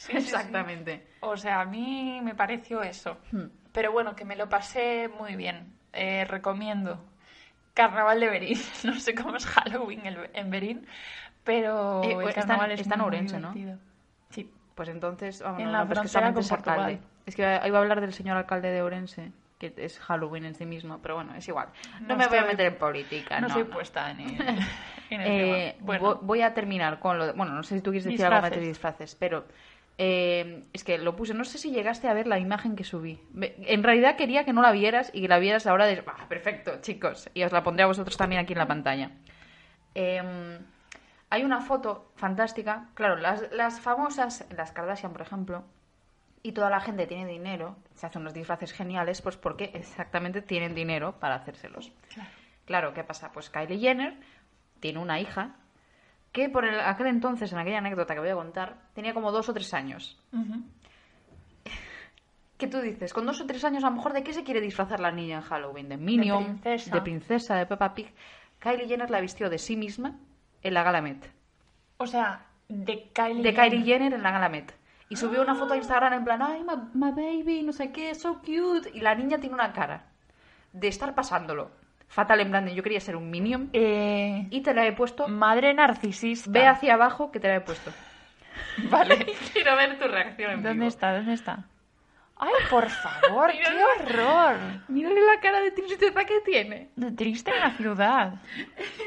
exactamente. 0.09 1.07
O 1.21 1.37
sea, 1.37 1.61
a 1.61 1.65
mí 1.65 2.19
me 2.23 2.35
pareció 2.35 2.81
eso. 2.81 3.17
Hmm. 3.31 3.45
Pero 3.71 3.91
bueno, 3.91 4.15
que 4.15 4.25
me 4.25 4.35
lo 4.35 4.49
pasé 4.49 5.07
muy 5.07 5.35
bien. 5.35 5.73
Eh, 5.93 6.25
recomiendo. 6.25 6.99
Carnaval 7.75 8.19
de 8.19 8.29
Berín. 8.29 8.57
No 8.83 8.99
sé 8.99 9.13
cómo 9.13 9.35
es 9.35 9.45
Halloween 9.45 10.01
en 10.33 10.49
Berín, 10.49 10.87
pero 11.43 12.01
Eh, 12.03 12.13
el 12.13 12.27
está- 12.29 12.65
es 12.67 12.79
está 12.79 12.95
en 12.95 13.01
Ourense, 13.01 13.39
¿no? 13.39 13.53
Sí. 14.31 14.49
Pues 14.73 14.89
entonces, 14.89 15.41
vamos, 15.41 15.59
En 15.59 15.67
no, 15.67 15.71
la 15.71 15.77
no, 15.83 15.87
pero 15.87 16.01
es 16.01 16.03
que 16.03 16.07
solamente 16.09 16.41
es 16.41 16.51
alcalde. 16.51 16.99
Es 17.25 17.35
que 17.35 17.41
iba 17.43 17.77
a 17.77 17.81
hablar 17.81 18.01
del 18.01 18.13
señor 18.13 18.35
alcalde 18.35 18.71
de 18.71 18.81
Orense, 18.81 19.31
que 19.57 19.73
es 19.77 19.99
Halloween 19.99 20.43
en 20.45 20.53
sí 20.55 20.65
mismo, 20.65 20.99
pero 21.01 21.15
bueno, 21.15 21.33
es 21.35 21.47
igual. 21.47 21.69
No, 22.01 22.07
No 22.09 22.17
me 22.17 22.27
voy 22.27 22.39
a 22.39 22.43
meter 22.45 22.65
en 22.73 22.75
política, 22.77 23.39
No, 23.39 23.47
no. 23.47 23.53
soy 23.53 23.63
puesta 23.63 24.11
en 24.11 24.19
el, 24.19 24.35
en 25.09 25.21
el 25.21 25.27
Eh, 25.31 25.71
tema. 25.75 25.85
Bueno, 25.85 26.03
vo- 26.03 26.19
voy 26.23 26.41
a 26.41 26.53
terminar 26.53 26.99
con 26.99 27.17
lo 27.17 27.27
de... 27.27 27.31
Bueno, 27.33 27.53
no 27.53 27.63
sé 27.63 27.75
si 27.75 27.81
tú 27.81 27.91
quieres 27.91 28.03
decir 28.03 28.25
algo 28.25 28.35
Disfraces. 28.37 28.61
de 28.61 28.67
disfraces, 28.67 29.15
pero 29.15 29.45
eh, 29.97 30.65
es 30.73 30.83
que 30.83 30.97
lo 30.97 31.15
puse. 31.15 31.33
No 31.33 31.45
sé 31.45 31.57
si 31.57 31.71
llegaste 31.71 32.07
a 32.07 32.13
ver 32.13 32.27
la 32.27 32.39
imagen 32.39 32.75
que 32.75 32.83
subí. 32.83 33.19
En 33.35 33.83
realidad 33.83 34.15
quería 34.15 34.45
que 34.45 34.53
no 34.53 34.61
la 34.61 34.71
vieras 34.71 35.11
y 35.13 35.21
que 35.21 35.27
la 35.27 35.39
vieras 35.39 35.67
ahora 35.67 35.85
de... 35.85 36.03
Ah, 36.05 36.27
perfecto, 36.27 36.81
chicos. 36.81 37.29
Y 37.33 37.43
os 37.43 37.51
la 37.51 37.63
pondré 37.63 37.83
a 37.83 37.87
vosotros 37.87 38.17
también 38.17 38.41
aquí 38.41 38.53
en 38.53 38.59
la 38.59 38.67
pantalla. 38.67 39.11
Eh, 39.93 40.59
hay 41.29 41.43
una 41.43 41.61
foto 41.61 42.11
fantástica. 42.15 42.89
Claro, 42.93 43.17
las, 43.17 43.51
las 43.51 43.79
famosas, 43.79 44.45
las 44.55 44.71
Kardashian, 44.71 45.13
por 45.13 45.21
ejemplo, 45.21 45.65
y 46.43 46.51
toda 46.51 46.69
la 46.69 46.79
gente 46.79 47.07
tiene 47.07 47.25
dinero, 47.25 47.75
se 47.95 48.05
hace 48.05 48.19
unos 48.19 48.33
disfraces 48.33 48.71
geniales, 48.71 49.21
pues 49.21 49.35
porque 49.35 49.71
exactamente 49.73 50.43
tienen 50.43 50.75
dinero 50.75 51.19
para 51.19 51.35
hacérselos. 51.35 51.91
Claro, 52.65 52.93
¿qué 52.93 53.03
pasa? 53.03 53.31
Pues 53.31 53.49
Kylie 53.49 53.79
Jenner 53.79 54.15
tiene 54.79 54.99
una 54.99 55.19
hija 55.19 55.55
que 56.35 56.49
por 56.49 56.65
el- 56.65 56.81
aquel 56.81 57.07
entonces, 57.07 57.51
en 57.53 57.59
aquella 57.59 57.77
anécdota 57.77 58.13
que 58.13 58.19
voy 58.19 58.27
a 58.29 58.35
contar, 58.35 58.75
tenía 58.93 59.13
como 59.13 59.31
dos 59.31 59.47
o 59.47 59.53
tres 59.53 59.73
años. 59.73 60.19
ujú. 60.33 60.63
¿Qué 62.57 62.67
tú 62.67 62.79
dices? 62.79 63.13
Con 63.13 63.25
dos 63.25 63.39
o 63.41 63.45
tres 63.45 63.63
años, 63.65 63.83
a 63.83 63.89
lo 63.89 63.95
mejor, 63.95 64.13
¿de 64.13 64.23
qué 64.23 64.31
se 64.33 64.43
quiere 64.43 64.61
disfrazar 64.61 64.99
la 64.99 65.11
niña 65.11 65.37
en 65.37 65.41
Halloween? 65.43 65.89
¿De 65.89 65.97
Minion? 65.97 66.43
princesa. 66.43 66.93
¿De 66.95 67.01
princesa? 67.01 67.55
¿De 67.55 67.65
Peppa 67.65 67.93
Pig? 67.93 68.13
Kylie 68.59 68.87
Jenner 68.87 69.09
la 69.09 69.19
vistió 69.19 69.49
de 69.49 69.57
sí 69.57 69.75
misma 69.75 70.15
en 70.61 70.73
la 70.73 70.83
gala 70.83 71.01
Met. 71.01 71.29
O 71.97 72.07
sea, 72.07 72.45
de 72.69 73.09
Kylie 73.13 73.43
De 73.43 73.51
Jenner. 73.53 73.69
Kylie 73.71 73.85
Jenner 73.85 74.13
en 74.13 74.23
la 74.23 74.31
gala 74.31 74.49
Met. 74.49 74.73
Y 75.09 75.15
subió 75.17 75.41
una 75.41 75.55
foto 75.55 75.73
a 75.73 75.77
Instagram 75.77 76.13
en 76.13 76.23
plan, 76.23 76.41
ay, 76.41 76.63
my, 76.63 76.75
my 76.93 77.11
baby, 77.11 77.61
no 77.63 77.71
sé 77.73 77.91
qué, 77.91 78.15
so 78.15 78.39
cute. 78.39 78.89
Y 78.93 79.01
la 79.01 79.15
niña 79.15 79.37
tiene 79.37 79.53
una 79.55 79.71
cara 79.73 80.05
de 80.73 80.87
estar 80.87 81.13
pasándolo. 81.13 81.71
Fatal 82.07 82.39
en 82.39 82.49
plan 82.49 82.65
de 82.65 82.73
yo 82.75 82.81
quería 82.83 82.99
ser 83.01 83.15
un 83.15 83.29
Minion. 83.29 83.69
Eh, 83.73 84.47
Y 84.49 84.61
te 84.61 84.73
la 84.73 84.85
he 84.85 84.93
puesto. 84.93 85.27
madre 85.27 85.73
narcisista. 85.73 86.49
Ve 86.51 86.67
hacia 86.67 86.93
abajo 86.93 87.31
que 87.31 87.39
te 87.39 87.47
la 87.47 87.55
he 87.55 87.61
puesto. 87.61 87.91
Vale. 88.89 89.25
Quiero 89.53 89.75
ver 89.75 89.99
tu 89.99 90.07
reacción 90.07 90.51
en 90.51 90.57
¿Dónde 90.63 90.73
vivo. 90.73 90.87
está? 90.87 91.13
¿Dónde 91.15 91.33
está? 91.33 91.65
¡Ay, 92.37 92.51
por 92.69 92.89
favor! 92.89 93.49
¡Qué 93.51 94.11
horror! 94.13 94.57
Mírale 94.89 95.21
la 95.21 95.39
cara 95.41 95.61
de 95.61 95.71
tristeza 95.71 96.25
que 96.25 96.41
tiene. 96.45 96.89
De 96.95 97.11
triste 97.11 97.49
en 97.51 97.59
la 97.61 97.71
ciudad. 97.71 98.33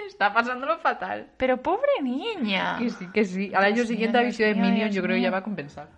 Está 0.06 0.32
pasándolo 0.32 0.78
fatal. 0.78 1.28
Pero 1.36 1.58
pobre 1.62 1.90
niña. 2.02 2.76
Que 2.78 2.88
sí, 2.90 3.06
que 3.12 3.24
sí. 3.26 3.52
Al 3.54 3.64
año 3.64 3.84
siguiente 3.84 4.22
visto 4.24 4.42
de 4.42 4.54
Dios 4.54 4.56
mío, 4.58 4.70
Minion, 4.70 4.88
Dios 4.90 4.96
yo 4.96 5.02
creo 5.02 5.16
que 5.16 5.22
ya 5.22 5.30
va 5.30 5.38
a 5.38 5.42
compensar. 5.44 5.88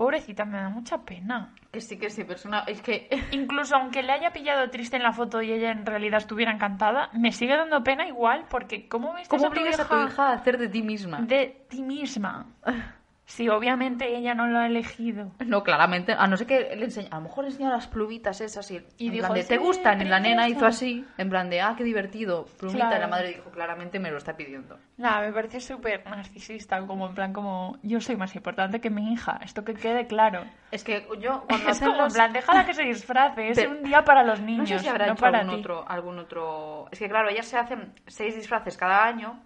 Pobrecita, 0.00 0.46
me 0.46 0.56
da 0.56 0.70
mucha 0.70 1.04
pena. 1.04 1.52
Que 1.70 1.82
sí, 1.82 1.98
que 1.98 2.08
sí, 2.08 2.24
pero 2.24 2.40
es 2.66 2.80
que... 2.80 3.10
Incluso 3.32 3.76
aunque 3.76 4.02
le 4.02 4.12
haya 4.12 4.32
pillado 4.32 4.70
triste 4.70 4.96
en 4.96 5.02
la 5.02 5.12
foto 5.12 5.42
y 5.42 5.52
ella 5.52 5.72
en 5.72 5.84
realidad 5.84 6.20
estuviera 6.20 6.52
encantada, 6.52 7.10
me 7.12 7.32
sigue 7.32 7.54
dando 7.54 7.84
pena 7.84 8.08
igual 8.08 8.46
porque 8.48 8.88
¿cómo 8.88 9.12
ves 9.12 9.28
¿Cómo 9.28 9.48
a 9.48 9.50
tu 9.50 9.60
obligas 9.60 9.78
a 9.78 9.86
tu 9.86 10.06
hija 10.06 10.30
a 10.30 10.32
hacer 10.32 10.56
de 10.56 10.68
ti 10.70 10.82
misma? 10.82 11.20
de 11.20 11.66
ti 11.68 11.82
misma? 11.82 12.46
Si 13.30 13.48
obviamente 13.48 14.16
ella 14.16 14.34
no 14.34 14.48
lo 14.48 14.58
ha 14.58 14.66
elegido. 14.66 15.30
No, 15.46 15.62
claramente, 15.62 16.12
a 16.18 16.26
no 16.26 16.36
ser 16.36 16.48
que 16.48 16.74
le 16.74 16.84
enseñe, 16.86 17.06
a 17.12 17.16
lo 17.16 17.20
mejor 17.22 17.44
le 17.44 17.50
enseña 17.50 17.70
las 17.70 17.86
plumitas 17.86 18.40
esas 18.40 18.68
y, 18.72 18.84
Y 18.98 19.06
en 19.06 19.12
dijo, 19.12 19.26
plan 19.28 19.34
de, 19.34 19.42
"Sí, 19.44 19.48
¿te 19.50 19.58
gustan? 19.58 20.00
Y 20.02 20.04
la 20.06 20.18
nena 20.18 20.42
princesa". 20.42 20.58
hizo 20.58 20.66
así, 20.66 21.06
en 21.16 21.30
plan 21.30 21.48
de, 21.48 21.60
ah, 21.60 21.74
qué 21.78 21.84
divertido, 21.84 22.46
plumita, 22.58 22.86
Claro. 22.88 22.96
y 22.96 23.00
la 23.02 23.06
madre 23.06 23.28
dijo, 23.28 23.50
claramente 23.50 24.00
me 24.00 24.10
lo 24.10 24.18
está 24.18 24.36
pidiendo. 24.36 24.78
Nada, 24.96 25.20
me 25.20 25.32
parece 25.32 25.60
súper 25.60 26.04
narcisista, 26.06 26.84
como 26.86 27.06
en 27.06 27.14
plan 27.14 27.32
como 27.32 27.78
yo 27.84 28.00
soy 28.00 28.16
más 28.16 28.34
importante 28.34 28.80
que 28.80 28.90
mi 28.90 29.12
hija, 29.12 29.38
esto 29.44 29.64
que 29.64 29.74
quede 29.74 30.08
claro. 30.08 30.42
Es 30.72 30.82
que 30.82 31.06
yo, 31.20 31.44
cuando 31.48 31.70
Es 31.70 31.78
como 31.78 32.06
en 32.06 32.12
plan, 32.12 32.32
déjala 32.32 32.66
que 32.66 32.74
se 32.74 32.82
disfrace, 32.82 33.50
es 33.50 33.58
Pero- 33.58 33.70
un 33.70 33.82
día 33.84 34.04
para 34.04 34.24
los 34.24 34.40
No 34.40 34.46
niños, 34.46 34.68
sé 34.70 34.78
si 34.80 34.88
habrá 34.88 35.06
no 35.06 35.12
hecho 35.12 35.20
para 35.20 35.38
algún 35.38 35.54
ti. 35.54 35.60
otro, 35.60 35.84
algún 35.88 36.18
otro... 36.18 36.88
Es 36.90 36.98
que 36.98 37.08
claro, 37.08 37.28
ellas 37.28 37.46
se 37.46 37.56
hacen 37.56 37.92
seis 38.08 38.34
disfraces 38.34 38.76
cada 38.76 39.04
año 39.04 39.40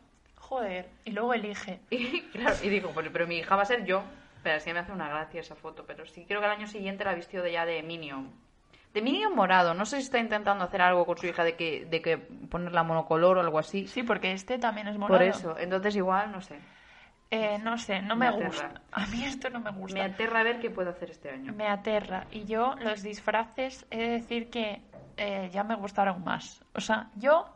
Joder, 0.49 0.91
y 1.05 1.13
luego 1.13 1.33
elige. 1.33 1.81
y, 1.91 2.23
claro, 2.23 2.57
y 2.63 2.69
digo, 2.69 2.93
pero, 2.95 3.11
pero 3.13 3.27
mi 3.27 3.39
hija 3.39 3.57
va 3.57 3.63
a 3.63 3.67
ser 3.67 3.85
yo. 3.85 4.03
Pero 4.43 4.61
sí 4.61 4.73
me 4.75 4.81
hace 4.81 4.93
una 4.93 5.09
gracia 5.09 5.41
esa 5.41 5.55
foto, 5.55 5.85
pero 5.87 6.05
sí 6.05 6.27
creo 6.29 6.41
que 6.41 6.47
el 6.47 6.53
año 6.53 6.67
siguiente 6.67 7.03
la 7.03 7.15
vistió 7.15 7.43
de 7.43 7.53
ya 7.53 7.65
de 7.65 7.83
Minion. 7.83 8.31
De 8.93 9.01
Minion 9.01 9.35
morado. 9.35 9.73
No 9.73 9.87
sé 9.87 9.97
si 9.97 10.03
está 10.03 10.19
intentando 10.19 10.63
hacer 10.65 10.83
algo 10.83 11.07
con 11.07 11.17
su 11.17 11.27
hija 11.27 11.45
de 11.45 11.57
que, 11.57 11.87
de 11.87 12.03
que 12.03 12.19
ponerla 12.19 12.83
monocolor 12.83 13.39
o 13.39 13.41
algo 13.41 13.59
así. 13.59 13.89
Sí, 13.89 14.03
porque 14.03 14.33
este 14.33 14.59
también 14.59 14.87
es 14.87 14.99
morado. 14.99 15.19
Por 15.19 15.27
eso. 15.27 15.59
Entonces 15.59 15.97
igual, 15.97 16.31
no 16.31 16.43
sé. 16.43 16.59
Eh, 17.31 17.59
no 17.59 17.79
sé, 17.79 18.03
no 18.03 18.17
Me 18.17 18.31
gusta. 18.31 18.83
A 18.93 19.07
mí 19.07 19.25
esto 19.25 19.49
no 19.49 19.61
me 19.61 19.71
gusta. 19.71 19.99
Me 19.99 20.05
aterra 20.05 20.43
ver 20.43 20.61
qué 20.61 20.71
puedo 20.71 20.91
hacer 20.91 21.11
este 21.11 21.31
año. 21.31 21.55
Me 21.55 21.67
aterra. 21.67 22.27
Y 22.31 22.45
yo, 22.45 22.75
los 22.81 23.03
disfraces, 23.03 23.87
he 23.91 23.97
de 23.97 24.09
decir 24.11 24.51
que 24.51 24.83
eh, 25.17 25.49
ya 25.53 25.65
me 25.65 25.75
gustaron 25.75 26.23
más. 26.23 26.63
O 26.75 26.81
sea, 26.81 27.09
yo 27.17 27.47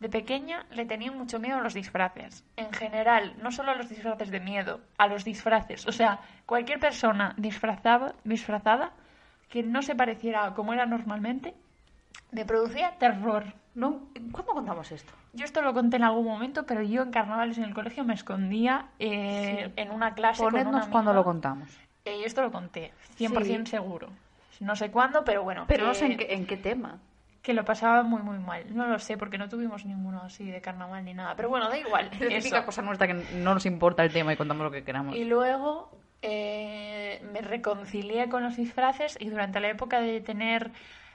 de 0.00 0.08
pequeña 0.08 0.64
le 0.70 0.84
tenía 0.86 1.10
mucho 1.10 1.38
miedo 1.40 1.58
a 1.58 1.60
los 1.62 1.74
disfraces. 1.74 2.44
En 2.56 2.72
general, 2.72 3.34
no 3.42 3.50
solo 3.50 3.72
a 3.72 3.74
los 3.74 3.88
disfraces 3.88 4.30
de 4.30 4.40
miedo, 4.40 4.80
a 4.96 5.06
los 5.08 5.24
disfraces. 5.24 5.86
O 5.88 5.92
sea, 5.92 6.20
cualquier 6.46 6.78
persona 6.78 7.34
disfrazada, 7.36 8.14
disfrazada 8.24 8.92
que 9.48 9.62
no 9.62 9.82
se 9.82 9.94
pareciera 9.96 10.44
a 10.44 10.54
como 10.54 10.72
era 10.72 10.86
normalmente, 10.86 11.54
me 12.30 12.44
producía 12.44 12.92
terror. 12.98 13.44
No, 13.74 14.00
¿Cuándo 14.32 14.52
contamos 14.54 14.90
esto? 14.92 15.12
Yo 15.34 15.44
esto 15.44 15.62
lo 15.62 15.72
conté 15.72 15.96
en 15.96 16.04
algún 16.04 16.24
momento, 16.26 16.66
pero 16.66 16.82
yo 16.82 17.02
en 17.02 17.10
carnavales 17.12 17.58
en 17.58 17.64
el 17.64 17.74
colegio 17.74 18.04
me 18.04 18.14
escondía 18.14 18.86
eh, 18.98 19.66
Sí. 19.66 19.72
en 19.76 19.90
una 19.92 20.14
clase 20.14 20.42
con 20.42 20.50
Ponednos 20.52 20.88
cuando 20.88 21.10
amiga. 21.10 21.20
lo 21.20 21.24
contamos. 21.24 21.68
Eh, 22.04 22.18
yo 22.20 22.26
esto 22.26 22.42
lo 22.42 22.50
conté, 22.50 22.92
100% 23.16 23.64
Sí. 23.66 23.70
seguro. 23.76 24.08
No 24.60 24.74
sé 24.74 24.90
cuándo, 24.90 25.24
pero 25.24 25.44
bueno. 25.44 25.64
Pero 25.68 25.86
no 25.86 25.94
sé 25.94 26.06
en 26.06 26.16
qué, 26.16 26.34
en 26.34 26.46
qué 26.46 26.56
tema. 26.56 26.98
Que 27.42 27.54
lo 27.54 27.64
pasaba 27.64 28.02
muy, 28.02 28.22
muy 28.22 28.38
mal. 28.38 28.64
No 28.74 28.86
lo 28.86 28.98
sé, 28.98 29.16
porque 29.16 29.38
no 29.38 29.48
tuvimos 29.48 29.84
ninguno 29.84 30.22
así 30.22 30.50
de 30.50 30.60
carnaval 30.60 31.04
ni 31.04 31.14
nada. 31.14 31.34
Pero 31.36 31.48
bueno, 31.48 31.68
da 31.68 31.78
igual. 31.78 32.10
Es 32.20 32.50
la 32.50 32.64
cosa 32.64 32.82
nuestra 32.82 33.06
que 33.06 33.14
no 33.14 33.54
nos 33.54 33.64
importa 33.66 34.02
el 34.04 34.12
tema 34.12 34.32
y 34.32 34.36
contamos 34.36 34.64
lo 34.64 34.70
que 34.70 34.82
queramos. 34.82 35.14
Y 35.16 35.24
luego 35.24 35.90
eh, 36.22 37.22
me 37.32 37.40
reconcilié 37.40 38.28
con 38.28 38.42
los 38.42 38.56
disfraces 38.56 39.16
y 39.20 39.28
durante 39.28 39.60
la 39.60 39.68
época 39.68 40.00
de 40.00 40.20
tener 40.20 40.72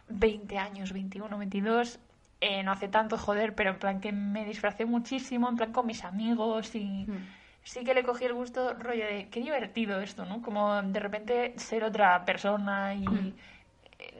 20 0.09 0.57
años, 0.57 0.93
21, 0.93 1.37
22, 1.37 1.99
eh, 2.41 2.63
no 2.63 2.71
hace 2.71 2.87
tanto 2.87 3.17
joder, 3.17 3.53
pero 3.53 3.71
en 3.71 3.79
plan 3.79 3.99
que 4.01 4.11
me 4.11 4.45
disfracé 4.45 4.85
muchísimo, 4.85 5.49
en 5.49 5.57
plan 5.57 5.71
con 5.71 5.85
mis 5.85 6.03
amigos 6.03 6.75
y 6.75 7.05
Mm. 7.07 7.27
sí 7.63 7.83
que 7.83 7.93
le 7.93 8.03
cogí 8.03 8.25
el 8.25 8.33
gusto, 8.33 8.73
rollo 8.73 9.05
de 9.05 9.29
qué 9.29 9.39
divertido 9.41 9.99
esto, 10.01 10.25
¿no? 10.25 10.41
Como 10.41 10.81
de 10.81 10.99
repente 10.99 11.53
ser 11.57 11.83
otra 11.83 12.23
persona 12.25 12.93
y... 12.95 13.07
Mm. 13.07 13.33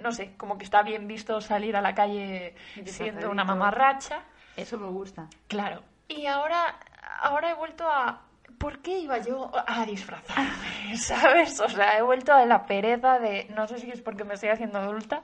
No 0.01 0.11
sé, 0.11 0.35
como 0.37 0.57
que 0.57 0.65
está 0.65 0.83
bien 0.83 1.07
visto 1.07 1.39
salir 1.41 1.75
a 1.75 1.81
la 1.81 1.93
calle 1.93 2.55
siendo 2.85 3.29
una 3.29 3.43
mamarracha. 3.43 4.23
Eso 4.55 4.77
me 4.77 4.87
gusta. 4.87 5.27
Claro. 5.47 5.81
Y 6.07 6.25
ahora, 6.25 6.77
ahora 7.21 7.51
he 7.51 7.53
vuelto 7.53 7.87
a... 7.87 8.21
¿Por 8.57 8.79
qué 8.79 8.99
iba 8.99 9.17
yo 9.17 9.51
a 9.53 9.85
disfrazarme? 9.85 10.95
¿Sabes? 10.97 11.59
O 11.59 11.67
sea, 11.67 11.97
he 11.97 12.01
vuelto 12.01 12.33
a 12.33 12.45
la 12.45 12.65
pereza 12.65 13.19
de... 13.19 13.47
No 13.55 13.67
sé 13.67 13.79
si 13.79 13.89
es 13.89 14.01
porque 14.01 14.23
me 14.23 14.35
estoy 14.35 14.49
haciendo 14.49 14.79
adulta. 14.79 15.23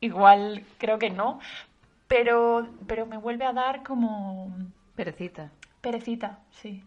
Igual 0.00 0.64
creo 0.78 0.98
que 0.98 1.10
no. 1.10 1.40
Pero, 2.08 2.68
pero 2.86 3.06
me 3.06 3.18
vuelve 3.18 3.44
a 3.44 3.52
dar 3.52 3.82
como... 3.82 4.52
Perecita. 4.94 5.50
Perecita, 5.80 6.38
sí. 6.50 6.82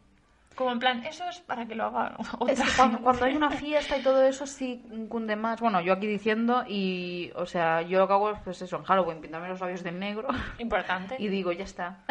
Como 0.60 0.74
en 0.74 0.80
plan, 0.80 1.06
eso 1.06 1.24
es 1.30 1.40
para 1.40 1.66
que 1.66 1.74
lo 1.74 1.86
haga 1.86 2.18
otra 2.38 2.54
Es 2.54 2.62
que 2.62 2.98
cuando, 3.02 3.24
hay 3.24 3.34
una 3.34 3.50
fiesta 3.50 3.98
y 3.98 4.04
todo 4.04 4.22
eso 4.26 4.46
sí 4.46 4.84
cunde 5.08 5.38
más. 5.38 5.62
Bueno, 5.62 5.80
yo 5.80 5.94
aquí 5.94 6.06
diciendo 6.06 6.66
y, 6.68 7.32
o 7.36 7.46
sea, 7.46 7.82
yo 7.82 8.00
lo 8.00 8.08
que 8.10 8.14
hago 8.14 8.32
es 8.32 8.40
pues 8.44 8.62
eso, 8.62 8.76
en 8.76 8.84
Halloween, 8.84 9.22
pintarme 9.22 9.48
los 9.48 9.62
labios 9.62 9.84
de 9.84 9.94
negro 9.94 10.28
Importante. 10.60 11.16
y 11.18 11.30
digo, 11.30 11.54
ya 11.54 11.64
está. 11.64 12.04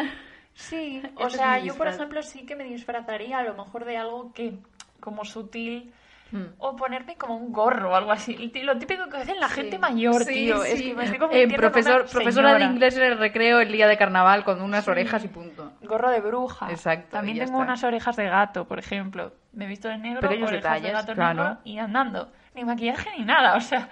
Sí, 0.55 0.99
o 1.17 1.29
sea, 1.29 1.59
yo 1.59 1.75
por 1.75 1.89
ejemplo 1.89 2.23
sí 2.23 2.47
que 2.47 2.55
me 2.55 2.63
disfrazaría 2.63 3.37
a 3.37 3.43
lo 3.43 3.53
mejor 3.53 3.85
de 3.85 3.97
algo 3.97 4.33
que 4.33 4.57
como 4.99 5.25
sutil 5.25 5.93
Mm. 6.31 6.43
o 6.59 6.75
ponerme 6.75 7.15
como 7.15 7.35
un 7.35 7.51
gorro 7.51 7.91
o 7.91 7.95
algo 7.95 8.11
así. 8.11 8.51
Lo 8.63 8.77
típico 8.77 9.07
que 9.09 9.17
hacen 9.17 9.39
la 9.39 9.47
Sí. 9.49 9.55
gente 9.55 9.79
mayor, 9.79 10.23
Sí, 10.23 10.33
tío. 10.33 10.63
Es 10.63 10.77
sí. 10.79 10.89
que 10.89 10.93
me 10.95 11.03
estoy 11.05 11.17
Eh, 11.17 11.19
convirtiendo 11.19 11.55
en 11.55 11.59
profesor, 11.61 12.01
una 12.01 12.09
profesora 12.11 12.53
de 12.55 12.63
inglés 12.65 12.97
en 12.97 13.03
el 13.03 13.17
recreo 13.17 13.59
el 13.61 13.71
día 13.71 13.87
de 13.87 13.97
carnaval 13.97 14.43
con 14.43 14.61
unas 14.61 14.87
orejas 14.87 15.23
y 15.25 15.27
punto. 15.27 15.71
Gorro 15.81 16.09
de 16.11 16.21
bruja. 16.21 16.69
Exacto, 16.69 17.07
También 17.11 17.37
tengo 17.39 17.51
está. 17.53 17.63
unas 17.63 17.83
orejas 17.83 18.15
de 18.15 18.25
gato, 18.25 18.65
por 18.65 18.77
ejemplo. 18.79 19.33
Me 19.53 19.65
he 19.65 19.67
visto 19.67 19.87
de 19.87 19.97
negro, 19.97 20.21
Pequeños 20.21 20.49
orejas 20.49 20.73
de 20.73 20.79
detalles, 20.81 20.93
gato 21.05 21.15
claro. 21.15 21.43
negro 21.43 21.57
y 21.63 21.77
andando. 21.79 22.31
Ni 22.53 22.63
maquillaje 22.63 23.09
ni 23.17 23.25
nada, 23.25 23.55
o 23.55 23.61
sea... 23.61 23.89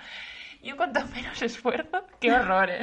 Yo 0.63 0.75
cuanto 0.75 0.99
menos 1.15 1.39
esfuerzo, 1.41 2.03
qué 2.19 2.31
horror, 2.33 2.69
¿eh? 2.69 2.81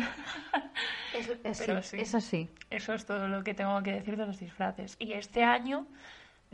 Es, 1.12 1.28
es- 1.42 1.62
Pero 1.66 1.82
sí, 1.82 1.96
sí. 1.96 2.02
es 2.02 2.14
así. 2.14 2.50
Eso 2.70 2.94
es 2.94 3.04
todo 3.04 3.28
lo 3.28 3.42
que 3.44 3.52
tengo 3.52 3.82
que 3.82 3.92
decir 3.92 4.16
de 4.16 4.26
los 4.26 4.38
disfraces. 4.38 4.96
Y 4.98 5.12
este 5.12 5.42
año 5.44 5.86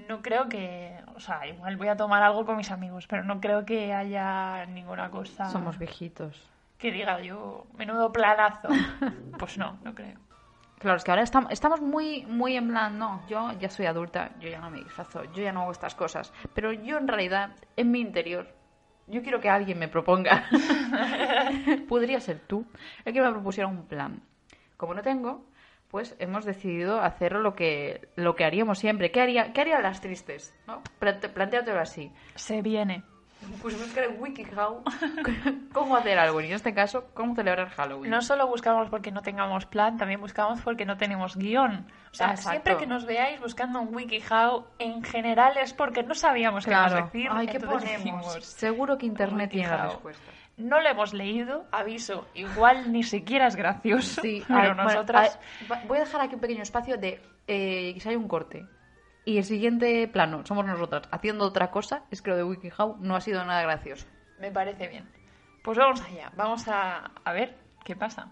no 0.08 0.22
creo 0.22 0.48
que, 0.48 0.96
o 1.14 1.20
sea, 1.20 1.46
igual 1.46 1.76
voy 1.76 1.88
a 1.88 1.96
tomar 1.96 2.22
algo 2.22 2.44
con 2.44 2.56
mis 2.56 2.70
amigos, 2.70 3.06
pero 3.06 3.24
no 3.24 3.40
creo 3.40 3.64
que 3.64 3.92
haya 3.92 4.66
ninguna 4.66 5.10
cosa 5.10 5.48
Somos 5.50 5.78
viejitos. 5.78 6.48
que 6.78 6.90
diga 6.92 7.20
yo, 7.20 7.66
menudo 7.76 8.12
planazo. 8.12 8.68
Pues 9.38 9.56
no, 9.56 9.78
no 9.84 9.94
creo. 9.94 10.18
Claro, 10.78 10.96
es 10.96 11.04
que 11.04 11.10
ahora 11.10 11.22
estamos, 11.22 11.52
estamos 11.52 11.80
muy, 11.80 12.24
muy 12.26 12.56
en 12.56 12.68
plan, 12.68 12.98
no, 12.98 13.22
yo 13.28 13.52
ya 13.58 13.68
soy 13.68 13.86
adulta, 13.86 14.30
yo 14.40 14.48
ya 14.48 14.60
no 14.60 14.70
me 14.70 14.78
disfrazo, 14.78 15.24
yo 15.32 15.42
ya 15.42 15.52
no 15.52 15.62
hago 15.62 15.72
estas 15.72 15.94
cosas. 15.94 16.32
Pero 16.54 16.72
yo 16.72 16.96
en 16.96 17.06
realidad, 17.06 17.50
en 17.76 17.90
mi 17.90 18.00
interior, 18.00 18.48
yo 19.06 19.22
quiero 19.22 19.40
que 19.40 19.50
alguien 19.50 19.78
me 19.78 19.88
proponga. 19.88 20.44
Podría 21.88 22.20
ser 22.20 22.40
tú, 22.40 22.64
el 23.04 23.12
que 23.12 23.20
me 23.20 23.30
propusiera 23.30 23.66
un 23.68 23.86
plan. 23.86 24.22
Como 24.76 24.94
no 24.94 25.02
tengo, 25.02 25.44
pues 25.90 26.14
hemos 26.18 26.44
decidido 26.44 27.00
hacer 27.00 27.32
lo 27.32 27.54
que, 27.54 28.08
lo 28.16 28.36
que 28.36 28.44
haríamos 28.44 28.78
siempre. 28.78 29.10
¿Qué, 29.10 29.20
haría, 29.20 29.52
qué 29.52 29.60
harían 29.60 29.82
las 29.82 30.00
tristes? 30.00 30.54
¿no? 30.66 30.82
Plantéatelo 30.98 31.80
así. 31.80 32.12
Se 32.36 32.62
viene. 32.62 33.02
Pues 33.62 33.78
buscar 33.78 34.04
en 34.04 34.20
WikiHow 34.20 34.84
cómo 35.72 35.96
hacer 35.96 36.18
algo. 36.18 36.40
Y 36.42 36.46
en 36.46 36.52
este 36.52 36.74
caso, 36.74 37.06
cómo 37.14 37.34
celebrar 37.34 37.70
Halloween. 37.70 38.10
No 38.10 38.20
solo 38.20 38.46
buscamos 38.46 38.90
porque 38.90 39.10
no 39.10 39.22
tengamos 39.22 39.64
plan, 39.64 39.96
también 39.96 40.20
buscamos 40.20 40.60
porque 40.60 40.84
no 40.84 40.98
tenemos 40.98 41.36
guion. 41.36 41.86
O 42.12 42.14
sea, 42.14 42.30
Exacto. 42.32 42.50
siempre 42.50 42.76
que 42.76 42.86
nos 42.86 43.06
veáis 43.06 43.40
buscando 43.40 43.80
un 43.80 43.94
WikiHow, 43.94 44.66
en 44.78 45.02
general 45.02 45.56
es 45.56 45.72
porque 45.72 46.02
no 46.02 46.14
sabíamos 46.14 46.64
qué 46.66 46.70
Claro. 46.72 47.00
nos 47.00 47.12
decir. 47.12 47.28
Ay, 47.32 47.46
¿qué 47.46 47.60
ponemos? 47.60 48.44
Seguro 48.44 48.98
que 48.98 49.06
Internet 49.06 49.50
tiene 49.50 49.68
la 49.68 49.86
respuesta. 49.86 50.30
No 50.60 50.80
lo 50.80 50.88
hemos 50.88 51.14
leído, 51.14 51.66
aviso, 51.72 52.26
igual 52.34 52.92
ni 52.92 53.02
siquiera 53.02 53.46
es 53.46 53.56
gracioso, 53.56 54.20
Sí, 54.22 54.44
pero 54.48 54.74
nosotras... 54.74 55.38
voy 55.86 55.98
a 55.98 56.00
dejar 56.00 56.20
aquí 56.20 56.34
un 56.34 56.40
pequeño 56.40 56.62
espacio 56.62 56.96
de 56.96 57.22
eh, 57.46 57.96
si 57.98 58.08
hay 58.08 58.16
un 58.16 58.28
corte. 58.28 58.66
Y 59.24 59.38
el 59.38 59.44
siguiente 59.44 60.08
plano 60.08 60.44
somos 60.46 60.66
nosotras 60.66 61.02
haciendo 61.10 61.44
otra 61.44 61.70
cosa. 61.70 62.04
Es 62.10 62.22
que 62.22 62.30
lo 62.30 62.36
de 62.36 62.44
WikiHow 62.44 62.96
no 63.00 63.16
ha 63.16 63.20
sido 63.20 63.44
nada 63.44 63.62
gracioso. 63.62 64.06
Me 64.38 64.50
parece 64.50 64.88
bien. 64.88 65.08
Pues 65.62 65.76
vamos 65.76 66.00
allá, 66.02 66.32
vamos 66.36 66.66
a, 66.68 67.10
a 67.24 67.32
ver 67.32 67.56
qué 67.84 67.94
pasa. 67.94 68.30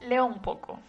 Leo 0.00 0.24
un 0.24 0.40
poco. 0.40 0.80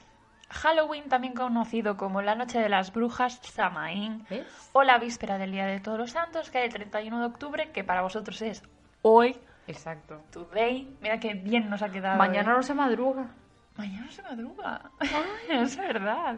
Halloween, 0.50 1.10
también 1.10 1.34
conocido 1.34 1.98
como 1.98 2.22
la 2.22 2.36
Noche 2.36 2.60
de 2.60 2.70
las 2.70 2.94
Brujas, 2.94 3.40
Samaín, 3.42 4.26
o 4.74 4.84
la 4.84 5.00
víspera 5.00 5.38
del 5.38 5.52
Día 5.52 5.66
de 5.66 5.80
Todos 5.80 5.98
los 5.98 6.12
Santos, 6.12 6.52
que 6.52 6.60
es 6.60 6.66
el 6.66 6.74
31 6.74 7.20
de 7.20 7.26
octubre, 7.26 7.72
que 7.72 7.84
para 7.84 8.04
vosotros 8.04 8.42
es 8.42 8.64
hoy, 9.02 9.36
Exacto. 9.68 10.22
today. 10.32 10.96
Mira 11.02 11.20
qué 11.20 11.34
bien 11.34 11.70
nos 11.70 11.82
ha 11.82 11.90
quedado. 11.90 12.18
Mañana 12.18 12.52
¿eh? 12.52 12.56
no 12.56 12.64
se 12.64 12.74
madruga. 12.74 13.28
Mañana 13.78 14.12
se 14.12 14.22
madruga. 14.22 14.92
es 15.50 15.78
verdad. 15.78 16.38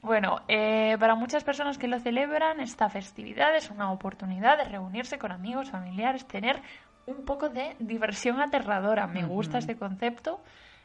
Bueno, 0.00 0.42
eh, 0.46 0.96
para 1.00 1.14
muchas 1.14 1.42
personas 1.44 1.76
que 1.76 1.88
lo 1.88 1.98
celebran, 1.98 2.60
esta 2.60 2.88
festividad 2.88 3.54
es 3.56 3.70
una 3.70 3.90
oportunidad 3.90 4.56
de 4.56 4.64
reunirse 4.64 5.18
con 5.18 5.32
amigos, 5.32 5.70
familiares, 5.70 6.26
tener 6.26 6.62
un 7.06 7.24
poco 7.24 7.48
de 7.48 7.74
diversión 7.80 8.40
aterradora. 8.40 9.06
Me 9.06 9.24
gusta 9.24 9.58
este 9.58 9.76
concepto. 9.76 10.40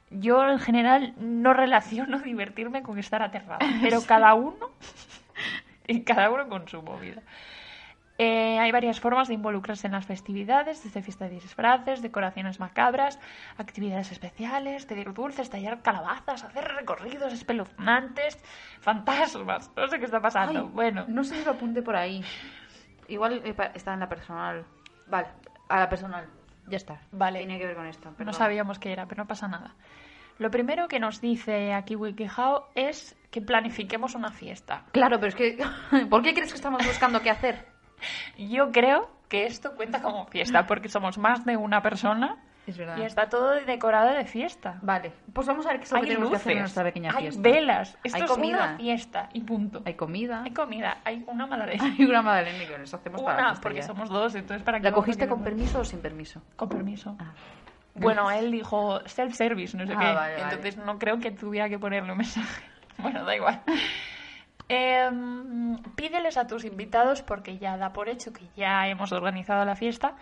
Yo, 0.09 0.47
en 0.47 0.59
general, 0.59 1.13
no 1.17 1.53
relaciono 1.53 2.19
divertirme 2.23 2.81
con 2.81 2.97
estar 2.97 3.21
aterrada, 3.21 3.59
pero 3.81 4.01
cada 4.07 4.33
uno, 4.33 4.71
y 5.87 6.01
cada 6.01 6.31
uno 6.31 6.47
con 6.47 6.67
su 6.67 6.81
movida. 6.81 7.21
Eh, 8.19 8.59
hay 8.59 8.71
varias 8.71 8.99
formas 8.99 9.27
de 9.27 9.33
involucrarse 9.33 9.87
en 9.87 9.93
las 9.93 10.05
festividades, 10.05 10.83
desde 10.83 11.01
fiesta 11.01 11.25
de 11.25 11.31
disfraces, 11.31 12.01
decoraciones 12.03 12.59
macabras, 12.59 13.19
actividades 13.57 14.11
especiales, 14.11 14.85
pedir 14.85 15.13
dulces, 15.13 15.49
tallar 15.49 15.81
calabazas, 15.81 16.43
hacer 16.43 16.63
recorridos 16.75 17.33
espeluznantes, 17.33 18.37
fantasmas. 18.81 19.71
No 19.75 19.87
sé 19.87 19.97
qué 19.97 20.05
está 20.05 20.21
pasando. 20.21 20.59
Ay, 20.59 20.69
bueno, 20.71 21.05
No 21.07 21.23
sé 21.23 21.39
si 21.39 21.45
lo 21.45 21.51
apunte 21.51 21.81
por 21.81 21.95
ahí. 21.95 22.23
Igual 23.07 23.41
eh, 23.43 23.55
está 23.73 23.93
en 23.93 23.99
la 24.01 24.09
personal. 24.09 24.63
Vale, 25.07 25.27
a 25.69 25.79
la 25.79 25.89
personal. 25.89 26.27
Ya 26.67 26.77
está. 26.77 27.01
Vale. 27.11 27.39
Tiene 27.39 27.57
que 27.57 27.65
ver 27.65 27.75
con 27.75 27.87
esto. 27.87 28.11
no 28.11 28.15
perdón. 28.15 28.33
sabíamos 28.35 28.77
qué 28.79 28.91
era, 28.93 29.07
pero 29.07 29.23
no 29.23 29.27
pasa 29.27 29.47
nada. 29.47 29.75
Lo 30.37 30.49
primero 30.49 30.87
que 30.87 30.99
nos 30.99 31.19
dice 31.19 31.73
aquí 31.73 31.95
WikiHow 31.95 32.65
es 32.75 33.15
que 33.31 33.41
planifiquemos 33.41 34.15
una 34.15 34.31
fiesta. 34.31 34.85
Claro, 34.91 35.17
pero 35.19 35.27
es 35.29 35.35
que. 35.35 35.57
¿Por 36.09 36.21
qué 36.21 36.33
crees 36.33 36.51
que 36.51 36.57
estamos 36.57 36.85
buscando 36.85 37.19
qué 37.21 37.29
hacer? 37.31 37.72
Yo 38.37 38.71
creo 38.71 39.09
que 39.29 39.45
esto 39.45 39.75
cuenta 39.75 40.01
como 40.01 40.25
fiesta 40.27 40.65
porque 40.67 40.89
somos 40.89 41.17
más 41.17 41.43
de 41.45 41.57
una 41.57 41.81
persona 41.81 42.37
Es 42.67 42.77
verdad. 42.77 42.97
y 42.97 43.01
está 43.01 43.29
todo 43.29 43.51
decorado 43.51 44.13
de 44.13 44.25
fiesta. 44.25 44.77
Vale, 44.81 45.11
pues 45.33 45.47
vamos 45.47 45.65
a 45.65 45.69
ver 45.69 45.79
qué 45.79 45.85
es 45.85 45.91
lo 45.91 45.97
que 45.97 46.03
Hay 46.03 46.07
tenemos 46.09 46.29
que 46.29 46.35
hacer 46.35 46.51
en 46.51 46.57
luces, 46.59 46.61
nuestra 46.63 46.83
pequeña 46.83 47.11
hay 47.15 47.21
fiesta. 47.23 47.41
velas, 47.41 47.97
esto 48.03 48.17
Hay 48.17 48.23
es 48.23 48.29
comida. 48.31 48.57
una 48.57 48.77
fiesta 48.77 49.29
y 49.33 49.41
punto. 49.41 49.81
Hay 49.85 49.95
comida. 49.95 50.43
Hay 50.43 50.51
comida, 50.51 50.97
hay 51.03 51.23
una 51.27 51.47
magdalena. 51.47 51.83
Hay 51.83 52.05
una 52.05 52.21
magdalena 52.21 52.65
que 52.67 52.77
nos 52.77 52.93
hacemos 52.93 53.21
para 53.23 53.41
la 53.41 53.51
Una, 53.51 53.61
porque 53.61 53.81
somos 53.81 54.09
dos, 54.09 54.35
entonces 54.35 54.63
para 54.63 54.79
¿La 54.79 54.91
cogiste 54.91 55.27
con 55.27 55.43
permiso 55.43 55.79
o 55.79 55.83
sin 55.83 55.99
permiso? 55.99 56.41
Con 56.55 56.69
permiso. 56.69 57.15
Ah. 57.19 57.31
Bueno, 57.95 58.29
él 58.31 58.51
dijo 58.51 59.01
self-service, 59.05 59.77
no 59.77 59.85
sé 59.85 59.93
Ah, 59.93 59.99
qué. 59.99 60.05
vale, 60.05 60.15
vale. 60.35 60.41
Entonces 60.43 60.77
no 60.77 60.97
creo 60.97 61.19
que 61.19 61.31
tuviera 61.31 61.69
que 61.69 61.77
ponerle 61.79 62.11
un 62.11 62.17
mensaje. 62.19 62.63
Bueno, 62.99 63.23
da 63.25 63.35
igual. 63.35 63.59
Em, 64.75 65.77
pídeles 65.95 66.35
a 66.37 66.47
tus 66.47 66.65
invitados, 66.65 67.21
porque 67.21 67.59
ya 67.59 67.77
da 67.77 67.93
por 67.93 68.09
hecho 68.09 68.33
que 68.33 68.45
ya 68.55 68.87
hemos 68.87 69.11
organizado 69.11 69.65
la 69.65 69.75
fiesta, 69.75 70.15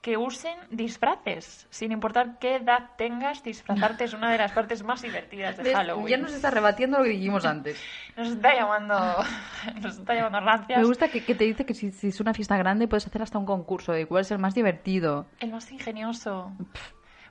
que 0.00 0.16
usen 0.16 0.56
disfraces. 0.70 1.66
Sin 1.68 1.92
importar 1.92 2.38
qué 2.38 2.56
edad 2.56 2.92
tengas, 2.96 3.42
disfrazarte 3.42 4.04
es 4.04 4.14
una 4.14 4.32
de 4.32 4.38
las 4.38 4.52
partes 4.52 4.82
más 4.82 5.02
divertidas 5.02 5.58
de. 5.58 5.74
Halloween. 5.74 6.08
Ya 6.08 6.16
nos 6.16 6.32
está 6.32 6.50
rebatiendo 6.50 6.96
lo 6.96 7.04
que 7.04 7.10
dijimos 7.10 7.44
antes. 7.54 7.78
Nos 8.16 8.28
está 8.28 8.54
llamando, 8.54 8.96
nos 9.82 9.98
está 9.98 10.14
llamando 10.14 10.40
rancias. 10.40 10.78
Me 10.78 10.86
gusta 10.86 11.08
que, 11.08 11.22
que 11.22 11.34
te 11.34 11.44
dice 11.44 11.66
que 11.66 11.74
si, 11.74 11.92
si 11.92 12.08
es 12.08 12.20
una 12.20 12.32
fiesta 12.32 12.56
grande 12.56 12.88
puedes 12.88 13.06
hacer 13.06 13.20
hasta 13.20 13.38
un 13.38 13.44
concurso 13.44 13.92
de 13.92 14.06
cuál 14.06 14.22
es 14.22 14.30
el 14.30 14.38
más 14.38 14.54
divertido. 14.54 15.26
El 15.40 15.50
más 15.50 15.70
ingenioso. 15.70 16.52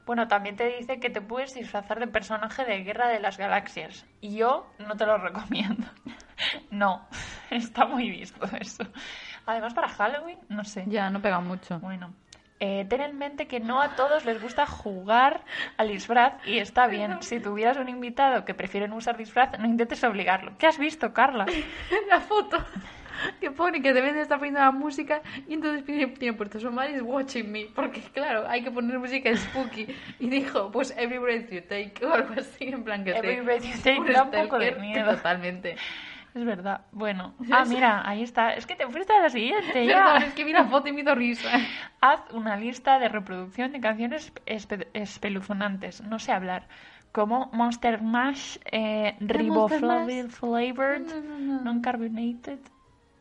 Bueno, 0.05 0.28
también 0.28 0.55
te 0.55 0.65
dice 0.78 0.99
que 0.99 1.09
te 1.09 1.22
puedes 1.22 1.53
disfrazar 1.53 1.99
de 1.99 2.07
personaje 2.07 2.63
de 2.65 2.84
Guerra 2.84 3.07
de 3.09 3.20
las 3.20 3.38
Galaxias. 3.38 4.05
Y 4.22 4.38
yo 4.38 4.67
no 4.80 4.95
te 4.97 5.07
lo 5.07 5.17
recomiendo. 5.17 5.88
No, 6.72 7.08
está 7.50 7.86
muy 7.86 8.10
visto 8.10 8.46
eso. 8.60 8.84
Además, 9.46 9.74
para 9.74 9.90
Halloween, 9.90 10.38
no 10.50 10.64
sé. 10.64 10.84
Ya, 10.88 11.10
no 11.10 11.22
pega 11.22 11.40
mucho. 11.40 11.80
Bueno, 11.80 12.14
eh, 12.60 12.86
ten 12.90 13.02
en 13.02 13.18
mente 13.18 13.48
que 13.48 13.60
no 13.60 13.82
a 13.82 13.96
todos 13.96 14.26
les 14.26 14.42
gusta 14.42 14.66
jugar 14.66 15.44
al 15.78 15.88
disfraz 15.88 16.34
y 16.46 16.60
está 16.60 16.88
bien. 16.88 17.22
Si 17.22 17.40
tuvieras 17.40 17.78
un 17.78 17.90
invitado 17.90 18.46
que 18.46 18.54
prefieren 18.54 18.92
usar 18.94 19.18
disfraz, 19.18 19.58
no 19.58 19.66
intentes 19.66 20.04
obligarlo. 20.04 20.54
¿Qué 20.58 20.68
has 20.68 20.78
visto, 20.78 21.14
Carla? 21.14 21.46
la 22.10 22.20
foto 22.20 22.58
que 23.42 23.52
pone 23.52 23.82
que 23.82 23.92
deben 23.94 24.14
de 24.16 24.22
estar 24.22 24.38
poniendo 24.38 24.62
la 24.62 24.72
música 24.72 25.22
y 25.48 25.54
entonces 25.54 25.84
tiene, 25.84 26.08
tiene 26.08 26.38
puesto 26.38 26.58
Somebody's 26.60 27.02
watching 27.02 27.52
me 27.52 27.66
porque 27.76 28.00
claro 28.02 28.48
hay 28.48 28.64
que 28.64 28.72
poner 28.72 28.98
música 28.98 29.36
spooky 29.36 29.88
y 30.20 30.30
dijo 30.30 30.72
pues 30.72 30.94
every 30.98 31.18
breath 31.18 31.50
you 31.52 31.60
take 31.62 31.94
o 32.06 32.14
algo 32.14 32.34
así 32.38 32.66
en 32.70 32.84
plan 32.86 33.04
que 33.04 33.12
Every 33.12 33.36
te- 33.36 33.42
breath 33.42 33.64
you 33.64 33.78
take 33.84 34.14
da 34.14 34.24
un 34.24 34.32
poco 34.32 34.58
de 34.58 34.72
miedo. 34.76 35.16
totalmente 35.16 35.76
Es 36.36 36.46
verdad. 36.46 36.82
Bueno. 36.92 37.34
Ah, 37.52 37.66
mira, 37.66 38.08
ahí 38.08 38.22
está. 38.24 38.54
Es 38.54 38.66
que 38.66 38.76
te 38.76 38.88
fuiste 38.88 39.14
a 39.14 39.22
la 39.22 39.30
siguiente 39.30 39.86
ya. 39.86 40.04
Perdón, 40.04 40.24
es 40.24 40.34
que 40.34 40.44
vi 40.44 40.54
la 40.54 40.66
foto 40.66 40.88
y 40.90 40.94
me 40.94 41.02
hizo 41.02 41.16
risa 41.16 41.50
Haz 42.02 42.22
una 42.32 42.56
lista 42.58 43.00
de 43.00 43.10
reproducción 43.10 43.72
de 43.72 43.80
canciones 43.80 44.34
espe- 44.46 44.88
espeluznantes. 44.94 46.02
No 46.02 46.20
sé 46.20 46.32
hablar. 46.32 46.68
Como 47.12 47.50
Monster 47.54 48.02
Mash, 48.04 48.58
eh, 48.72 49.16
Riboflavin 49.20 50.30
Flavored, 50.30 51.02
No, 51.08 51.22
no, 51.22 51.40
no. 51.40 51.62
Non-Carbonated, 51.62 52.60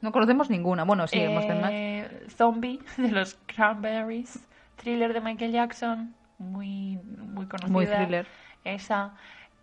no 0.03 0.13
conocemos 0.13 0.51
ninguna 0.51 0.85
bueno 0.85 1.07
sí 1.07 1.19
eh, 1.19 1.29
Monster 1.31 1.57
Mash 1.57 2.31
Zombie 2.37 2.79
de 2.99 3.11
los 3.11 3.39
Cranberries, 3.47 4.47
Thriller 4.77 5.15
de 5.15 5.21
Michael 5.23 5.53
Jackson, 5.53 6.15
muy, 6.39 6.99
muy 7.05 7.47
conocida. 7.47 7.73
Muy 7.73 7.87
thriller. 7.87 8.27
Esa. 8.65 9.15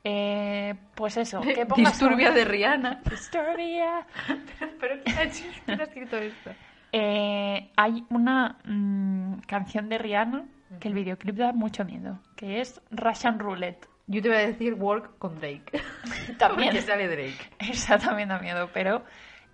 Eh, 0.08 0.76
pues 0.93 1.18
eso, 1.18 1.41
que 1.41 1.66
pongas 1.66 1.93
Disturbia 1.93 2.30
de 2.30 2.45
Rihanna 2.45 3.01
Disturbia. 3.10 4.06
pero 4.80 5.01
¿quién 5.03 5.18
ha, 5.18 5.24
hecho- 5.24 5.45
quién 5.66 5.82
ha 5.82 5.84
escrito 5.86 6.18
esto? 6.18 6.51
Eh, 6.91 7.72
hay 7.76 8.06
una 8.12 8.60
mm, 8.66 9.39
canción 9.47 9.89
de 9.89 9.97
Rihanna 9.97 10.45
que 10.80 10.89
el 10.89 10.93
videoclip 10.93 11.36
da 11.38 11.53
mucho 11.53 11.84
miedo, 11.86 12.20
que 12.36 12.62
es 12.62 12.80
Russian 12.91 13.39
Roulette. 13.39 13.88
yo 14.06 14.22
te 14.22 14.28
voy 14.30 14.38
a 14.38 14.45
decir 14.47 14.76
Work 14.76 15.18
con 15.18 15.39
Drake 15.39 15.72
También. 16.38 16.70
porque 16.70 16.82
sale 16.84 17.08
Drake 17.08 17.49
Esa 17.72 17.97
también 17.97 18.30
da 18.30 18.38
miedo, 18.38 18.70
pero 18.74 19.03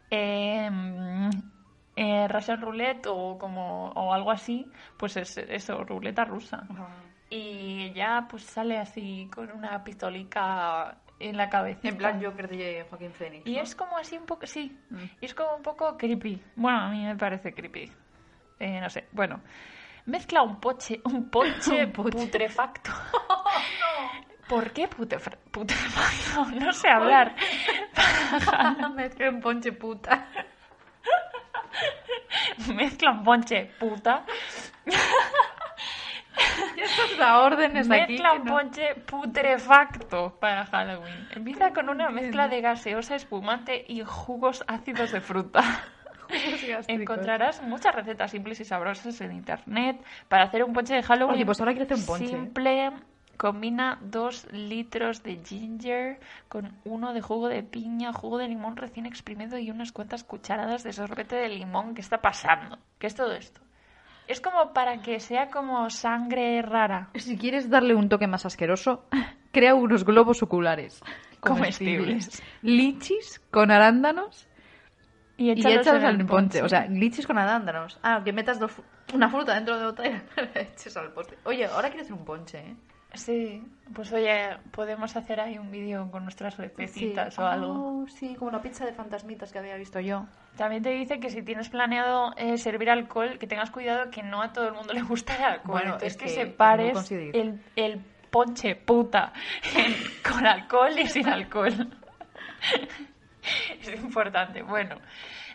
eh, 0.10 0.70
eh, 1.96 2.28
Russian 2.28 2.60
Roulette 2.62 3.08
o 3.08 3.38
como 3.38 3.88
o 3.92 4.14
algo 4.14 4.32
así, 4.32 4.70
pues 4.98 5.16
es 5.16 5.38
eso, 5.38 5.84
ruleta 5.86 6.26
rusa. 6.26 6.68
Y 7.34 7.94
ya 7.94 8.28
pues 8.30 8.44
sale 8.44 8.78
así 8.78 9.30
con 9.34 9.50
una 9.52 9.82
pistolica 9.86 10.98
en 11.18 11.38
la 11.38 11.50
cabeza. 11.50 11.88
en 11.88 11.98
plan 11.98 12.22
Joker 12.22 12.50
de 12.50 12.86
Joaquín 12.90 13.14
Phoenix 13.14 13.48
Y 13.48 13.56
¿no? 13.56 13.62
es 13.62 13.74
como 13.74 13.98
así 13.98 14.18
un 14.18 14.26
poco, 14.26 14.46
sí, 14.46 14.78
Mm. 14.90 15.04
y 15.22 15.26
es 15.26 15.34
como 15.34 15.56
un 15.56 15.62
poco 15.62 15.98
creepy. 15.98 16.42
Bueno, 16.58 16.80
a 16.82 16.90
mí 16.90 17.06
me 17.06 17.16
parece 17.16 17.54
creepy. 17.54 17.90
Eh, 18.60 18.82
no 18.82 18.90
sé, 18.90 19.08
bueno. 19.14 19.40
Mezcla 20.08 20.42
un 20.42 20.60
poche, 20.60 21.00
un 21.06 21.30
poche. 21.30 21.88
putrefacto. 21.94 22.92
¿Por 24.50 24.72
qué 24.74 24.90
putref- 24.90 25.38
putrefacto? 25.52 26.52
No 26.60 26.74
sé 26.74 26.90
hablar. 26.90 27.34
Mezcla 28.96 29.30
un 29.30 29.40
ponche 29.40 29.72
puta 29.72 30.28
Mezcla 32.76 33.12
un 33.12 33.24
ponche 33.24 33.72
puta. 33.80 34.26
Da 37.18 37.40
órdenes 37.42 37.90
aquí. 37.90 38.14
Mezcla 38.14 38.32
que 38.34 38.40
un 38.40 38.46
no- 38.46 38.54
ponche 38.54 38.96
putrefacto 39.06 40.38
para 40.40 40.66
Halloween. 40.66 41.28
Empieza 41.36 41.74
con 41.74 41.90
una 41.90 42.10
mezcla 42.10 42.48
de 42.48 42.62
gaseosa 42.62 43.16
espumante 43.16 43.86
y 43.88 44.02
jugos 44.04 44.64
ácidos 44.68 45.12
de 45.12 45.22
fruta. 45.22 45.62
Encontrarás 46.88 47.62
muchas 47.62 47.94
recetas 47.94 48.32
simples 48.32 48.60
y 48.62 48.66
sabrosas 48.66 49.20
en 49.22 49.34
internet 49.34 50.02
para 50.30 50.44
hacer 50.46 50.64
un 50.64 50.74
ponche 50.74 50.94
de 50.94 51.04
Halloween. 51.04 51.36
Oye, 51.36 51.46
pues 51.46 51.60
ahora 51.60 51.74
quiero 51.74 51.86
hacer 51.86 51.98
un 51.98 52.06
ponche. 52.06 52.28
Simple. 52.28 52.92
Combina 53.38 53.98
dos 54.02 54.48
litros 54.52 55.24
de 55.24 55.38
ginger 55.44 56.20
con 56.48 56.74
uno 56.86 57.12
de 57.14 57.22
jugo 57.22 57.48
de 57.50 57.64
piña, 57.64 58.14
jugo 58.14 58.38
de 58.38 58.48
limón 58.48 58.78
recién 58.78 59.08
exprimido 59.08 59.58
y 59.58 59.72
unas 59.72 59.92
cuantas 59.92 60.24
cucharadas 60.24 60.84
de 60.84 60.94
sorbete 60.94 61.36
de 61.38 61.50
limón. 61.50 61.96
¿Qué 61.96 62.02
está 62.02 62.22
pasando? 62.22 62.78
¿Qué 63.00 63.08
es 63.08 63.16
todo 63.16 63.34
esto? 63.34 63.60
Es 64.28 64.40
como 64.40 64.74
para 64.74 65.02
que 65.02 65.20
sea 65.20 65.50
como 65.50 65.90
sangre 65.90 66.62
rara. 66.62 67.10
Si 67.16 67.38
quieres 67.38 67.70
darle 67.70 67.96
un 67.96 68.10
toque 68.10 68.28
más 68.28 68.46
asqueroso, 68.46 69.06
crea 69.52 69.76
unos 69.76 70.06
globos 70.06 70.42
oculares 70.44 71.02
Comestibles. 71.42 72.42
Lichis 72.62 73.40
con 73.52 73.72
arándanos 73.72 74.48
Y 75.38 75.48
y 75.48 75.52
échalos, 75.52 75.88
al 75.88 76.26
ponche. 76.26 76.62
O 76.62 76.70
sea, 76.70 76.86
lichis 76.86 77.26
con 77.26 77.38
arándanos. 77.38 78.00
Ah, 78.04 78.22
que 78.24 78.32
metas 78.32 78.60
dos, 78.60 78.72
una 79.14 79.28
fruta 79.28 79.56
dentro 79.56 79.78
de 79.80 79.86
otra 79.86 80.08
y 80.08 80.12
la 80.38 80.62
eches 80.62 80.96
al 80.96 81.12
ponche. 81.12 81.36
Oye, 81.46 81.66
ahora 81.66 81.90
quiero 81.90 82.04
hacer 82.04 82.14
un 82.14 82.26
ponche, 82.26 82.60
¿eh? 82.60 82.76
Sí, 83.14 83.62
pues 83.94 84.12
oye, 84.14 84.58
podemos 84.72 85.16
hacer 85.18 85.42
ahí 85.42 85.58
un 85.58 85.70
vídeo 85.70 86.10
con 86.12 86.24
nuestras 86.24 86.58
recetitas 86.58 87.38
o 87.38 87.46
algo. 87.46 87.74
Oh, 87.74 88.08
sí, 88.08 88.36
como 88.36 88.52
la 88.52 88.62
pizza 88.62 88.86
de 88.86 88.94
fantasmitas 88.94 89.52
que 89.52 89.60
había 89.60 89.76
visto 89.76 90.00
yo. 90.00 90.26
También 90.56 90.82
te 90.82 90.92
dice 90.92 91.20
que 91.20 91.30
si 91.30 91.42
tienes 91.42 91.70
planeado 91.70 92.34
eh, 92.38 92.58
servir 92.58 92.90
alcohol, 92.90 93.38
que 93.38 93.48
tengas 93.48 93.70
cuidado 93.70 94.10
que 94.12 94.24
no 94.24 94.42
a 94.42 94.54
todo 94.54 94.68
el 94.68 94.74
mundo 94.74 94.94
le 94.94 95.02
gusta 95.02 95.36
el 95.36 95.44
alcohol. 95.44 95.72
Bueno, 95.72 95.94
Entonces 95.94 96.14
es 96.14 96.18
que, 96.18 96.26
que 96.26 96.32
separes 96.32 97.12
el, 97.12 97.62
el 97.76 98.00
ponche 98.30 98.76
puta 98.76 99.34
con 100.30 100.48
alcohol 100.48 100.98
y 100.98 101.08
sin 101.08 101.28
alcohol. 101.28 101.72
es 103.82 104.02
importante. 104.02 104.62
Bueno, 104.62 104.96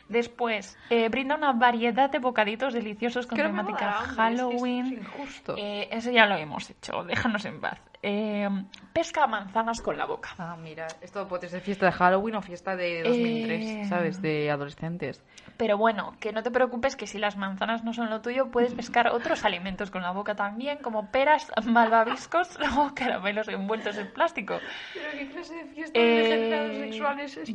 después 0.08 0.76
eh, 0.90 1.08
brinda 1.08 1.34
una 1.36 1.52
variedad 1.52 2.10
de 2.10 2.18
bocaditos 2.18 2.74
deliciosos 2.74 3.26
con 3.26 3.38
temática 3.38 3.92
Halloween. 3.92 5.06
es. 5.18 5.54
Eh, 5.56 5.88
eso 5.90 6.10
ya 6.10 6.26
lo 6.26 6.36
hemos 6.36 6.70
hecho, 6.70 7.04
déjanos 7.04 7.44
en 7.44 7.60
paz. 7.60 7.80
Eh, 8.08 8.48
pesca 8.92 9.26
manzanas 9.26 9.80
con 9.80 9.98
la 9.98 10.04
boca. 10.06 10.28
Ah, 10.38 10.56
mira, 10.62 10.86
esto 11.00 11.26
puede 11.26 11.48
ser 11.48 11.60
fiesta 11.60 11.86
de 11.86 11.92
Halloween 11.92 12.36
o 12.36 12.40
fiesta 12.42 12.76
de 12.76 13.02
2003, 13.02 13.64
Eh, 13.64 13.84
¿sabes? 13.88 14.22
De 14.22 14.48
adolescentes. 14.48 15.24
Pero 15.56 15.76
bueno, 15.76 16.14
que 16.20 16.32
no 16.32 16.44
te 16.44 16.52
preocupes 16.52 16.94
que 16.94 17.08
si 17.08 17.18
las 17.18 17.36
manzanas 17.36 17.82
no 17.82 17.92
son 17.92 18.08
lo 18.08 18.20
tuyo, 18.20 18.52
puedes 18.52 18.74
pescar 18.74 19.08
otros 19.08 19.44
alimentos 19.44 19.90
con 19.90 20.02
la 20.02 20.12
boca 20.12 20.36
también, 20.36 20.78
como 20.78 21.10
peras, 21.10 21.50
malvaviscos 21.64 22.56
o 22.78 22.94
caramelos 22.94 23.48
envueltos 23.48 23.98
en 23.98 24.12
plástico. 24.12 24.60
¿Pero 24.94 25.06
qué 25.18 25.28
clase 25.28 25.54
de 25.56 25.64
fiesta 25.64 25.98
Eh, 25.98 26.90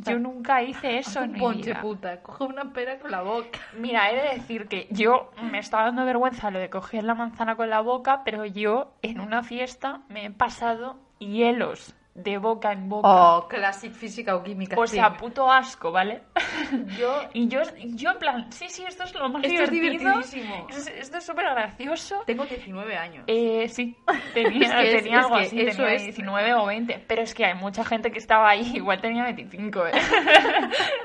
yo 0.04 0.18
nunca 0.18 0.62
hice 0.62 0.98
eso 0.98 1.20
en 1.22 1.30
un 1.30 1.32
mi 1.32 1.38
ponche 1.40 1.70
vida. 1.70 1.80
puta, 1.80 2.20
coge 2.22 2.44
una 2.44 2.72
pera 2.74 2.98
con 2.98 3.10
la 3.10 3.22
boca. 3.22 3.58
Mira, 3.78 4.10
he 4.10 4.16
de 4.16 4.34
decir 4.34 4.68
que 4.68 4.86
yo 4.90 5.30
me 5.50 5.58
estaba 5.60 5.84
dando 5.84 6.04
vergüenza 6.04 6.50
lo 6.50 6.58
de 6.58 6.68
coger 6.68 7.04
la 7.04 7.14
manzana 7.14 7.56
con 7.56 7.70
la 7.70 7.80
boca, 7.80 8.22
pero 8.24 8.44
yo 8.44 8.92
en 9.00 9.18
una 9.20 9.42
fiesta 9.42 10.02
me 10.08 10.26
he 10.26 10.30
pasado 10.42 10.96
hielos 11.20 11.94
de 12.14 12.36
boca 12.36 12.72
en 12.72 12.88
boca. 12.90 13.08
Oh, 13.08 13.48
classic 13.48 13.92
física 13.92 14.36
o 14.36 14.42
química. 14.42 14.78
o 14.78 14.86
sea, 14.86 15.10
sí. 15.10 15.16
puto 15.18 15.50
asco, 15.50 15.90
¿vale? 15.90 16.22
yo 16.98 17.22
Y 17.32 17.48
yo, 17.48 17.60
yo 17.78 18.10
en 18.10 18.18
plan, 18.18 18.52
sí, 18.52 18.66
sí, 18.68 18.84
esto 18.86 19.04
es 19.04 19.14
lo 19.14 19.28
más 19.30 19.42
Esto 19.44 19.62
es 19.62 19.70
divertido. 19.70 20.10
divertidísimo. 20.20 20.66
Esto 20.68 21.18
es 21.18 21.24
súper 21.24 21.46
gracioso. 21.46 22.22
tengo 22.26 22.44
19 22.44 22.96
años. 22.96 23.24
Eh, 23.28 23.66
sí, 23.68 23.96
tenía, 24.34 24.66
Es 24.68 24.72
que 24.74 24.96
es- 24.96 25.02
tenía 25.04 25.18
es 25.20 25.24
algo 25.24 25.36
que 25.38 25.42
así, 25.44 25.56
tenía 25.56 25.92
es- 25.94 26.02
19 26.02 26.54
o 26.54 26.66
20. 26.66 27.04
Pero 27.08 27.22
es 27.22 27.34
que 27.34 27.46
hay 27.46 27.54
mucha 27.54 27.82
gente 27.84 28.10
que 28.10 28.18
estaba 28.18 28.50
ahí, 28.50 28.70
igual 28.76 29.00
tenía 29.00 29.24
25, 29.24 29.86
¿eh? 29.86 29.92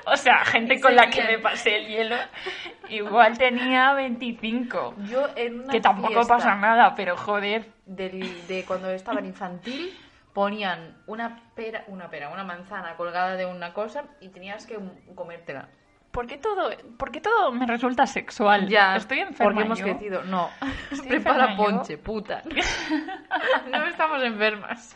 o 0.06 0.18
sea, 0.18 0.44
gente 0.46 0.80
con 0.82 0.96
la 0.96 1.08
que 1.10 1.24
me 1.24 1.40
pasé 1.40 1.78
el 1.78 1.88
hielo, 1.88 2.16
igual 2.90 3.38
tenía 3.38 3.94
25. 3.94 4.96
Yo 5.10 5.26
en 5.36 5.62
una 5.62 5.72
Que 5.72 5.80
tampoco 5.80 6.28
pasa 6.28 6.56
nada, 6.56 6.94
pero 6.96 7.16
joder. 7.16 7.66
del- 7.86 8.46
de 8.48 8.66
cuando 8.66 8.90
estaba 8.92 9.20
en 9.22 9.28
infantil 9.28 9.98
ponían 10.38 10.96
una 11.08 11.42
pera, 11.56 11.84
una 11.88 12.12
pera, 12.12 12.30
una 12.30 12.44
manzana 12.44 12.96
colgada 12.96 13.36
de 13.36 13.48
una 13.48 13.74
cosa 13.74 14.04
y 14.22 14.30
tenías 14.30 14.68
que 14.68 14.78
comértela. 15.16 15.68
¿Por 16.12 16.28
qué 16.28 16.38
todo, 16.38 16.70
por 17.00 17.10
qué 17.12 17.22
todo 17.22 17.52
me 17.52 17.66
resulta 17.66 18.06
sexual? 18.06 18.72
Estoy 18.96 19.22
enferma 19.22 19.52
Porque 19.52 19.66
hemos 19.66 19.80
yo? 19.80 19.86
crecido. 19.86 20.24
No. 20.26 20.52
Estoy 20.92 21.08
Prepara 21.10 21.56
yo. 21.56 21.58
ponche, 21.58 21.98
puta. 21.98 22.44
no 23.72 23.88
estamos 23.88 24.22
enfermas. 24.22 24.96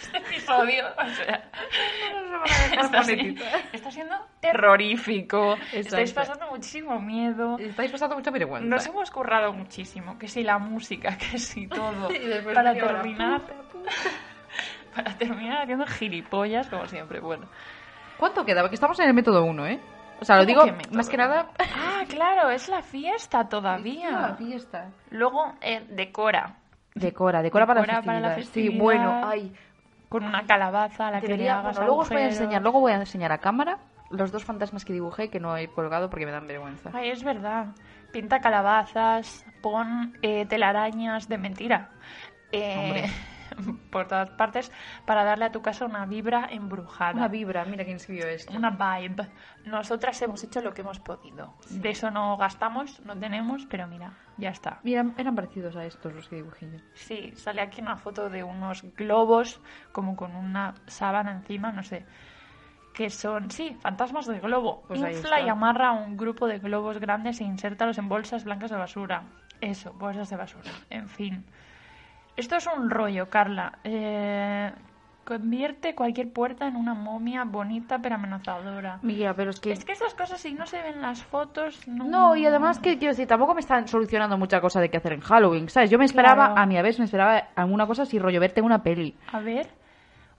Este 0.00 0.18
episodio, 0.18 0.84
o 0.98 1.08
sea, 1.08 1.50
No 2.12 2.20
nos 2.22 2.40
van 2.40 2.50
a 2.50 2.68
dejar 2.70 2.84
está, 2.84 3.02
si- 3.04 3.16
monetizar. 3.16 3.60
está 3.72 3.90
siendo 3.90 4.16
terrorífico. 4.40 5.56
Estáis 5.72 6.12
pasando 6.12 6.46
muchísimo 6.50 7.00
miedo. 7.00 7.56
Estáis 7.58 7.90
pasando 7.92 8.16
mucha 8.16 8.30
vergüenza. 8.30 8.66
Nos 8.68 8.86
hemos 8.86 9.10
currado 9.10 9.52
muchísimo, 9.52 10.18
que 10.18 10.28
si 10.28 10.42
la 10.42 10.58
música, 10.58 11.16
que 11.16 11.38
si 11.38 11.66
todo, 11.68 12.10
Y 12.12 12.54
para 12.54 12.74
terminar, 12.74 13.40
puta, 13.42 13.62
puta. 13.72 13.90
para 14.94 15.16
terminar 15.18 15.62
haciendo 15.62 15.86
gilipollas 15.86 16.68
como 16.68 16.86
siempre. 16.86 17.20
Bueno, 17.20 17.46
¿Cuánto 18.18 18.46
queda? 18.46 18.62
Porque 18.62 18.76
estamos 18.76 18.98
en 19.00 19.08
el 19.08 19.14
método 19.14 19.44
1, 19.44 19.66
¿eh? 19.66 19.80
O 20.20 20.24
sea, 20.24 20.36
lo 20.36 20.46
¿Cómo 20.46 20.64
digo 20.64 20.78
que 20.78 20.96
más 20.96 21.06
que 21.10 21.18
nada. 21.18 21.50
ah, 21.58 22.02
claro, 22.08 22.48
es 22.48 22.66
la 22.70 22.80
fiesta 22.80 23.46
todavía. 23.46 24.34
fiesta. 24.38 24.88
Luego 25.10 25.54
eh, 25.60 25.84
decora 25.90 26.56
Decora, 26.94 27.42
decora 27.42 27.66
para, 27.66 27.82
la 27.84 28.00
para 28.00 28.20
la 28.20 28.30
festividad. 28.36 28.72
Sí, 28.72 28.78
bueno, 28.78 29.20
ay. 29.22 29.52
Con 30.08 30.24
una 30.24 30.46
calabaza 30.46 31.08
a 31.08 31.10
la 31.10 31.20
que 31.20 31.28
le 31.28 31.32
Debería, 31.34 31.58
hagas 31.58 31.76
bueno, 31.76 31.86
luego 31.86 32.02
os 32.02 32.08
voy 32.08 32.22
a 32.22 32.26
enseñar, 32.26 32.62
luego 32.62 32.80
voy 32.80 32.92
a 32.92 32.96
enseñar 32.96 33.32
a 33.32 33.38
cámara 33.38 33.78
los 34.10 34.30
dos 34.30 34.44
fantasmas 34.44 34.84
que 34.84 34.92
dibujé 34.92 35.30
que 35.30 35.40
no 35.40 35.56
he 35.56 35.68
colgado 35.68 36.10
porque 36.10 36.26
me 36.26 36.32
dan 36.32 36.46
vergüenza. 36.46 36.90
Ay, 36.92 37.10
es 37.10 37.24
verdad. 37.24 37.66
Pinta 38.12 38.40
calabazas, 38.40 39.44
pon 39.62 40.16
eh, 40.22 40.46
telarañas 40.46 41.28
de 41.28 41.38
mentira. 41.38 41.90
Eh, 42.52 43.10
por 43.90 44.08
todas 44.08 44.30
partes 44.30 44.72
para 45.04 45.24
darle 45.24 45.46
a 45.46 45.52
tu 45.52 45.62
casa 45.62 45.84
una 45.84 46.06
vibra 46.06 46.48
embrujada. 46.50 47.12
Una 47.12 47.28
vibra, 47.28 47.64
mira 47.64 47.84
quién 47.84 47.96
escribió 47.96 48.26
esto. 48.26 48.52
Una 48.56 48.70
vibe. 48.70 49.28
Nosotras 49.64 50.20
hemos 50.22 50.42
hecho 50.44 50.60
lo 50.60 50.72
que 50.72 50.82
hemos 50.82 51.00
podido. 51.00 51.54
De 51.70 51.90
eso 51.90 52.10
no 52.10 52.36
gastamos, 52.36 53.00
no 53.04 53.18
tenemos, 53.18 53.66
pero 53.66 53.86
mira, 53.86 54.12
ya 54.36 54.50
está. 54.50 54.80
Mira, 54.82 55.04
eran 55.16 55.34
parecidos 55.34 55.76
a 55.76 55.84
estos 55.84 56.12
los 56.12 56.28
que 56.28 56.36
dibujé 56.36 56.70
yo. 56.70 56.78
Sí, 56.94 57.32
sale 57.36 57.60
aquí 57.60 57.80
una 57.80 57.96
foto 57.96 58.28
de 58.28 58.42
unos 58.42 58.84
globos, 58.94 59.60
como 59.92 60.16
con 60.16 60.34
una 60.36 60.74
sábana 60.86 61.32
encima, 61.32 61.72
no 61.72 61.82
sé. 61.82 62.04
Que 62.92 63.10
son, 63.10 63.50
sí, 63.50 63.76
fantasmas 63.80 64.26
de 64.26 64.40
globo. 64.40 64.82
Pues 64.86 65.00
Infla 65.00 65.42
y 65.42 65.48
amarra 65.48 65.92
un 65.92 66.16
grupo 66.16 66.46
de 66.46 66.58
globos 66.58 66.98
grandes 66.98 67.40
e 67.40 67.44
insértalos 67.44 67.98
en 67.98 68.08
bolsas 68.08 68.44
blancas 68.44 68.70
de 68.70 68.78
basura. 68.78 69.24
Eso, 69.60 69.92
bolsas 69.92 70.30
de 70.30 70.36
basura. 70.36 70.70
En 70.88 71.08
fin. 71.08 71.44
Esto 72.36 72.56
es 72.56 72.66
un 72.66 72.90
rollo, 72.90 73.30
Carla. 73.30 73.78
Eh, 73.84 74.70
convierte 75.24 75.94
cualquier 75.94 76.32
puerta 76.32 76.66
en 76.68 76.76
una 76.76 76.94
momia 76.94 77.44
bonita 77.44 77.98
pero 77.98 78.14
amenazadora. 78.16 78.98
Mira, 79.02 79.34
pero 79.34 79.50
es 79.50 79.58
que... 79.60 79.72
Es 79.72 79.84
que 79.84 79.92
esas 79.92 80.14
cosas, 80.14 80.40
si 80.40 80.52
no 80.52 80.66
se 80.66 80.80
ven 80.82 81.00
las 81.02 81.24
fotos, 81.24 81.88
no. 81.88 82.04
No, 82.04 82.36
y 82.36 82.46
además 82.46 82.78
que 82.78 82.98
quiero 82.98 83.12
decir, 83.12 83.26
tampoco 83.26 83.54
me 83.54 83.60
están 83.60 83.88
solucionando 83.88 84.36
mucha 84.38 84.60
cosa 84.60 84.80
de 84.80 84.90
qué 84.90 84.98
hacer 84.98 85.14
en 85.14 85.20
Halloween, 85.20 85.68
¿sabes? 85.68 85.90
Yo 85.90 85.98
me 85.98 86.04
esperaba, 86.04 86.46
Claro. 86.48 86.60
a 86.60 86.66
mi 86.66 86.80
vez 86.82 86.98
me 86.98 87.06
esperaba 87.06 87.48
alguna 87.56 87.86
cosa 87.86 88.02
así 88.02 88.18
rollo 88.18 88.38
verte 88.38 88.60
una 88.60 88.82
peli. 88.82 89.16
A 89.32 89.40
ver, 89.40 89.68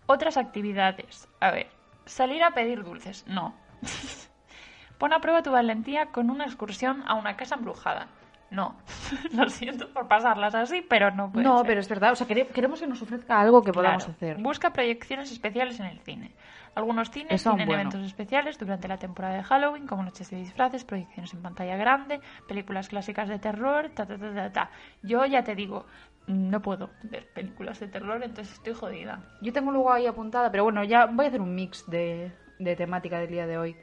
otras 0.05 0.37
actividades. 0.37 1.27
A 1.41 1.51
ver, 1.51 1.67
salir 2.05 2.43
a 2.43 2.51
pedir 2.51 2.83
dulces. 2.83 3.25
No. 3.27 3.55
Pon 4.99 5.13
a 5.13 5.19
prueba 5.19 5.43
tu 5.43 5.51
valentía 5.51 6.07
con 6.07 6.29
una 6.29 6.45
excursión 6.45 7.03
a 7.07 7.15
una 7.15 7.35
casa 7.35 7.55
embrujada. 7.55 8.07
No. 8.49 8.75
Lo 9.33 9.49
siento 9.49 9.89
por 9.89 10.07
pasarlas 10.07 10.55
así, 10.55 10.81
pero 10.81 11.11
no 11.11 11.31
puede 11.31 11.45
no, 11.45 11.57
ser. 11.59 11.67
pero 11.67 11.79
es 11.81 11.89
verdad, 11.89 12.11
o 12.13 12.15
sea, 12.15 12.27
quere- 12.27 12.47
queremos 12.47 12.79
que 12.79 12.87
nos 12.87 13.01
ofrezca 13.01 13.39
algo 13.39 13.61
que 13.61 13.73
podamos 13.73 14.05
Claro. 14.05 14.15
hacer. 14.15 14.37
Busca 14.41 14.71
proyecciones 14.71 15.31
especiales 15.31 15.79
en 15.79 15.87
el 15.87 15.99
cine. 15.99 16.31
Algunos 16.75 17.09
cines 17.09 17.31
Eso, 17.33 17.49
tienen 17.51 17.67
bueno. 17.67 17.81
eventos 17.81 18.03
especiales 18.05 18.57
durante 18.59 18.87
la 18.87 18.97
temporada 18.97 19.35
de 19.35 19.43
Halloween, 19.43 19.87
como 19.87 20.03
noches 20.03 20.29
de 20.29 20.37
disfraces, 20.37 20.83
proyecciones 20.85 21.33
en 21.33 21.41
pantalla 21.41 21.75
grande, 21.75 22.21
películas 22.47 22.87
clásicas 22.87 23.27
de 23.27 23.39
terror, 23.39 23.89
ta 23.95 24.05
ta 24.05 24.17
ta 24.17 24.33
ta 24.33 24.51
ta. 24.53 24.69
Yo 25.01 25.25
ya 25.25 25.43
te 25.43 25.55
digo, 25.55 25.85
no 26.27 26.61
puedo 26.61 26.91
ver 27.03 27.27
películas 27.33 27.79
de 27.79 27.87
terror, 27.87 28.21
entonces 28.23 28.53
estoy 28.53 28.73
jodida. 28.75 29.23
Yo 29.41 29.51
tengo 29.51 29.71
luego 29.71 29.91
ahí 29.91 30.05
apuntada, 30.05 30.51
pero 30.51 30.63
bueno, 30.65 30.83
ya 30.83 31.07
voy 31.07 31.25
a 31.25 31.29
hacer 31.29 31.41
un 31.41 31.55
mix 31.55 31.83
de, 31.89 32.31
de 32.59 32.75
temática 32.75 33.19
del 33.19 33.29
día 33.31 33.47
de 33.47 33.57
hoy. 33.57 33.75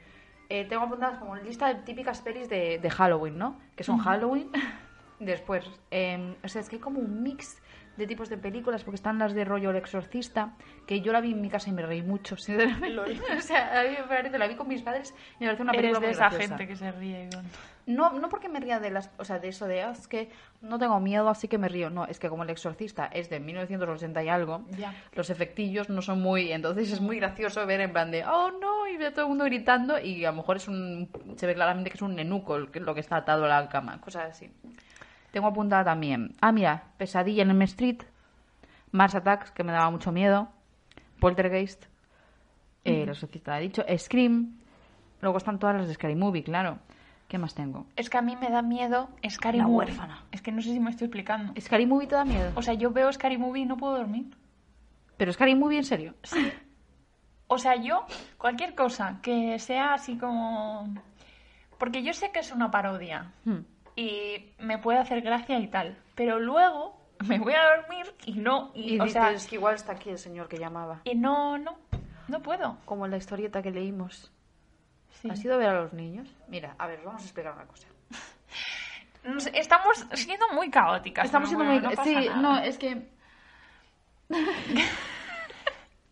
Eh, 0.49 0.65
tengo 0.65 0.83
apuntadas 0.83 1.17
como 1.19 1.35
lista 1.35 1.73
de 1.73 1.81
típicas 1.81 2.21
pelis 2.21 2.49
de, 2.49 2.79
de 2.79 2.89
Halloween, 2.89 3.37
¿no? 3.37 3.59
Que 3.75 3.83
son 3.83 3.97
Halloween. 3.97 4.51
Después, 5.19 5.65
eh, 5.91 6.35
o 6.43 6.47
sea, 6.47 6.61
es 6.61 6.69
que 6.69 6.75
hay 6.75 6.81
como 6.81 6.99
un 6.99 7.23
mix 7.23 7.61
de 7.97 8.07
tipos 8.07 8.29
de 8.29 8.37
películas, 8.37 8.83
porque 8.83 8.95
están 8.95 9.17
las 9.19 9.33
de 9.33 9.45
rollo 9.45 9.69
El 9.69 9.77
Exorcista, 9.77 10.53
que 10.85 11.01
yo 11.01 11.11
la 11.13 11.21
vi 11.21 11.31
en 11.31 11.41
mi 11.41 11.49
casa 11.49 11.69
y 11.69 11.73
me 11.73 11.81
reí 11.81 12.01
mucho, 12.01 12.35
sinceramente. 12.37 12.99
o 13.37 13.41
sea, 13.41 13.79
a 13.79 13.83
mí 13.83 13.89
me 13.99 14.03
parece, 14.07 14.37
la 14.37 14.47
vi 14.47 14.55
con 14.55 14.67
mis 14.67 14.81
padres 14.81 15.13
y 15.39 15.43
me 15.43 15.47
parece 15.47 15.63
una 15.63 15.71
Eres 15.71 15.81
película 15.81 15.99
de 15.99 16.05
muy 16.07 16.13
esa 16.13 16.29
gente 16.29 16.67
que 16.67 16.75
se 16.75 16.91
ríe. 16.91 17.29
No, 17.87 18.11
no 18.13 18.29
porque 18.29 18.49
me 18.49 18.59
ría 18.59 18.79
de 18.79 18.89
las, 18.89 19.11
o 19.19 19.23
sea, 19.25 19.37
de 19.37 19.49
eso 19.49 19.67
de, 19.67 19.83
"Ah, 19.83 19.91
es 19.91 20.07
que 20.07 20.29
no 20.61 20.79
tengo 20.79 20.99
miedo, 20.99 21.29
así 21.29 21.47
que 21.47 21.59
me 21.59 21.67
río. 21.69 21.91
No, 21.91 22.05
es 22.05 22.17
que 22.19 22.29
como 22.29 22.41
El 22.43 22.49
Exorcista 22.49 23.05
es 23.05 23.29
de 23.29 23.39
1980 23.39 24.23
y 24.23 24.29
algo, 24.29 24.65
Ya. 24.71 24.91
los 25.13 25.29
efectillos 25.29 25.89
no 25.89 26.01
son 26.01 26.19
muy, 26.21 26.51
entonces 26.51 26.91
es 26.91 26.99
muy 26.99 27.17
gracioso 27.19 27.63
ver 27.67 27.81
en 27.81 27.91
plan 27.93 28.09
de, 28.09 28.25
oh 28.25 28.49
no, 28.59 28.87
y 28.87 28.97
ve 28.97 29.11
todo 29.11 29.25
el 29.25 29.29
mundo 29.29 29.45
gritando 29.45 29.99
y 29.99 30.25
a 30.25 30.31
lo 30.31 30.37
mejor 30.37 30.57
es 30.57 30.67
un, 30.67 31.09
se 31.37 31.45
ve 31.45 31.53
claramente 31.53 31.91
que 31.91 31.95
es 31.97 32.01
un 32.01 32.15
nenuco 32.15 32.57
lo 32.57 32.93
que 32.95 32.99
está 33.01 33.17
atado 33.17 33.45
a 33.45 33.47
la 33.47 33.69
cama, 33.69 34.01
cosas 34.01 34.31
así. 34.31 34.49
Tengo 35.35 35.47
apuntada 35.49 35.83
también, 35.83 36.33
ah 36.39 36.53
mira, 36.53 36.93
Pesadilla 36.97 37.43
en 37.43 37.49
M 37.49 37.65
Street, 37.65 38.03
Mars 38.91 39.15
Attacks, 39.15 39.51
que 39.51 39.65
me 39.65 39.73
daba 39.73 39.91
mucho 39.91 40.13
miedo, 40.13 40.47
Poltergeist, 41.19 41.87
eh, 42.85 43.03
El 43.03 43.09
Exorcista 43.09 43.55
ha 43.55 43.59
dicho, 43.59 43.83
Scream, 43.97 44.57
luego 45.19 45.37
están 45.37 45.59
todas 45.59 45.75
las 45.75 45.89
de 45.89 45.93
Scary 45.95 46.15
Movie, 46.15 46.41
claro. 46.41 46.79
¿Qué 47.27 47.37
más 47.37 47.53
tengo? 47.53 47.85
Es 47.97 48.09
que 48.09 48.17
a 48.17 48.21
mí 48.21 48.37
me 48.37 48.49
da 48.49 48.61
miedo 48.61 49.09
Scary 49.29 49.57
La 49.57 49.65
Movie. 49.65 49.87
huérfana. 49.87 50.23
Es 50.31 50.41
que 50.41 50.53
no 50.53 50.61
sé 50.61 50.71
si 50.71 50.79
me 50.79 50.89
estoy 50.91 51.07
explicando. 51.07 51.51
¿Scary 51.59 51.85
Movie 51.85 52.07
te 52.07 52.15
da 52.15 52.23
miedo? 52.23 52.53
O 52.55 52.61
sea, 52.61 52.73
yo 52.75 52.91
veo 52.91 53.11
Scary 53.11 53.37
Movie 53.37 53.63
y 53.63 53.65
no 53.65 53.75
puedo 53.75 53.97
dormir. 53.97 54.27
¿Pero 55.17 55.33
Scary 55.33 55.55
Movie 55.55 55.79
en 55.79 55.83
serio? 55.83 56.13
O 57.47 57.57
sea, 57.57 57.75
yo, 57.75 58.05
cualquier 58.37 58.73
cosa 58.73 59.19
que 59.21 59.59
sea 59.59 59.95
así 59.95 60.17
como... 60.17 60.95
Porque 61.77 62.03
yo 62.03 62.13
sé 62.13 62.31
que 62.31 62.39
es 62.39 62.53
una 62.53 62.71
parodia 62.71 63.33
Hmm. 63.43 63.65
Y 63.95 64.51
me 64.59 64.77
puede 64.77 64.99
hacer 64.99 65.21
gracia 65.21 65.59
y 65.59 65.67
tal, 65.67 65.97
pero 66.15 66.39
luego 66.39 66.99
me 67.27 67.39
voy 67.39 67.53
a 67.53 67.77
dormir 67.77 68.13
y 68.25 68.33
no, 68.33 68.71
y, 68.73 68.95
Y 68.95 68.99
o 68.99 69.07
sea, 69.07 69.33
que 69.49 69.55
igual 69.55 69.75
está 69.75 69.93
aquí 69.93 70.09
el 70.09 70.17
señor 70.17 70.47
que 70.47 70.57
llamaba. 70.57 71.01
y 71.03 71.15
no, 71.15 71.57
no, 71.57 71.77
no 72.27 72.41
puedo. 72.41 72.77
Como 72.85 73.05
en 73.05 73.11
la 73.11 73.17
historieta 73.17 73.61
que 73.61 73.71
leímos. 73.71 74.31
Sí. 75.09 75.29
¿Has 75.29 75.43
ido 75.43 75.55
a 75.55 75.57
ver 75.57 75.69
a 75.69 75.81
los 75.81 75.93
niños? 75.93 76.27
Mira, 76.47 76.75
a 76.77 76.87
ver, 76.87 76.99
vamos 77.05 77.21
a 77.21 77.25
explicar 77.25 77.53
una 77.53 77.65
cosa. 77.65 77.87
Estamos 79.53 80.05
siendo 80.13 80.45
muy 80.53 80.69
caóticas. 80.69 81.25
Estamos 81.25 81.49
siendo 81.49 81.65
muy... 81.65 81.79
no 81.79 81.89
sí, 82.03 82.15
nada. 82.15 82.35
no, 82.35 82.59
es 82.59 82.77
que... 82.77 83.09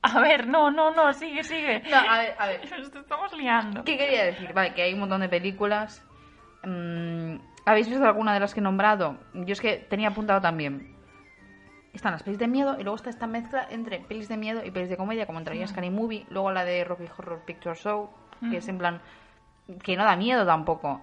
A 0.05 0.19
ver, 0.19 0.47
no, 0.47 0.69
no, 0.69 0.91
no, 0.91 1.13
sigue, 1.13 1.45
sigue. 1.45 1.81
No, 1.89 1.95
a 1.95 2.17
ver, 2.17 2.35
a 2.37 2.47
ver. 2.47 2.69
Nos 2.77 2.93
estamos 2.93 3.31
liando. 3.37 3.85
¿Qué 3.85 3.97
quería 3.97 4.25
decir? 4.25 4.51
Vale, 4.51 4.73
que 4.73 4.81
hay 4.81 4.93
un 4.93 4.99
montón 4.99 5.21
de 5.21 5.29
películas. 5.29 6.05
Mm, 6.63 7.37
¿Habéis 7.65 7.87
visto 7.89 8.03
alguna 8.05 8.33
de 8.33 8.39
las 8.39 8.53
que 8.53 8.59
he 8.59 8.63
nombrado? 8.63 9.17
Yo 9.33 9.53
es 9.53 9.61
que 9.61 9.77
tenía 9.77 10.09
apuntado 10.09 10.41
también. 10.41 10.93
Están 11.93 12.11
las 12.13 12.23
pelis 12.23 12.39
de 12.39 12.47
miedo 12.47 12.75
y 12.79 12.83
luego 12.83 12.95
está 12.95 13.09
esta 13.09 13.27
mezcla 13.27 13.67
entre 13.69 13.99
pelis 13.99 14.27
de 14.27 14.35
miedo 14.35 14.65
y 14.65 14.71
pelis 14.71 14.89
de 14.89 14.97
comedia, 14.97 15.25
como 15.27 15.37
entraría 15.39 15.67
Scary 15.67 15.91
Movie. 15.91 16.25
Luego 16.29 16.51
la 16.51 16.65
de 16.65 16.83
Rocky 16.83 17.05
Horror 17.17 17.41
Picture 17.45 17.75
Show, 17.75 18.09
que 18.49 18.57
es 18.57 18.67
en 18.67 18.77
plan. 18.79 19.01
que 19.83 19.95
no 19.95 20.03
da 20.03 20.15
miedo 20.15 20.45
tampoco. 20.45 21.01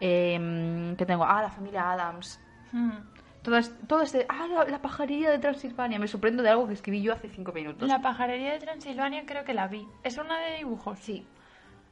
Eh, 0.00 0.94
que 0.98 1.06
tengo. 1.06 1.24
Ah, 1.24 1.42
la 1.42 1.50
familia 1.50 1.92
Adams. 1.92 2.40
Mm. 2.72 2.90
Todo 3.42 4.02
este. 4.02 4.26
Ah, 4.28 4.46
la, 4.48 4.64
la 4.64 4.82
pajarería 4.82 5.30
de 5.30 5.38
Transilvania. 5.38 5.98
Me 5.98 6.08
sorprendo 6.08 6.42
de 6.42 6.50
algo 6.50 6.66
que 6.66 6.74
escribí 6.74 7.02
yo 7.02 7.12
hace 7.12 7.28
cinco 7.28 7.52
minutos. 7.52 7.88
La 7.88 8.02
pajarería 8.02 8.52
de 8.52 8.58
Transilvania 8.58 9.24
creo 9.24 9.44
que 9.44 9.54
la 9.54 9.68
vi. 9.68 9.86
Es 10.02 10.18
una 10.18 10.38
de 10.40 10.58
dibujos. 10.58 10.98
Sí, 10.98 11.24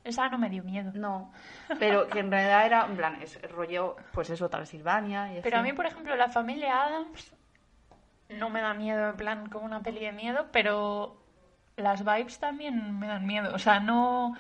Esa 0.05 0.29
no 0.29 0.39
me 0.39 0.49
dio 0.49 0.63
miedo. 0.63 0.93
no. 0.95 1.33
Pero 1.79 2.09
que 2.09 2.21
en 2.21 2.31
realidad 2.31 2.67
era, 2.67 2.87
en 2.87 2.97
plan, 2.97 3.19
es 3.23 3.41
rollo, 3.51 3.97
pues 4.13 4.31
eso, 4.31 4.49
Transilvania. 4.49 5.37
Y 5.37 5.41
Pero 5.43 5.59
a 5.59 5.63
mí, 5.63 5.73
por 5.73 5.87
ejemplo, 5.87 6.17
la 6.17 6.29
familia 6.29 6.85
Adams 6.85 7.35
no 8.31 8.49
me 8.51 8.61
da 8.61 8.75
miedo 8.75 9.11
en 9.11 9.17
plan 9.17 9.49
como 9.49 9.67
una 9.67 9.83
peli 9.83 10.01
de 10.01 10.13
miedo, 10.13 10.47
pero 10.53 11.17
las 11.77 12.05
vibes 12.05 12.39
también 12.39 12.99
me 12.99 13.07
dan 13.09 13.27
miedo. 13.27 13.55
O 13.55 13.59
sea, 13.59 13.81
no 13.81 14.35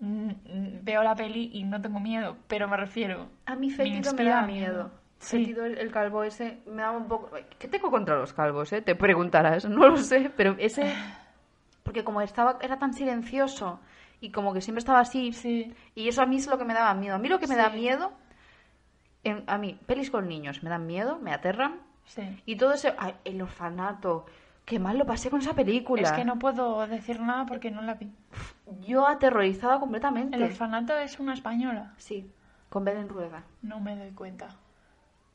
mm, 0.00 0.30
veo 0.82 1.02
la 1.02 1.14
peli 1.14 1.50
y 1.52 1.64
no 1.64 1.80
tengo 1.80 2.00
miedo, 2.00 2.36
pero 2.48 2.68
me 2.68 2.76
refiero. 2.76 3.28
A 3.46 3.54
mí 3.54 3.68
me 3.68 3.74
Fétido 3.74 3.92
me, 3.92 3.96
inspira 3.98 4.34
da 4.36 4.42
miedo. 4.42 4.72
miedo. 4.74 4.90
Sí. 5.18 5.54
El, 5.58 5.78
el 5.78 5.90
calvo 5.92 6.24
ese, 6.24 6.60
me 6.66 6.82
daba 6.82 6.96
un 6.98 7.08
poco... 7.08 7.30
¿Qué 7.58 7.68
tengo 7.68 7.90
contra 7.90 8.16
los 8.16 8.32
calvos, 8.32 8.72
eh? 8.72 8.82
Te 8.82 8.94
preguntarás, 8.94 9.64
no 9.68 9.88
lo 9.88 9.96
sé, 9.96 10.30
pero 10.36 10.56
ese... 10.58 10.94
Porque 11.86 12.04
como 12.04 12.20
estaba, 12.20 12.58
era 12.60 12.78
tan 12.78 12.92
silencioso 12.92 13.80
y 14.20 14.30
como 14.32 14.52
que 14.52 14.60
siempre 14.60 14.80
estaba 14.80 15.00
así, 15.00 15.32
Sí. 15.32 15.72
y 15.94 16.08
eso 16.08 16.20
a 16.20 16.26
mí 16.26 16.36
es 16.36 16.46
lo 16.48 16.58
que 16.58 16.64
me 16.66 16.74
daba 16.74 16.92
miedo. 16.92 17.14
A 17.14 17.18
mí 17.18 17.28
lo 17.28 17.38
que 17.38 17.46
me 17.46 17.56
da 17.56 17.70
miedo... 17.70 18.12
en- 19.24 19.44
a 19.46 19.56
mí, 19.56 19.78
pelis 19.86 20.10
con 20.10 20.28
niños 20.28 20.62
me 20.62 20.68
dan 20.70 20.86
miedo, 20.86 21.18
me 21.18 21.32
aterran. 21.32 21.80
Sí. 22.04 22.42
Y 22.44 22.56
todo 22.56 22.74
ese... 22.74 22.94
ay, 22.98 23.14
el 23.24 23.40
orfanato, 23.40 24.26
Qué 24.64 24.80
mal 24.80 24.98
lo 24.98 25.06
pasé 25.06 25.30
con 25.30 25.40
esa 25.40 25.54
película. 25.54 26.02
Es 26.02 26.10
que 26.10 26.24
no 26.24 26.40
puedo 26.40 26.84
decir 26.88 27.20
nada 27.20 27.46
porque 27.46 27.70
no 27.70 27.82
la 27.82 27.94
vi. 27.94 28.10
Yo 28.84 29.06
aterrorizada 29.06 29.78
completamente. 29.78 30.36
El 30.36 30.42
orfanato 30.42 30.96
es 30.98 31.20
una 31.20 31.34
española. 31.34 31.94
Sí, 31.98 32.28
con 32.68 32.84
Belén 32.84 33.08
Rueda. 33.08 33.44
No 33.62 33.78
me 33.78 33.94
doy 33.96 34.10
cuenta. 34.10 34.48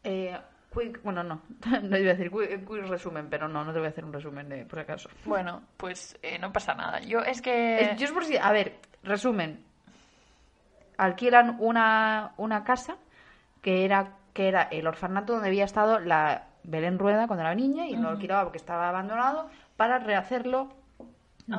Eh, 0.04 0.38
quick, 0.74 1.02
bueno, 1.04 1.24
no, 1.24 1.42
no 1.84 1.98
iba 1.98 2.12
a 2.12 2.16
decir 2.16 2.32
quick, 2.32 2.68
quick 2.68 2.88
resumen, 2.88 3.30
pero 3.30 3.48
no, 3.48 3.64
no 3.64 3.74
te 3.74 3.80
voy 3.80 3.88
a 3.88 3.90
hacer 3.90 4.06
un 4.06 4.14
resumen 4.14 4.50
de, 4.50 4.66
por 4.66 4.80
acaso. 4.80 5.10
Bueno, 5.26 5.62
pues 5.78 6.18
eh, 6.22 6.40
no 6.40 6.52
pasa 6.52 6.74
nada. 6.74 7.00
Yo 7.02 7.20
es 7.20 7.42
que... 7.42 7.96
Yo 7.98 8.06
es 8.06 8.12
por 8.12 8.26
si, 8.26 8.38
a 8.38 8.52
ver, 8.52 8.76
resumen. 9.04 9.64
Alquilan 10.98 11.58
una, 11.60 12.34
una 12.38 12.64
casa 12.64 12.98
que 13.62 13.86
era, 13.86 14.18
que 14.34 14.48
era 14.48 14.64
el 14.64 14.88
orfanato 14.88 15.34
donde 15.34 15.50
había 15.50 15.66
estado 15.66 16.00
la 16.00 16.48
Belén 16.64 17.00
Rueda 17.00 17.28
cuando 17.28 17.44
era 17.44 17.56
niña 17.56 17.88
y 17.88 17.96
lo 17.96 18.10
alquilaba 18.10 18.44
porque 18.44 18.58
estaba 18.58 18.90
abandonado 18.90 19.50
para 19.78 20.00
rehacerlo, 20.00 20.70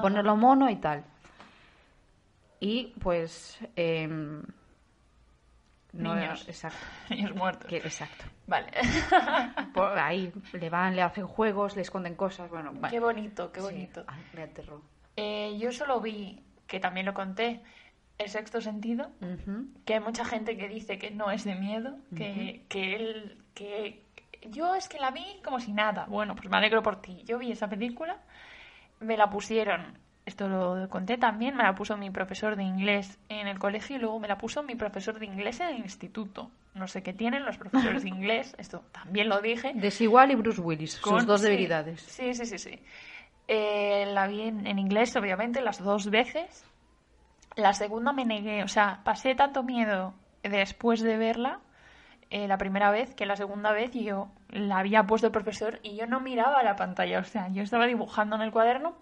ponerlo 0.00 0.36
mono 0.36 0.70
y 0.70 0.76
tal. 0.76 1.04
Y 2.60 2.94
pues... 3.00 3.58
em, 3.74 4.42
no, 5.93 6.14
Niños. 6.14 6.49
exacto. 6.49 6.78
Niños 7.11 7.34
muertos. 7.34 7.68
que- 7.68 7.76
exacto. 7.78 8.24
Vale. 8.47 8.68
Por 9.74 9.99
ahí 9.99 10.32
le 10.53 10.70
van, 10.70 10.97
le 10.97 11.03
hacen 11.03 11.26
juegos, 11.26 11.76
le 11.76 11.82
esconden 11.82 12.14
cosas. 12.14 12.51
Bueno, 12.51 12.72
qué 12.90 13.01
bonito, 13.01 13.53
qué 13.53 13.61
Sí, 13.61 13.66
bonito. 13.66 14.05
ay, 14.07 14.22
me 14.34 14.43
aterró. 14.43 14.82
Eh, 15.16 15.57
yo 15.59 15.72
solo 15.72 16.01
vi, 16.01 16.43
que 16.66 16.80
también 16.80 17.07
lo 17.07 17.14
conté, 17.14 17.62
El 18.18 18.28
sexto 18.28 18.61
sentido, 18.61 19.11
que 19.84 19.95
hay 19.95 20.01
mucha 20.01 20.24
gente 20.24 20.57
que 20.57 20.68
dice 20.68 20.99
que 20.99 21.11
no 21.11 21.30
es 21.30 21.45
de 21.45 21.55
miedo, 21.55 21.97
que, 22.16 22.64
que 22.68 22.95
él... 22.97 23.38
Que... 23.55 24.05
Yo 24.49 24.74
es 24.74 24.88
que 24.88 24.99
la 24.99 25.11
vi 25.11 25.24
como 25.45 25.61
si 25.61 25.72
nada. 25.72 26.07
Bueno, 26.09 26.34
pues 26.34 26.49
me 26.49 26.57
alegro 26.57 26.82
por 26.82 27.01
ti. 27.01 27.22
Yo 27.24 27.38
vi 27.38 27.53
esa 27.53 27.68
película, 27.68 28.18
me 29.01 29.16
la 29.16 29.28
pusieron, 29.30 29.99
esto 30.24 30.48
lo 30.48 30.88
conté 30.88 31.18
también, 31.18 31.56
me 31.56 31.64
la 31.64 31.74
puso 31.74 31.96
mi 31.96 32.10
profesor 32.10 32.54
de 32.56 32.62
inglés 32.62 33.18
en 33.28 33.48
el 33.48 33.58
colegio 33.58 33.96
y 33.96 33.98
luego 33.98 34.20
me 34.20 34.28
la 34.28 34.38
puso 34.38 34.62
mi 34.62 34.74
profesor 34.76 35.18
de 35.18 35.26
inglés 35.26 35.60
en 35.60 35.68
el 35.68 35.78
instituto. 35.78 36.50
No 36.74 36.86
sé 36.88 37.02
qué 37.02 37.12
tienen 37.12 37.44
los 37.44 37.58
profesores 37.58 38.02
de 38.02 38.08
inglés, 38.16 38.54
esto 38.58 38.84
también 38.92 39.28
lo 39.28 39.40
dije. 39.40 39.72
Desigual 39.74 40.30
y 40.30 40.36
Bruce 40.36 40.60
Willis, 40.60 40.92
sus 40.92 41.02
Con- 41.02 41.26
dos 41.26 41.40
sí, 41.40 41.48
debilidades. 41.48 42.00
Sí, 42.02 42.34
sí, 42.34 42.46
sí, 42.46 42.58
sí. 42.58 42.78
Eh, 43.48 44.06
la 44.12 44.26
vi 44.28 44.42
en, 44.42 44.66
en 44.66 44.78
inglés, 44.78 45.14
obviamente, 45.16 45.60
las 45.60 45.82
dos 45.82 46.08
veces. 46.10 46.64
La 47.56 47.74
segunda 47.74 48.12
me 48.12 48.24
negué, 48.24 48.62
o 48.62 48.68
sea, 48.68 49.00
pasé 49.04 49.34
tanto 49.34 49.62
miedo 49.62 50.14
después 50.42 51.02
de 51.02 51.18
verla, 51.18 51.58
eh, 52.30 52.48
la 52.48 52.56
primera 52.56 52.90
vez, 52.90 53.14
que 53.14 53.26
la 53.26 53.36
segunda 53.36 53.72
vez 53.72 53.90
yo 53.92 54.28
la 54.48 54.78
había 54.78 55.02
puesto 55.04 55.26
el 55.26 55.32
profesor 55.32 55.78
y 55.82 55.96
yo 55.96 56.06
no 56.06 56.20
miraba 56.20 56.62
la 56.62 56.76
pantalla, 56.76 57.18
o 57.20 57.24
sea, 57.24 57.48
yo 57.48 57.62
estaba 57.62 57.86
dibujando 57.86 58.36
en 58.36 58.42
el 58.42 58.52
cuaderno 58.52 58.94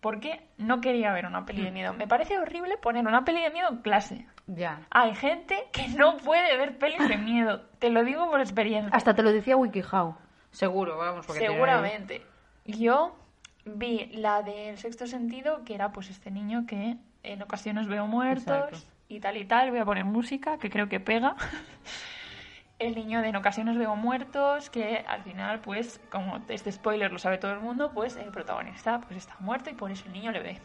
porque 0.00 0.40
no 0.58 0.80
quería 0.80 1.12
ver 1.12 1.26
una 1.26 1.44
peli 1.44 1.62
de 1.64 1.70
miedo. 1.70 1.92
Me 1.92 2.06
parece 2.06 2.38
horrible 2.38 2.76
poner 2.76 3.06
una 3.06 3.24
peli 3.24 3.42
de 3.42 3.50
miedo 3.50 3.68
en 3.70 3.78
clase. 3.78 4.26
Ya. 4.46 4.80
Hay 4.90 5.14
gente 5.14 5.66
que 5.72 5.88
no 5.88 6.16
puede 6.18 6.56
ver 6.56 6.78
pelis 6.78 7.06
de 7.08 7.16
miedo, 7.18 7.62
te 7.78 7.90
lo 7.90 8.04
digo 8.04 8.30
por 8.30 8.40
experiencia. 8.40 8.94
Hasta 8.96 9.14
te 9.14 9.22
lo 9.22 9.32
decía 9.32 9.56
WikiHow. 9.56 10.14
Seguro, 10.50 10.96
vamos. 10.96 11.26
Porque 11.26 11.40
te- 11.40 11.48
Seguramente. 11.48 12.22
Yo 12.64 13.16
vi 13.64 14.06
la 14.14 14.42
del 14.42 14.78
sexto 14.78 15.06
sentido, 15.06 15.64
que 15.64 15.74
era 15.74 15.92
pues 15.92 16.08
este 16.10 16.30
niño 16.30 16.64
que 16.66 16.96
en 17.22 17.42
ocasiones 17.42 17.86
veo 17.88 18.06
muertos 18.06 18.46
Exacto. 18.72 18.78
y 19.08 19.20
tal 19.20 19.36
y 19.36 19.44
tal. 19.44 19.70
Voy 19.70 19.80
a 19.80 19.84
poner 19.84 20.04
música, 20.04 20.58
que 20.58 20.70
creo 20.70 20.88
que 20.88 21.00
pega. 21.00 21.34
El 22.78 22.94
niño 22.94 23.20
de 23.22 23.28
en 23.28 23.36
ocasiones 23.36 23.76
veo 23.76 23.96
muertos, 23.96 24.70
que 24.70 25.04
al 25.06 25.22
final, 25.24 25.60
pues, 25.60 26.00
como 26.10 26.40
este 26.48 26.70
spoiler 26.70 27.10
lo 27.10 27.18
sabe 27.18 27.38
todo 27.38 27.52
el 27.52 27.60
mundo, 27.60 27.90
pues 27.92 28.16
el 28.16 28.30
protagonista 28.30 29.00
pues 29.00 29.16
está 29.16 29.34
muerto 29.40 29.70
y 29.70 29.74
por 29.74 29.90
eso 29.90 30.04
el 30.06 30.12
niño 30.12 30.30
le 30.30 30.40
ve. 30.40 30.58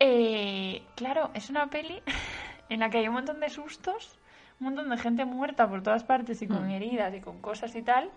Eh, 0.00 0.82
claro, 0.96 1.30
es 1.34 1.50
una 1.50 1.68
peli 1.68 2.02
en 2.70 2.80
la 2.80 2.88
que 2.88 2.98
hay 2.98 3.08
un 3.08 3.14
montón 3.14 3.40
de 3.40 3.50
sustos, 3.50 4.18
un 4.58 4.66
montón 4.66 4.88
de 4.88 4.96
gente 4.96 5.26
muerta 5.26 5.68
por 5.68 5.82
todas 5.82 6.04
partes 6.04 6.40
y 6.40 6.48
con 6.48 6.70
heridas 6.70 7.14
y 7.14 7.20
con 7.20 7.42
cosas 7.42 7.76
y 7.76 7.82
tal. 7.82 8.10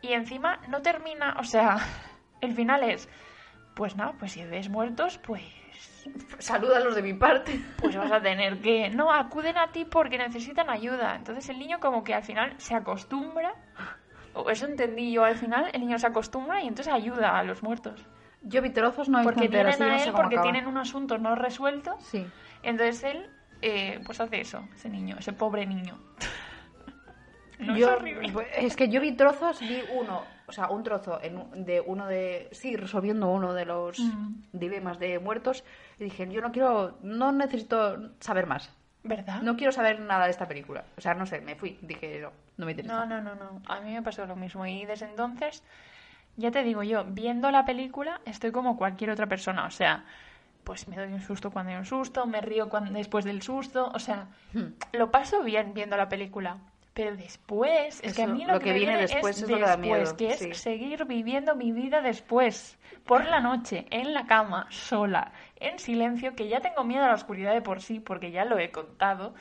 Y 0.00 0.14
encima 0.14 0.60
no 0.68 0.80
termina, 0.80 1.36
o 1.38 1.44
sea, 1.44 1.76
el 2.40 2.54
final 2.54 2.84
es, 2.84 3.08
pues 3.74 3.96
nada, 3.96 4.14
pues 4.18 4.32
si 4.32 4.44
ves 4.44 4.70
muertos, 4.70 5.18
pues 5.18 5.42
Salúdalos 6.38 6.94
de 6.94 7.02
mi 7.02 7.14
parte. 7.14 7.60
pues 7.78 7.96
vas 7.96 8.10
a 8.12 8.20
tener 8.20 8.60
que 8.60 8.90
no 8.90 9.12
acuden 9.12 9.56
a 9.58 9.68
ti 9.72 9.84
porque 9.84 10.18
necesitan 10.18 10.70
ayuda. 10.70 11.14
Entonces 11.16 11.48
el 11.48 11.58
niño 11.58 11.80
como 11.80 12.02
que 12.04 12.14
al 12.14 12.22
final 12.22 12.54
se 12.58 12.74
acostumbra, 12.74 13.54
o 14.34 14.50
eso 14.50 14.66
entendí 14.66 15.12
yo 15.12 15.24
al 15.24 15.36
final, 15.36 15.70
el 15.72 15.80
niño 15.80 15.98
se 15.98 16.06
acostumbra 16.06 16.62
y 16.62 16.66
entonces 16.68 16.92
ayuda 16.92 17.38
a 17.38 17.42
los 17.44 17.62
muertos. 17.62 18.06
Yo 18.42 18.60
vi 18.60 18.70
trozos, 18.70 19.08
no 19.08 19.20
he 19.20 19.22
Porque 19.22 19.48
no 19.48 19.68
a 19.68 19.72
sé 19.72 19.84
él 19.84 20.12
porque 20.12 20.34
acaba. 20.36 20.42
tienen 20.42 20.66
un 20.66 20.76
asunto 20.76 21.18
no 21.18 21.34
resuelto. 21.36 21.96
Sí. 22.00 22.26
Entonces 22.62 23.04
él 23.04 23.30
eh, 23.60 24.00
pues 24.04 24.20
hace 24.20 24.40
eso, 24.40 24.68
ese 24.74 24.88
niño, 24.88 25.16
ese 25.18 25.32
pobre 25.32 25.66
niño. 25.66 25.98
No 27.58 27.76
yo, 27.76 27.90
es 27.90 27.96
horrible. 27.96 28.32
es 28.56 28.74
que 28.74 28.88
yo 28.88 29.00
vi 29.00 29.12
trozos, 29.12 29.60
vi 29.60 29.84
uno, 29.94 30.24
o 30.52 30.54
sea, 30.54 30.68
un 30.68 30.82
trozo 30.82 31.18
en 31.22 31.64
de 31.64 31.80
uno 31.80 32.06
de. 32.06 32.48
Sí, 32.52 32.76
resolviendo 32.76 33.26
uno 33.30 33.54
de 33.54 33.64
los 33.64 33.98
Mm. 33.98 34.34
dilemas 34.52 34.98
de 34.98 35.18
muertos. 35.18 35.64
Y 35.98 36.04
dije, 36.04 36.28
yo 36.30 36.42
no 36.42 36.52
quiero. 36.52 36.98
No 37.02 37.32
necesito 37.32 38.10
saber 38.20 38.46
más. 38.46 38.70
¿Verdad? 39.02 39.40
No 39.40 39.56
quiero 39.56 39.72
saber 39.72 39.98
nada 39.98 40.26
de 40.26 40.30
esta 40.30 40.46
película. 40.46 40.84
O 40.98 41.00
sea, 41.00 41.14
no 41.14 41.24
sé, 41.24 41.40
me 41.40 41.56
fui. 41.56 41.78
Dije, 41.80 42.20
no, 42.20 42.30
no 42.58 42.66
me 42.66 42.72
interesa. 42.72 42.94
No, 42.94 43.06
no, 43.06 43.22
no, 43.22 43.34
no. 43.34 43.62
A 43.66 43.80
mí 43.80 43.92
me 43.94 44.02
pasó 44.02 44.26
lo 44.26 44.36
mismo. 44.36 44.66
Y 44.66 44.84
desde 44.84 45.06
entonces, 45.06 45.64
ya 46.36 46.50
te 46.50 46.62
digo 46.62 46.82
yo, 46.82 47.04
viendo 47.04 47.50
la 47.50 47.64
película, 47.64 48.20
estoy 48.26 48.52
como 48.52 48.76
cualquier 48.76 49.10
otra 49.10 49.26
persona. 49.26 49.64
O 49.64 49.70
sea, 49.70 50.04
pues 50.64 50.86
me 50.86 50.96
doy 50.96 51.12
un 51.14 51.20
susto 51.22 51.50
cuando 51.50 51.72
hay 51.72 51.78
un 51.78 51.86
susto, 51.86 52.26
me 52.26 52.40
río 52.42 52.68
cuando, 52.68 52.92
después 52.92 53.24
del 53.24 53.40
susto. 53.42 53.90
O 53.94 53.98
sea, 53.98 54.26
Hmm. 54.52 54.74
lo 54.92 55.10
paso 55.10 55.42
bien 55.42 55.72
viendo 55.74 55.96
la 55.96 56.08
película. 56.10 56.58
Pero 56.94 57.16
después, 57.16 58.00
es 58.02 58.14
que 58.14 58.22
a 58.22 58.26
mí 58.26 58.44
lo, 58.44 58.54
lo 58.54 58.60
que, 58.60 58.72
viene 58.72 58.92
viene 58.92 59.00
después 59.00 59.36
es 59.36 59.42
es 59.44 59.48
lo 59.48 59.56
que 59.56 59.62
da 59.62 59.76
después, 59.76 60.00
miedo, 60.02 60.16
que 60.16 60.28
es 60.28 60.38
sí. 60.38 60.54
seguir 60.54 61.06
viviendo 61.06 61.56
mi 61.56 61.72
vida 61.72 62.02
después, 62.02 62.78
por 63.06 63.24
la 63.24 63.40
noche, 63.40 63.86
en 63.90 64.12
la 64.12 64.26
cama, 64.26 64.66
sola, 64.68 65.32
en 65.56 65.78
silencio, 65.78 66.34
que 66.34 66.48
ya 66.48 66.60
tengo 66.60 66.84
miedo 66.84 67.04
a 67.04 67.08
la 67.08 67.14
oscuridad 67.14 67.54
de 67.54 67.62
por 67.62 67.80
sí, 67.80 67.98
porque 67.98 68.30
ya 68.30 68.44
lo 68.44 68.58
he 68.58 68.70
contado. 68.70 69.34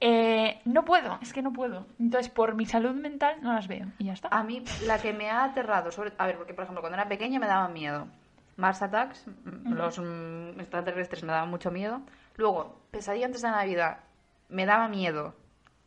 Eh, 0.00 0.60
no 0.64 0.84
puedo, 0.84 1.18
es 1.22 1.32
que 1.32 1.42
no 1.42 1.52
puedo. 1.52 1.86
Entonces, 1.98 2.30
por 2.30 2.54
mi 2.56 2.66
salud 2.66 2.94
mental, 2.94 3.36
no 3.40 3.52
las 3.52 3.68
veo. 3.68 3.86
Y 3.98 4.06
ya 4.06 4.12
está. 4.12 4.28
A 4.28 4.42
mí, 4.42 4.64
la 4.84 4.98
que 4.98 5.12
me 5.12 5.30
ha 5.30 5.44
aterrado, 5.44 5.92
sobre... 5.92 6.12
a 6.18 6.26
ver, 6.26 6.36
porque 6.36 6.54
por 6.54 6.64
ejemplo, 6.64 6.82
cuando 6.82 6.98
era 6.98 7.08
pequeña 7.08 7.38
me 7.38 7.46
daba 7.46 7.68
miedo. 7.68 8.08
Mars 8.56 8.82
Attacks, 8.82 9.26
mm, 9.26 9.72
los 9.72 9.98
mm, 9.98 10.60
extraterrestres 10.60 11.22
me 11.22 11.32
daban 11.32 11.50
mucho 11.50 11.70
miedo. 11.70 12.02
Luego, 12.36 12.80
Pesadilla 12.90 13.26
antes 13.26 13.42
de 13.42 13.50
Navidad, 13.50 13.98
me 14.48 14.66
daba 14.66 14.88
miedo. 14.88 15.34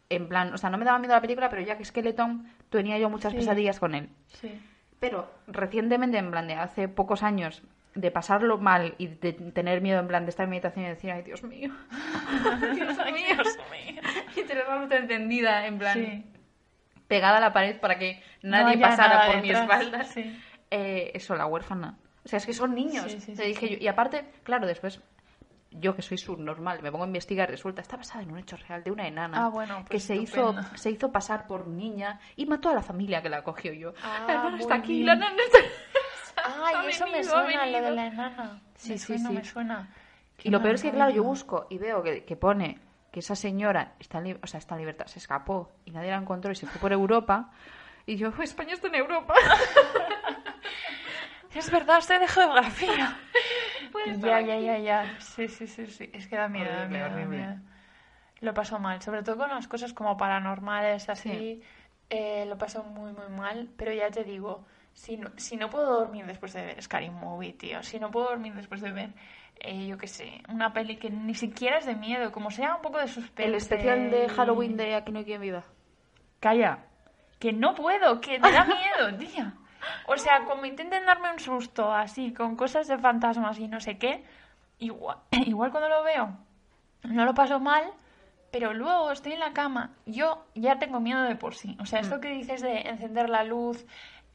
En 0.10 0.28
plan, 0.30 0.54
o 0.54 0.58
sea, 0.58 0.70
no 0.70 0.78
me 0.78 0.86
daba 0.86 1.00
miedo 1.00 1.14
la 1.14 1.22
película, 1.22 1.50
pero 1.50 1.62
Jack 1.62 1.84
Skeleton 1.84 2.48
tenía 2.70 2.98
yo 2.98 3.10
muchas 3.10 3.32
Sí. 3.34 3.40
pesadillas 3.40 3.80
con 3.80 3.94
él. 3.96 4.10
Sí. 4.28 4.58
Pero 5.00 5.30
recientemente, 5.48 6.18
en 6.18 6.32
plan 6.32 6.48
de 6.48 6.56
hace 6.56 6.88
pocos 6.88 7.24
años, 7.24 7.62
de 7.94 8.12
pasarlo 8.12 8.58
mal 8.58 8.94
y 9.00 9.08
de 9.08 9.34
tener 9.34 9.82
miedo, 9.82 10.00
en 10.00 10.08
plan 10.08 10.24
de 10.26 10.30
estar 10.30 10.44
en 10.46 10.52
meditación 10.52 10.86
y 10.86 10.90
decir, 10.90 11.12
ay, 11.12 11.24
Dios 11.24 11.44
mío, 11.44 11.72
Dios 12.74 12.98
mío, 13.12 14.02
y 14.36 14.42
tener 14.44 14.68
la 14.68 14.78
luz 14.78 14.92
encendida, 14.92 15.66
en 15.68 15.78
plan, 15.80 15.94
Sí. 15.94 16.26
pegada 17.08 17.38
a 17.38 17.42
la 17.42 17.54
pared 17.54 17.80
para 17.80 17.98
que 17.98 18.22
nadie 18.44 18.78
pasara 18.78 19.26
por 19.32 19.42
mi 19.42 19.50
espalda. 19.52 20.04
Sí. 20.04 20.40
Eh, 20.72 21.12
eso, 21.16 21.36
la 21.36 21.46
huérfana. 21.48 21.98
O 22.24 22.30
sea, 22.30 22.38
es 22.38 22.46
que 22.46 22.54
son 22.54 22.76
niños. 22.76 23.06
Te 23.26 23.44
dije 23.44 23.70
yo. 23.70 23.78
Y 23.80 23.88
aparte, 23.88 24.26
claro, 24.44 24.68
después, 24.68 25.02
yo 25.80 25.96
que 25.96 26.02
soy 26.02 26.18
subnormal, 26.18 26.82
me 26.82 26.92
pongo 26.92 27.04
a 27.04 27.08
investigar, 27.08 27.50
resulta, 27.50 27.82
está 27.82 27.98
basada 27.98 28.24
en 28.24 28.32
un 28.32 28.40
hecho 28.40 28.58
real 28.58 28.84
de 28.84 28.92
una 28.92 29.08
enana 29.08 29.46
Ah, 29.46 29.50
bueno, 29.50 29.78
pues 29.88 29.90
que 29.90 30.00
se 30.00 30.16
hizo, 30.16 30.56
se 30.76 30.92
hizo 30.92 31.12
pasar 31.12 31.48
por 31.48 31.68
niña 31.68 32.20
y 32.36 32.46
mató 32.46 32.70
a 32.70 32.74
la 32.74 32.82
familia 32.82 33.22
que 33.22 33.30
la 33.30 33.44
cogió 33.44 33.74
yo. 33.74 33.94
Ah, 34.04 34.26
la 34.28 34.34
enana 34.34 34.58
está 34.60 34.76
aquí, 34.76 34.94
bien. 34.94 35.06
la 35.08 35.14
enana 35.14 35.44
está... 35.44 35.60
Ay, 36.44 36.76
Ha 36.76 36.90
eso 36.90 37.06
me 37.06 37.12
venido, 37.14 37.32
suena, 37.32 37.66
lo 37.66 37.82
de 37.82 37.92
la 37.92 38.06
enana. 38.08 38.62
Sí, 38.76 38.92
me 38.92 38.98
sí, 38.98 39.06
suena, 39.06 39.30
sí. 39.30 39.36
me 39.36 39.44
suena. 39.44 39.90
Y 40.44 40.50
lo 40.50 40.62
peor 40.62 40.76
es 40.76 40.84
que, 40.84 40.92
claro, 40.92 41.12
yo 41.12 41.24
busco 41.24 41.66
y 41.70 41.78
veo 41.78 42.04
que, 42.04 42.24
que 42.24 42.36
pone 42.36 42.80
que 43.12 43.20
esa 43.22 43.36
señora 43.36 43.96
está 44.00 44.20
en, 44.20 44.40
o 44.44 44.48
sea, 44.48 44.60
está 44.60 44.76
en 44.76 44.80
libertad, 44.82 45.08
se 45.08 45.20
escapó 45.20 45.72
y 45.86 45.92
nadie 45.92 46.12
la 46.12 46.18
encontró 46.18 46.52
y 46.52 46.56
se 46.56 46.68
fue 46.68 46.80
por 46.80 46.94
Europa. 46.94 47.52
Y 48.06 48.16
yo, 48.16 48.30
España 48.42 48.74
está 48.74 48.88
en 48.88 48.96
Europa. 48.96 49.34
Es 51.58 51.72
verdad, 51.72 51.98
estoy 51.98 52.20
de 52.20 52.28
geografía. 52.28 53.18
Puede 53.92 54.12
estar 54.12 54.30
ya, 54.30 54.38
aquí. 54.38 54.66
ya, 54.66 54.78
ya, 54.78 54.78
ya. 54.80 55.20
Sí, 55.20 55.48
sí, 55.48 55.68
sí, 55.68 55.88
sí. 55.88 56.10
Es 56.14 56.28
que 56.28 56.36
da 56.36 56.48
miedo, 56.48 56.70
da 56.70 56.84
Horrible, 56.84 56.98
miedo, 56.98 57.10
da 57.10 57.26
miedo. 57.26 57.56
Lo 58.42 58.54
paso 58.54 58.80
mal, 58.80 59.02
sobre 59.02 59.24
todo 59.24 59.38
con 59.38 59.50
las 59.50 59.68
cosas 59.68 59.94
como 59.94 60.16
paranormales, 60.18 61.10
así. 61.10 61.30
Sí. 61.30 61.64
eh, 62.10 62.46
lo 62.46 62.58
paso 62.58 62.84
muy, 62.84 63.12
muy 63.14 63.30
mal. 63.30 63.70
Pero 63.78 63.92
ya 63.94 64.10
te 64.10 64.24
digo, 64.24 64.66
si 64.94 65.18
no, 65.18 65.32
si 65.38 65.58
no 65.58 65.70
puedo 65.70 66.00
dormir 66.00 66.26
después 66.26 66.54
de 66.54 66.66
ver 66.66 66.82
Scary 66.82 67.10
Movie, 67.10 67.54
tío, 67.54 67.84
si 67.84 68.00
no 68.00 68.12
puedo 68.12 68.30
dormir 68.30 68.54
después 68.54 68.82
de 68.82 68.92
ver, 68.92 69.10
eh, 69.60 69.88
yo 69.88 69.98
qué 69.98 70.08
sé, 70.08 70.42
una 70.50 70.74
peli 70.74 70.98
que 70.98 71.10
ni 71.10 71.34
siquiera 71.34 71.80
es 71.80 71.86
de 71.86 71.96
miedo, 71.96 72.32
como 72.32 72.52
sea 72.52 72.76
un 72.76 72.82
poco 72.82 73.00
de 73.00 73.08
suspense. 73.08 73.50
El 73.50 73.56
especial 73.56 74.12
de 74.12 74.30
Halloween 74.30 74.78
de 74.78 74.96
Aquí 74.96 75.12
no 75.12 75.20
hay 75.20 75.26
quien 75.26 75.42
viva. 75.42 75.64
Calla. 76.40 76.80
Que 77.40 77.54
no 77.54 77.74
puedo, 77.76 78.20
que 78.22 78.40
me 78.40 78.52
da 78.52 78.66
miedo, 78.66 79.18
tía. 79.18 79.54
O 80.08 80.18
sea, 80.18 80.46
como 80.46 80.66
intenten 80.66 81.06
darme 81.06 81.32
un 81.32 81.40
susto 81.40 81.92
así, 81.94 82.34
con 82.34 82.56
cosas 82.56 82.88
de 82.88 82.98
fantasmas 82.98 83.60
y 83.60 83.68
no 83.68 83.80
sé 83.80 83.98
qué, 83.98 84.24
igual, 84.80 85.18
igual 85.46 85.72
cuando 85.72 85.90
lo 85.90 86.04
veo, 86.04 86.38
no 87.04 87.26
lo 87.26 87.34
paso 87.34 87.60
mal, 87.60 87.84
pero 88.52 88.74
luego 88.74 89.12
estoy 89.12 89.34
en 89.34 89.40
la 89.40 89.54
cama, 89.54 89.92
yo 90.06 90.46
ya 90.56 90.80
tengo 90.80 91.00
miedo 91.00 91.24
de 91.24 91.36
por 91.36 91.56
sí. 91.56 91.78
O 91.80 91.86
sea, 91.86 92.00
esto 92.00 92.20
que 92.20 92.30
dices 92.30 92.62
de 92.62 92.82
encender 92.82 93.30
la 93.30 93.44
luz, 93.44 93.86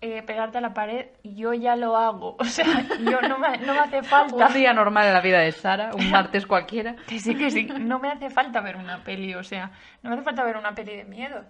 eh, 0.05 0.21
pegarte 0.23 0.59
a 0.59 0.61
la 0.61 0.75
pared, 0.75 1.07
yo 1.23 1.55
ya 1.55 1.77
lo 1.77 1.97
hago. 1.97 2.37
O 2.41 2.45
sea, 2.45 2.67
yo 2.99 3.21
no 3.23 3.39
me, 3.39 3.59
no 3.59 3.73
me 3.73 3.81
hace 3.81 4.03
falta. 4.03 4.49
Un 4.49 4.53
día 4.53 4.73
normal 4.73 5.07
en 5.07 5.15
la 5.15 5.21
vida 5.21 5.39
de 5.39 5.53
Sara, 5.53 5.93
un 5.95 6.11
martes 6.11 6.47
cualquiera. 6.47 6.97
Que 7.07 7.19
sí, 7.21 7.37
que 7.37 7.51
sí. 7.51 7.65
No 7.65 7.99
me 8.01 8.11
hace 8.11 8.29
falta 8.29 8.61
ver 8.61 8.77
una 8.77 9.05
peli, 9.05 9.35
o 9.35 9.45
sea, 9.45 9.71
no 10.03 10.11
me 10.11 10.17
hace 10.17 10.25
falta 10.25 10.43
ver 10.45 10.57
una 10.57 10.75
peli 10.75 10.97
de 10.97 11.05
miedo. 11.05 11.45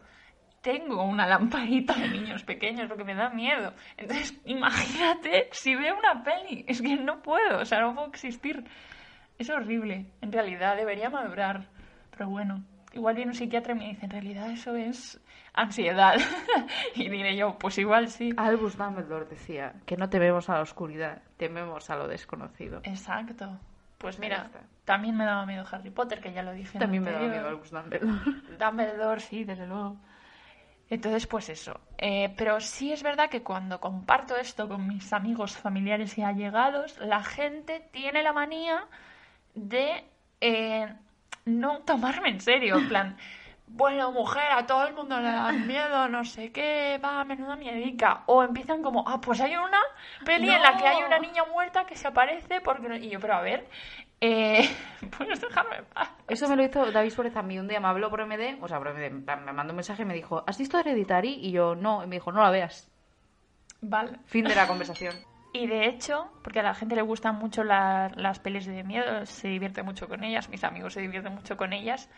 Tengo 0.62 1.02
una 1.02 1.26
lamparita 1.26 1.94
de 1.94 2.08
niños 2.08 2.44
pequeños, 2.44 2.88
lo 2.88 2.96
que 2.96 3.04
me 3.04 3.14
da 3.14 3.30
miedo. 3.30 3.72
Entonces, 3.96 4.40
imagínate 4.44 5.48
si 5.50 5.74
veo 5.74 5.98
una 5.98 6.22
peli. 6.22 6.64
Es 6.68 6.80
que 6.80 6.96
no 6.96 7.20
puedo, 7.20 7.58
o 7.58 7.64
sea, 7.64 7.80
no 7.80 7.94
puedo 7.94 8.08
existir. 8.08 8.64
Es 9.38 9.50
horrible. 9.50 10.06
En 10.20 10.32
realidad, 10.32 10.76
debería 10.76 11.10
madurar. 11.10 11.66
Pero 12.12 12.28
bueno, 12.30 12.62
igual 12.92 13.16
viene 13.16 13.30
un 13.30 13.34
psiquiatra 13.34 13.74
y 13.74 13.78
me 13.78 13.88
dice, 13.88 14.04
en 14.04 14.10
realidad 14.10 14.50
eso 14.50 14.76
es 14.76 15.20
ansiedad. 15.52 16.14
y 16.94 17.08
diré 17.08 17.36
yo, 17.36 17.58
pues 17.58 17.78
igual 17.78 18.08
sí. 18.08 18.32
Albus 18.36 18.76
Dumbledore 18.76 19.26
decía 19.26 19.74
que 19.86 19.96
no 19.96 20.08
tememos 20.08 20.48
a 20.48 20.54
la 20.54 20.60
oscuridad, 20.60 21.22
tememos 21.36 21.90
a 21.90 21.96
lo 21.96 22.06
desconocido. 22.06 22.80
Exacto. 22.84 23.58
Pues 23.98 24.18
mira, 24.18 24.50
también 24.84 25.16
me 25.16 25.24
daba 25.24 25.46
miedo 25.46 25.64
Harry 25.70 25.90
Potter, 25.90 26.20
que 26.20 26.32
ya 26.32 26.42
lo 26.42 26.52
dije. 26.52 26.78
También 26.78 27.04
me 27.04 27.12
da 27.12 27.18
anterior. 27.18 27.36
miedo 27.36 27.48
Albus 27.48 27.70
Dumbledore. 27.70 28.56
Dumbledore, 28.58 29.20
sí, 29.20 29.44
desde 29.44 29.66
luego. 29.66 29.96
Entonces, 30.92 31.26
pues 31.26 31.48
eso. 31.48 31.80
Eh, 31.96 32.34
pero 32.36 32.60
sí 32.60 32.92
es 32.92 33.02
verdad 33.02 33.30
que 33.30 33.42
cuando 33.42 33.80
comparto 33.80 34.36
esto 34.36 34.68
con 34.68 34.86
mis 34.86 35.10
amigos, 35.14 35.56
familiares 35.56 36.18
y 36.18 36.22
allegados, 36.22 36.98
la 36.98 37.24
gente 37.24 37.80
tiene 37.92 38.22
la 38.22 38.34
manía 38.34 38.84
de 39.54 40.04
eh, 40.42 40.92
no 41.46 41.78
tomarme 41.78 42.28
en 42.28 42.42
serio. 42.42 42.76
En 42.76 42.88
plan, 42.90 43.16
bueno, 43.68 44.12
mujer, 44.12 44.52
a 44.52 44.66
todo 44.66 44.86
el 44.86 44.92
mundo 44.92 45.18
le 45.18 45.32
da 45.32 45.50
miedo, 45.52 46.10
no 46.10 46.26
sé 46.26 46.52
qué, 46.52 47.00
va, 47.02 47.24
menuda 47.24 47.56
miedica. 47.56 48.24
O 48.26 48.42
empiezan 48.42 48.82
como, 48.82 49.02
ah, 49.08 49.18
pues 49.18 49.40
hay 49.40 49.56
una 49.56 49.80
peli 50.26 50.50
en 50.50 50.60
la 50.60 50.76
que 50.76 50.88
hay 50.88 51.02
una 51.04 51.18
niña 51.18 51.46
muerta 51.46 51.86
que 51.86 51.96
se 51.96 52.08
aparece 52.08 52.60
porque... 52.60 52.90
no-". 52.90 52.96
Y 52.96 53.08
yo, 53.08 53.18
pero 53.18 53.36
a 53.36 53.40
ver, 53.40 53.66
eh, 54.22 54.68
puedes 55.18 55.40
dejarme 55.40 55.76
en 55.78 55.84
paz. 55.86 56.10
Eso 56.28 56.48
me 56.48 56.56
lo 56.56 56.64
hizo 56.64 56.90
David 56.92 57.10
Suárez 57.10 57.36
a 57.36 57.42
mí. 57.42 57.58
Un 57.58 57.68
día 57.68 57.80
me 57.80 57.88
habló 57.88 58.08
por 58.08 58.24
MD, 58.24 58.56
o 58.62 58.68
sea, 58.68 58.78
por 58.78 58.88
MD, 58.94 59.10
me 59.44 59.52
mandó 59.52 59.72
un 59.72 59.76
mensaje 59.76 60.02
y 60.02 60.04
me 60.06 60.14
dijo, 60.14 60.44
¿has 60.46 60.56
visto 60.58 60.78
Hereditary? 60.78 61.34
Y 61.34 61.50
yo, 61.50 61.74
no. 61.74 62.02
Y 62.04 62.06
me 62.06 62.16
dijo, 62.16 62.30
no 62.32 62.42
la 62.42 62.50
veas. 62.50 62.88
Vale. 63.80 64.18
Fin 64.26 64.44
de 64.44 64.54
la 64.54 64.66
conversación. 64.68 65.14
Y 65.52 65.66
de 65.66 65.86
hecho, 65.86 66.32
porque 66.42 66.60
a 66.60 66.62
la 66.62 66.74
gente 66.74 66.94
le 66.94 67.02
gustan 67.02 67.36
mucho 67.36 67.62
la- 67.64 68.10
las 68.16 68.38
pelis 68.38 68.64
de 68.64 68.84
miedo, 68.84 69.26
se 69.26 69.48
divierte 69.48 69.82
mucho 69.82 70.08
con 70.08 70.24
ellas, 70.24 70.48
mis 70.48 70.64
amigos 70.64 70.94
se 70.94 71.00
divierten 71.02 71.34
mucho 71.34 71.56
con 71.58 71.72
ellas. 71.74 72.08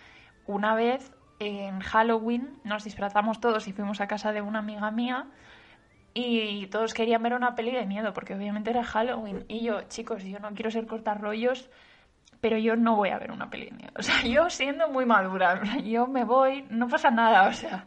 Una 0.47 0.75
vez 0.77 1.11
en 1.41 1.81
Halloween 1.81 2.61
nos 2.63 2.85
disfrazamos 2.85 3.41
todos 3.41 3.67
y 3.67 3.73
fuimos 3.73 4.01
a 4.01 4.07
casa 4.07 4.33
de 4.33 4.41
una 4.43 4.61
amiga 4.61 4.91
mía 4.93 5.27
y 6.13 6.69
todos 6.69 6.95
querían 6.95 7.25
ver 7.25 7.35
una 7.35 7.57
peli 7.57 7.73
de 7.73 7.87
miedo 7.87 8.13
porque 8.13 8.35
obviamente 8.35 8.71
era 8.71 8.85
Halloween. 8.85 9.45
Y 9.49 9.65
yo, 9.65 9.83
chicos, 9.89 10.23
yo 10.23 10.39
no 10.39 10.53
quiero 10.55 10.71
ser 10.71 10.87
cortarrollos, 10.87 11.69
pero 12.45 12.59
yo 12.59 12.77
no 12.77 12.95
voy 12.95 13.09
a 13.09 13.19
ver 13.19 13.31
una 13.33 13.49
peli 13.49 13.71
de 13.71 13.71
miedo. 13.73 13.93
O 13.99 14.03
sea, 14.03 14.21
yo 14.21 14.51
siendo 14.51 14.89
muy 14.91 15.07
madura, 15.07 15.63
yo 15.83 16.07
me 16.07 16.25
voy, 16.25 16.67
no 16.69 16.89
pasa 16.89 17.11
nada, 17.11 17.49
o 17.49 17.53
sea. 17.55 17.87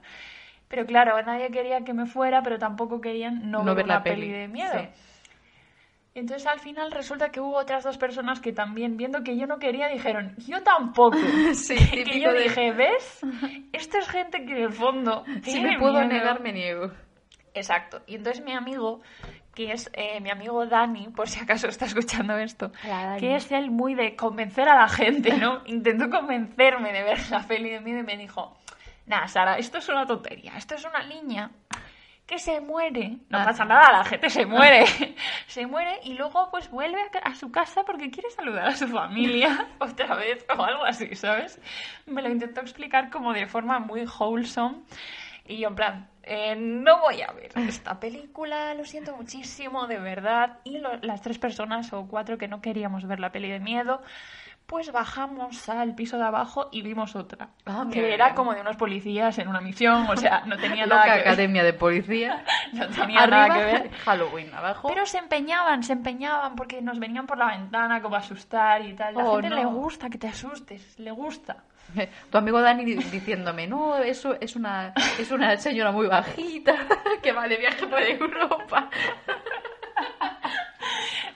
Pero 0.68 0.84
claro, 0.88 1.22
nadie 1.22 1.52
quería 1.52 1.82
que 1.82 1.94
me 1.94 2.08
fuera, 2.08 2.42
pero 2.42 2.58
tampoco 2.58 3.00
querían 3.00 3.52
no, 3.52 3.60
No 3.60 3.66
ver, 3.76 3.76
ver 3.76 3.88
la 3.88 3.96
una 3.98 4.04
peli 4.04 4.22
peli, 4.22 4.32
de 4.34 4.48
miedo. 4.48 4.74
sí. 4.80 4.88
Entonces 6.16 6.48
al 6.48 6.60
final 6.60 6.92
resulta 6.92 7.30
que 7.30 7.40
hubo 7.40 7.56
otras 7.56 7.84
dos 7.84 8.00
personas 8.00 8.40
que 8.40 8.52
también, 8.52 8.98
viendo 8.98 9.22
que 9.24 9.38
yo 9.38 9.46
no 9.46 9.60
quería, 9.60 9.88
dijeron, 9.90 10.34
yo 10.48 10.64
tampoco. 10.64 11.18
Sí, 11.54 11.76
que 12.04 12.20
yo 12.20 12.34
de- 12.34 12.42
dije, 12.46 12.72
¿ves? 12.72 13.22
Esto 13.74 14.00
es 14.00 14.08
gente 14.10 14.44
que 14.44 14.54
en 14.58 14.64
el 14.64 14.74
fondo... 14.74 15.24
Si 15.44 15.60
me 15.60 15.78
puedo 15.78 15.94
miedo". 16.00 16.08
negar, 16.08 16.42
me 16.42 16.52
niego. 16.52 16.90
Exacto. 17.54 18.02
Y 18.08 18.16
entonces 18.16 18.44
mi 18.44 18.54
amigo, 18.54 19.02
que 19.58 19.72
es 19.72 19.90
eh, 19.94 20.20
mi 20.22 20.30
amigo 20.30 20.68
Dani, 20.68 21.08
por 21.08 21.28
si 21.28 21.40
acaso 21.40 21.68
está 21.68 21.86
escuchando 21.86 22.38
esto, 22.38 22.72
que 23.20 23.36
es 23.36 23.52
él 23.52 23.72
muy 23.72 23.96
de 23.96 24.16
convencer 24.16 24.70
a 24.70 24.76
la 24.78 24.88
gente, 24.88 25.36
¿no? 25.36 25.64
Intentó 25.66 26.12
convencerme 26.12 26.94
de 26.94 27.02
ver 27.02 27.18
la 27.32 27.42
peli 27.42 27.72
de 27.72 27.80
miedo 27.82 28.02
y 28.02 28.04
me 28.04 28.18
dijo, 28.18 28.56
nada, 29.08 29.28
Sara, 29.28 29.58
esto 29.58 29.80
es 29.80 29.90
una 29.90 30.06
tontería, 30.06 30.54
esto 30.58 30.76
es 30.76 30.86
una 30.86 31.02
niña 31.08 31.50
que 32.28 32.38
se 32.38 32.60
muere. 32.62 33.18
No 33.30 33.40
Ah. 33.40 33.46
pasa 33.46 33.66
nada, 33.66 33.92
la 33.92 34.04
gente 34.04 34.30
se 34.30 34.46
muere. 34.46 34.86
se 35.48 35.66
muere 35.66 36.02
y 36.04 36.14
luego 36.14 36.50
pues 36.52 36.70
vuelve 36.70 37.00
a 37.02 37.30
a 37.30 37.34
su 37.34 37.50
casa 37.52 37.84
porque 37.84 38.12
quiere 38.12 38.30
saludar 38.30 38.68
a 38.68 38.76
su 38.76 38.88
familia 38.88 39.70
otra 39.80 40.14
vez 40.18 40.46
o 40.56 40.62
algo 40.64 40.84
así, 40.86 41.16
¿sabes? 41.16 41.60
Me 42.06 42.22
lo 42.22 42.30
intentó 42.30 42.62
explicar 42.62 43.10
como 43.10 43.34
de 43.34 43.48
forma 43.48 43.80
muy 43.80 44.06
wholesome. 44.06 44.82
Y 45.48 45.58
yo 45.60 45.70
en 45.70 45.76
plan, 45.76 46.10
eh, 46.24 46.56
no 46.58 47.00
voy 47.00 47.22
a 47.22 47.32
ver 47.32 47.52
esta 47.56 48.00
película, 48.00 48.74
lo 48.74 48.84
siento 48.86 49.16
muchísimo, 49.16 49.88
de 49.88 49.98
verdad. 50.00 50.60
Y 50.66 50.80
lo- 50.80 50.98
las 50.98 51.22
tres 51.22 51.38
personas 51.40 51.94
o 51.94 52.08
cuatro 52.08 52.38
que 52.38 52.48
no 52.48 52.62
queríamos 52.62 53.06
ver 53.08 53.20
la 53.20 53.32
peli 53.32 53.50
de 53.50 53.60
miedo, 53.62 54.02
pues 54.66 54.92
bajamos 54.92 55.70
al 55.70 55.96
piso 55.96 56.18
de 56.18 56.26
abajo 56.26 56.68
y 56.74 56.82
vimos 56.82 57.16
otra. 57.16 57.52
Ah, 57.66 57.86
que 57.90 58.14
era 58.14 58.26
bien. 58.26 58.36
como 58.36 58.54
de 58.54 58.60
unos 58.60 58.76
policías 58.76 59.38
en 59.40 59.48
una 59.48 59.62
misión, 59.62 60.06
o 60.10 60.18
sea, 60.18 60.44
no 60.46 60.58
tenía 60.58 60.86
nada 60.86 61.04
Loca 61.04 61.14
que 61.14 61.20
ver. 61.20 61.28
Academia 61.30 61.64
de 61.64 61.74
Policía. 61.74 62.44
No 62.74 62.86
tenía 62.90 63.22
Arriba, 63.22 63.48
nada 63.48 63.58
que 63.60 63.64
ver. 63.64 63.92
Halloween. 64.04 64.54
Abajo. 64.54 64.90
Pero 64.90 65.06
se 65.06 65.20
empeñaban, 65.20 65.84
se 65.84 65.94
empeñaban 65.94 66.58
porque 66.58 66.82
nos 66.82 67.00
venían 67.00 67.26
por 67.26 67.38
la 67.38 67.48
ventana 67.48 68.02
como 68.02 68.18
a 68.18 68.20
asustar 68.20 68.82
y 68.86 68.94
tal. 68.94 69.16
La 69.16 69.24
Oh, 69.24 69.36
gente 69.36 69.50
no. 69.52 69.56
le 69.56 69.66
gusta 69.66 70.10
que 70.10 70.18
te 70.18 70.28
asustes, 70.28 71.00
le 71.00 71.12
gusta. 71.12 71.64
Tu 72.32 72.38
amigo 72.38 72.62
Dani 72.62 72.84
di- 72.86 72.96
diciéndome, 72.96 73.68
no, 73.68 73.98
eso 73.98 74.38
es 74.40 74.56
una, 74.56 74.94
es 75.20 75.32
una 75.32 75.56
señora 75.58 75.92
muy 75.92 76.08
bajita 76.08 76.76
que 77.24 77.32
va 77.32 77.48
de 77.48 77.58
viaje 77.58 77.88
por 77.88 78.02
Europa. 78.02 78.90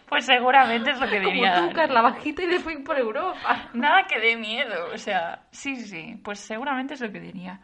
Pues 0.08 0.26
seguramente 0.26 0.91
es 0.91 0.99
lo 0.99 1.08
que 1.10 1.22
diría. 1.22 1.54
Como 1.56 1.70
tú. 1.70 1.74
Carla, 1.76 2.02
bajita 2.02 2.43
y 2.43 2.47
de 2.47 2.60
fui 2.60 2.80
por 2.84 2.97
Europa. 2.99 3.70
Nada 3.72 4.04
que 4.08 4.20
dé 4.20 4.36
miedo, 4.36 4.89
o 4.93 4.97
sea, 4.97 5.43
sí, 5.52 5.78
sí, 5.78 6.20
pues 6.22 6.38
seguramente 6.39 6.95
es 6.95 6.99
lo 6.99 7.10
que 7.14 7.22
diría 7.22 7.62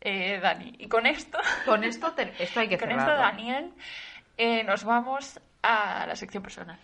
eh, 0.00 0.38
Dani. 0.40 0.74
Y 0.78 0.86
con 0.88 1.06
esto, 1.06 1.38
Con 1.66 1.82
esto, 1.82 2.12
te- 2.12 2.32
esto 2.38 2.60
hay 2.60 2.68
que 2.68 2.78
con 2.78 2.92
esto. 2.92 3.10
Daniel, 3.10 3.72
eh, 4.36 4.62
nos 4.62 4.84
vamos 4.84 5.40
a 5.60 6.06
la 6.06 6.14
sección 6.14 6.40
personal. 6.40 6.78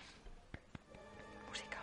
Música. 1.46 1.78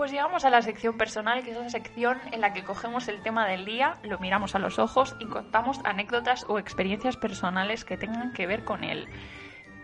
Pues 0.00 0.12
llegamos 0.12 0.46
a 0.46 0.50
la 0.50 0.62
sección 0.62 0.96
personal, 0.96 1.44
que 1.44 1.50
es 1.50 1.58
la 1.58 1.68
sección 1.68 2.18
en 2.32 2.40
la 2.40 2.54
que 2.54 2.64
cogemos 2.64 3.06
el 3.08 3.20
tema 3.20 3.46
del 3.46 3.66
día, 3.66 3.98
lo 4.02 4.18
miramos 4.18 4.54
a 4.54 4.58
los 4.58 4.78
ojos 4.78 5.14
y 5.20 5.26
contamos 5.26 5.78
anécdotas 5.84 6.46
o 6.48 6.58
experiencias 6.58 7.18
personales 7.18 7.84
que 7.84 7.98
tengan 7.98 8.32
que 8.32 8.46
ver 8.46 8.64
con 8.64 8.82
él. 8.82 9.08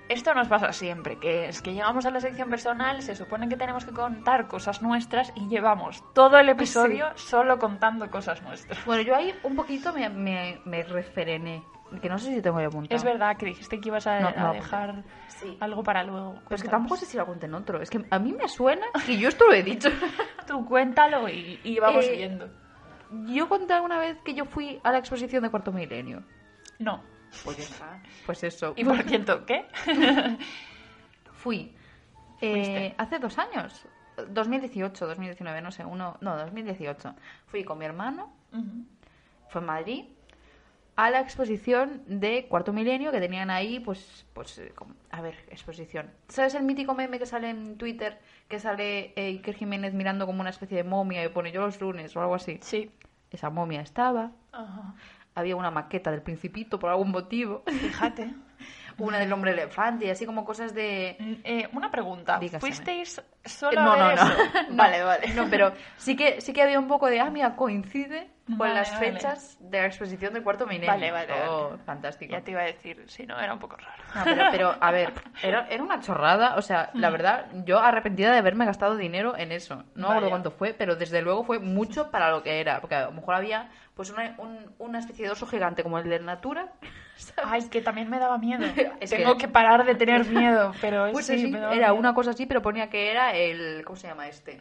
Esto 0.09 0.33
nos 0.33 0.49
pasa 0.49 0.73
siempre, 0.73 1.19
que 1.19 1.51
es 1.51 1.61
que 1.61 1.75
llegamos 1.75 2.07
a 2.07 2.11
la 2.11 2.21
sección 2.21 2.49
personal, 2.49 3.03
se 3.03 3.14
supone 3.14 3.47
que 3.51 3.59
tenemos 3.59 3.85
que 3.85 3.93
contar 3.93 4.49
cosas 4.49 4.81
nuestras 4.81 5.35
y 5.37 5.49
llevamos 5.49 6.03
todo 6.14 6.39
el 6.39 6.49
episodio 6.49 7.09
solo 7.17 7.59
contando 7.59 8.11
cosas 8.11 8.41
nuestras. 8.41 8.83
Bueno, 8.87 9.03
yo 9.03 9.14
ahí 9.14 9.35
un 9.43 9.55
poquito 9.55 9.93
me, 9.93 10.09
me, 10.09 10.62
me 10.64 10.83
refrené. 10.83 11.62
Que 12.03 12.09
no 12.09 12.18
sé 12.18 12.34
si 12.34 12.43
tengo 12.43 12.61
ya 12.61 12.66
apuntado. 12.66 12.97
Es 12.97 13.05
verdad 13.05 13.37
que 13.37 13.47
dijiste 13.47 13.80
que 13.80 13.89
ibas 13.89 14.07
a, 14.07 14.20
No, 14.20 14.28
a 14.28 14.32
no. 14.32 14.53
dejar 14.55 15.05
Sí. 15.28 15.57
algo 15.61 15.82
para 15.84 16.03
luego. 16.03 16.32
Pero 16.32 16.43
es 16.43 16.62
que 16.62 16.68
Cuéntanos. 16.68 16.70
tampoco 16.70 16.97
sé 16.97 17.07
si 17.07 17.16
lo 17.16 17.26
conté 17.26 17.47
en 17.47 17.55
otro. 17.55 17.80
Es 17.80 17.91
que 17.91 18.05
a 18.11 18.18
mí 18.18 18.32
me 18.32 18.49
suena 18.49 18.87
que 19.07 19.16
yo 19.18 19.28
esto 19.28 19.47
lo 19.47 19.53
he 19.55 19.62
dicho. 19.62 19.89
Tú 20.47 20.64
cuéntalo 20.66 21.28
y, 21.28 21.61
y 21.62 21.78
vamos 21.78 22.05
Eh, 22.07 22.16
viendo. 22.16 22.49
Yo 23.32 23.49
conté 23.49 23.72
alguna 23.74 23.99
vez 23.99 24.18
que 24.24 24.34
yo 24.34 24.45
fui 24.47 24.80
a 24.82 24.91
la 24.91 24.99
exposición 24.99 25.43
de 25.45 25.51
Cuarto 25.51 25.70
Milenio. 25.72 26.22
No. 26.80 27.03
Pues 27.45 27.57
ya 27.57 27.62
está. 27.62 28.03
Pues 28.26 28.43
eso. 28.45 28.72
Y 28.76 28.84
por 28.84 29.01
cierto, 29.05 29.45
¿qué? 29.47 29.66
Fui 31.32 31.74
eh, 32.41 32.95
hace 32.99 33.18
dos 33.18 33.39
años. 33.39 33.87
2018, 34.28 35.07
2019, 35.07 35.61
no 35.61 35.70
sé, 35.70 35.84
uno. 35.84 36.16
No, 36.20 36.37
2018. 36.37 37.14
Fui 37.47 37.64
con 37.64 37.78
mi 37.78 37.84
hermano, 37.84 38.32
Ujú. 38.53 38.84
fue 39.49 39.61
en 39.61 39.66
Madrid, 39.66 40.05
a 40.97 41.11
la 41.11 41.20
exposición 41.20 42.03
de 42.07 42.47
Cuarto 42.49 42.72
Milenio 42.72 43.12
que 43.12 43.20
tenían 43.20 43.51
ahí, 43.51 43.80
pues, 43.80 44.26
pues, 44.32 44.59
eh, 44.59 44.72
a 45.11 45.20
ver, 45.20 45.34
exposición. 45.51 46.11
¿Sabes 46.28 46.55
el 46.55 46.64
mítico 46.64 46.94
meme 46.94 47.18
que 47.18 47.26
sale 47.26 47.51
en 47.51 47.76
Twitter? 47.76 48.18
Que 48.49 48.59
sale 48.59 49.12
eh, 49.14 49.26
Iker 49.26 49.55
Jiménez 49.55 49.92
mirando 49.92 50.24
como 50.24 50.40
una 50.40 50.51
especie 50.51 50.78
de 50.78 50.84
momia 50.84 51.22
y 51.22 51.28
pone 51.28 51.53
yo 51.53 51.61
los 51.61 51.80
lunes 51.80 52.16
o 52.16 52.20
algo 52.20 52.34
así. 52.34 52.59
Sí. 52.62 52.90
Esa 53.30 53.51
momia 53.51 53.82
estaba. 53.82 54.32
Ajá. 54.53 54.94
Había 55.34 55.57
una 55.57 55.70
maqueta 55.70 56.11
del 56.11 56.22
Principito 56.22 56.78
por 56.78 56.88
algún 56.88 57.11
motivo. 57.11 57.62
Fíjate. 57.66 58.34
Una 58.99 59.18
del 59.18 59.32
hombre 59.32 59.51
elefante 59.53 60.07
y 60.07 60.11
así 60.11 60.24
como 60.26 60.44
cosas 60.44 60.74
de... 60.74 61.16
Mm, 61.18 61.32
eh, 61.44 61.68
una 61.72 61.90
pregunta. 61.90 62.38
Dígaseme. 62.38 62.61
¿Fuisteis 62.61 63.22
solo 63.44 63.80
no, 63.82 63.92
a 63.92 63.97
no, 63.97 64.07
ver 64.09 64.16
no. 64.16 64.24
eso? 64.24 64.36
No, 64.70 64.76
Vale, 64.76 65.03
vale. 65.03 65.28
No, 65.34 65.47
pero 65.51 65.72
sí 65.97 66.16
que, 66.16 66.40
sí 66.40 66.53
que 66.53 66.62
había 66.62 66.78
un 66.78 66.88
poco 66.88 67.07
de, 67.09 67.20
ah, 67.20 67.30
mira, 67.30 67.55
coincide 67.57 68.28
con 68.47 68.59
Vale, 68.59 68.74
las 68.74 68.92
vale. 68.92 69.12
fechas 69.12 69.57
de 69.61 69.80
la 69.80 69.86
exposición 69.86 70.32
del 70.32 70.42
cuarto 70.44 70.66
milenio. 70.66 70.88
Vale, 70.92 71.11
vale, 71.11 71.32
Oh, 71.49 71.70
vale. 71.70 71.82
fantástico. 71.84 72.32
Ya 72.32 72.42
te 72.42 72.53
iba 72.53 72.61
a 72.61 72.64
decir, 72.64 73.03
si 73.09 73.26
no, 73.26 73.38
era 73.40 73.53
un 73.53 73.59
poco 73.59 73.76
raro. 73.76 74.03
No, 74.14 74.22
pero, 74.24 74.44
pero, 74.53 74.74
a 74.80 74.90
ver, 74.92 75.12
era, 75.42 75.66
era 75.68 75.82
una 75.82 76.01
chorrada. 76.01 76.55
O 76.57 76.62
sea, 76.62 76.90
la 76.94 77.11
verdad, 77.11 77.47
yo 77.64 77.80
arrepentida 77.80 78.30
de 78.32 78.38
haberme 78.38 78.64
gastado 78.64 78.97
dinero 78.97 79.36
en 79.36 79.51
eso. 79.53 79.84
No 79.97 80.09
Vaya. 80.09 80.28
cuánto 80.28 80.53
fue, 80.53 80.74
pero 80.74 80.94
desde 80.97 81.22
luego 81.22 81.42
fue 81.44 81.59
mucho 81.59 82.11
para 82.11 82.30
lo 82.30 82.42
que 82.44 82.61
era. 82.61 82.80
Porque 82.80 82.94
a 82.94 83.07
lo 83.07 83.12
mejor 83.12 83.34
había 83.34 83.68
pues 83.94 84.11
una, 84.11 84.34
un- 84.38 84.74
una 84.78 85.01
especie 85.01 85.24
de 85.26 85.32
oso 85.32 85.47
gigante 85.47 85.82
como 85.82 85.99
el 85.99 86.09
de 86.09 86.20
Natura. 86.20 86.68
¿Sabes? 87.17 87.51
Ay, 87.64 87.69
que 87.69 87.81
también 87.83 88.09
me 88.11 88.19
daba 88.19 88.39
miedo. 88.39 88.64
Es 89.01 89.11
Tengo 89.11 89.35
que- 89.37 89.47
que... 89.47 89.49
parar 89.49 89.85
de 89.85 89.95
tener 89.95 90.25
miedo, 90.31 90.73
pero 90.81 91.11
Pues 91.12 91.27
sí, 91.27 91.35
así, 91.35 91.47
me 91.51 91.59
daba 91.61 91.75
era 91.75 91.89
miedo. 91.89 91.99
una 91.99 92.14
cosa 92.14 92.31
así, 92.31 92.47
pero 92.47 92.62
ponía 92.62 92.89
que 92.91 93.11
era 93.11 93.35
el... 93.35 93.83
¿Cómo 93.85 93.97
se 93.97 94.07
llama 94.09 94.29
este? 94.29 94.61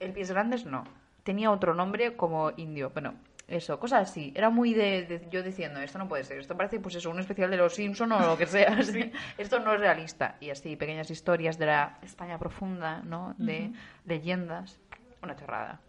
El 0.00 0.12
pies 0.12 0.30
grandes 0.30 0.64
no. 0.64 0.84
Tenía 1.24 1.50
otro 1.50 1.74
nombre 1.74 2.16
como 2.16 2.52
indio. 2.56 2.90
Bueno, 2.90 3.14
eso, 3.48 3.78
cosas 3.80 4.08
así. 4.10 4.32
Era 4.36 4.48
muy 4.50 4.74
de, 4.74 5.02
de- 5.04 5.28
yo 5.30 5.42
diciendo, 5.42 5.80
esto 5.80 5.98
no 5.98 6.06
puede 6.08 6.24
ser. 6.24 6.38
Esto 6.38 6.56
parece 6.56 6.78
pues 6.80 6.94
eso, 6.94 7.10
un 7.10 7.18
especial 7.18 7.50
de 7.50 7.56
los 7.56 7.74
Simpson 7.74 8.12
o 8.12 8.20
lo 8.20 8.36
que 8.38 8.46
sea. 8.46 8.78
Esto 9.38 9.58
no 9.60 9.74
es 9.74 9.80
realista. 9.80 10.36
Y 10.40 10.50
así, 10.50 10.76
pequeñas 10.76 11.10
historias 11.10 11.58
de 11.58 11.66
la 11.66 11.98
España 12.02 12.38
profunda, 12.38 13.00
¿no? 13.04 13.34
De 13.38 13.72
leyendas. 14.06 14.78
Una 15.22 15.34
chorrada. 15.34 15.80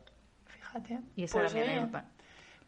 Fíjate. 0.48 1.00
Y 1.16 1.24
esa 1.24 1.40
pues, 1.40 1.54
era 1.54 1.66
mi 1.66 1.72
anécdota. 1.72 2.06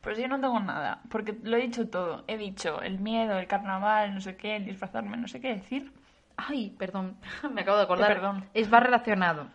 Pues 0.02 0.18
yo 0.18 0.28
no 0.28 0.40
tengo 0.40 0.60
nada, 0.60 1.02
porque 1.10 1.38
lo 1.44 1.58
he 1.58 1.62
dicho 1.62 1.88
todo. 1.88 2.24
He 2.28 2.38
dicho 2.38 2.82
el 2.82 3.00
miedo, 3.00 3.38
el 3.38 3.48
carnaval, 3.48 4.14
no 4.14 4.22
sé 4.22 4.36
qué, 4.36 4.56
el 4.56 4.66
disfrazarme, 4.66 5.18
no 5.18 5.28
sé 5.28 5.40
qué 5.40 5.54
decir. 5.56 5.94
Ay, 6.38 6.72
perdón, 6.78 7.18
me 7.52 7.62
acabo 7.62 7.78
de 7.78 7.84
acordar. 7.84 8.08
¿Qué 8.10 8.16
perdón? 8.16 8.50
Es 8.54 8.70
más 8.70 8.84
relacionado. 8.84 9.48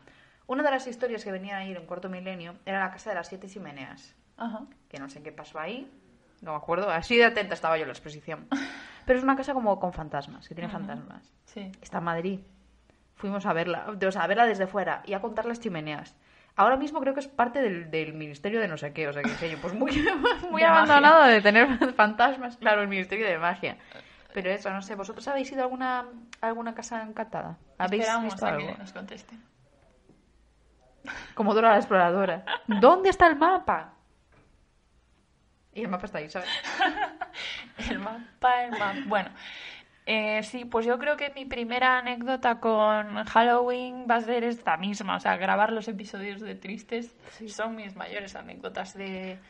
Una 0.46 0.62
de 0.62 0.70
las 0.70 0.86
historias 0.86 1.24
que 1.24 1.32
venía 1.32 1.56
a 1.56 1.64
ir 1.64 1.76
en 1.76 1.86
Cuarto 1.86 2.08
Milenio 2.08 2.54
era 2.64 2.78
la 2.80 2.92
casa 2.92 3.10
de 3.10 3.16
las 3.16 3.26
siete 3.26 3.48
chimeneas. 3.48 4.14
Ajá. 4.36 4.66
Que 4.88 4.98
no 4.98 5.08
sé 5.08 5.22
qué 5.22 5.32
pasó 5.32 5.58
ahí. 5.58 5.90
No 6.40 6.52
me 6.52 6.58
acuerdo. 6.58 6.88
Así 6.88 7.16
de 7.16 7.24
atenta 7.24 7.54
estaba 7.54 7.76
yo 7.76 7.84
a 7.84 7.86
la 7.86 7.92
exposición. 7.92 8.46
Pero 9.06 9.18
es 9.18 9.24
una 9.24 9.36
casa 9.36 9.54
como 9.54 9.80
con 9.80 9.92
fantasmas, 9.92 10.48
que 10.48 10.54
tiene 10.54 10.70
fantasmas. 10.70 11.32
Sí. 11.44 11.72
Está 11.80 11.98
en 11.98 12.04
Madrid. 12.04 12.40
Fuimos 13.14 13.46
a 13.46 13.52
verla, 13.52 13.86
o 13.88 14.12
sea, 14.12 14.22
a 14.22 14.26
verla 14.26 14.46
desde 14.46 14.66
fuera 14.66 15.02
y 15.06 15.14
a 15.14 15.20
contar 15.20 15.46
las 15.46 15.58
chimeneas. 15.58 16.16
Ahora 16.56 16.76
mismo 16.76 17.00
creo 17.00 17.12
que 17.12 17.20
es 17.20 17.28
parte 17.28 17.60
del, 17.60 17.90
del 17.90 18.14
ministerio 18.14 18.60
de 18.60 18.66
no 18.68 18.78
sé 18.78 18.92
qué, 18.94 19.06
o 19.06 19.12
sea, 19.12 19.22
que 19.22 19.28
sé 19.30 19.50
yo, 19.50 19.58
pues 19.58 19.74
muy, 19.74 19.92
muy 20.50 20.62
De 20.62 20.66
abandonado 20.66 21.24
de 21.24 21.42
tener 21.42 21.92
fantasmas, 21.94 22.56
claro, 22.56 22.82
el 22.82 22.88
ministerio 22.88 23.26
de 23.26 23.38
magia. 23.38 23.76
Pero 24.32 24.50
eso, 24.50 24.70
no 24.70 24.82
sé, 24.82 24.94
¿vosotros 24.94 25.26
habéis 25.28 25.50
ido 25.52 25.60
a 25.60 25.64
alguna, 25.64 26.06
a 26.40 26.46
alguna 26.46 26.74
casa 26.74 27.02
encantada? 27.02 27.56
¿Habéis 27.78 28.02
Esperamos 28.02 28.32
visto 28.32 28.46
a 28.46 28.48
algo? 28.50 28.72
que 28.72 28.78
nos 28.78 28.92
contesten. 28.92 29.42
Como 31.34 31.54
Dora 31.54 31.70
la 31.70 31.76
exploradora. 31.76 32.44
¿Dónde 32.66 33.10
está 33.10 33.26
el 33.28 33.36
mapa? 33.36 33.92
Y 35.72 35.82
el 35.82 35.88
mapa 35.88 36.06
está 36.06 36.18
ahí, 36.18 36.28
¿sabes? 36.28 36.48
El 37.90 37.98
mapa, 37.98 38.64
el 38.64 38.70
mapa. 38.72 38.94
Bueno, 39.06 39.30
eh, 40.06 40.44
sí, 40.44 40.64
pues 40.64 40.86
yo 40.86 40.98
creo 41.00 41.16
que 41.16 41.32
mi 41.34 41.44
primera 41.46 41.98
anécdota 41.98 42.60
con 42.60 43.24
Halloween 43.24 44.06
va 44.08 44.16
a 44.16 44.20
ser 44.20 44.44
esta 44.44 44.76
misma. 44.76 45.16
O 45.16 45.20
sea, 45.20 45.36
grabar 45.36 45.72
los 45.72 45.88
episodios 45.88 46.40
de 46.40 46.54
Tristes 46.54 47.12
son 47.48 47.74
mis 47.74 47.96
mayores 47.96 48.36
anécdotas 48.36 48.94
de, 48.94 49.40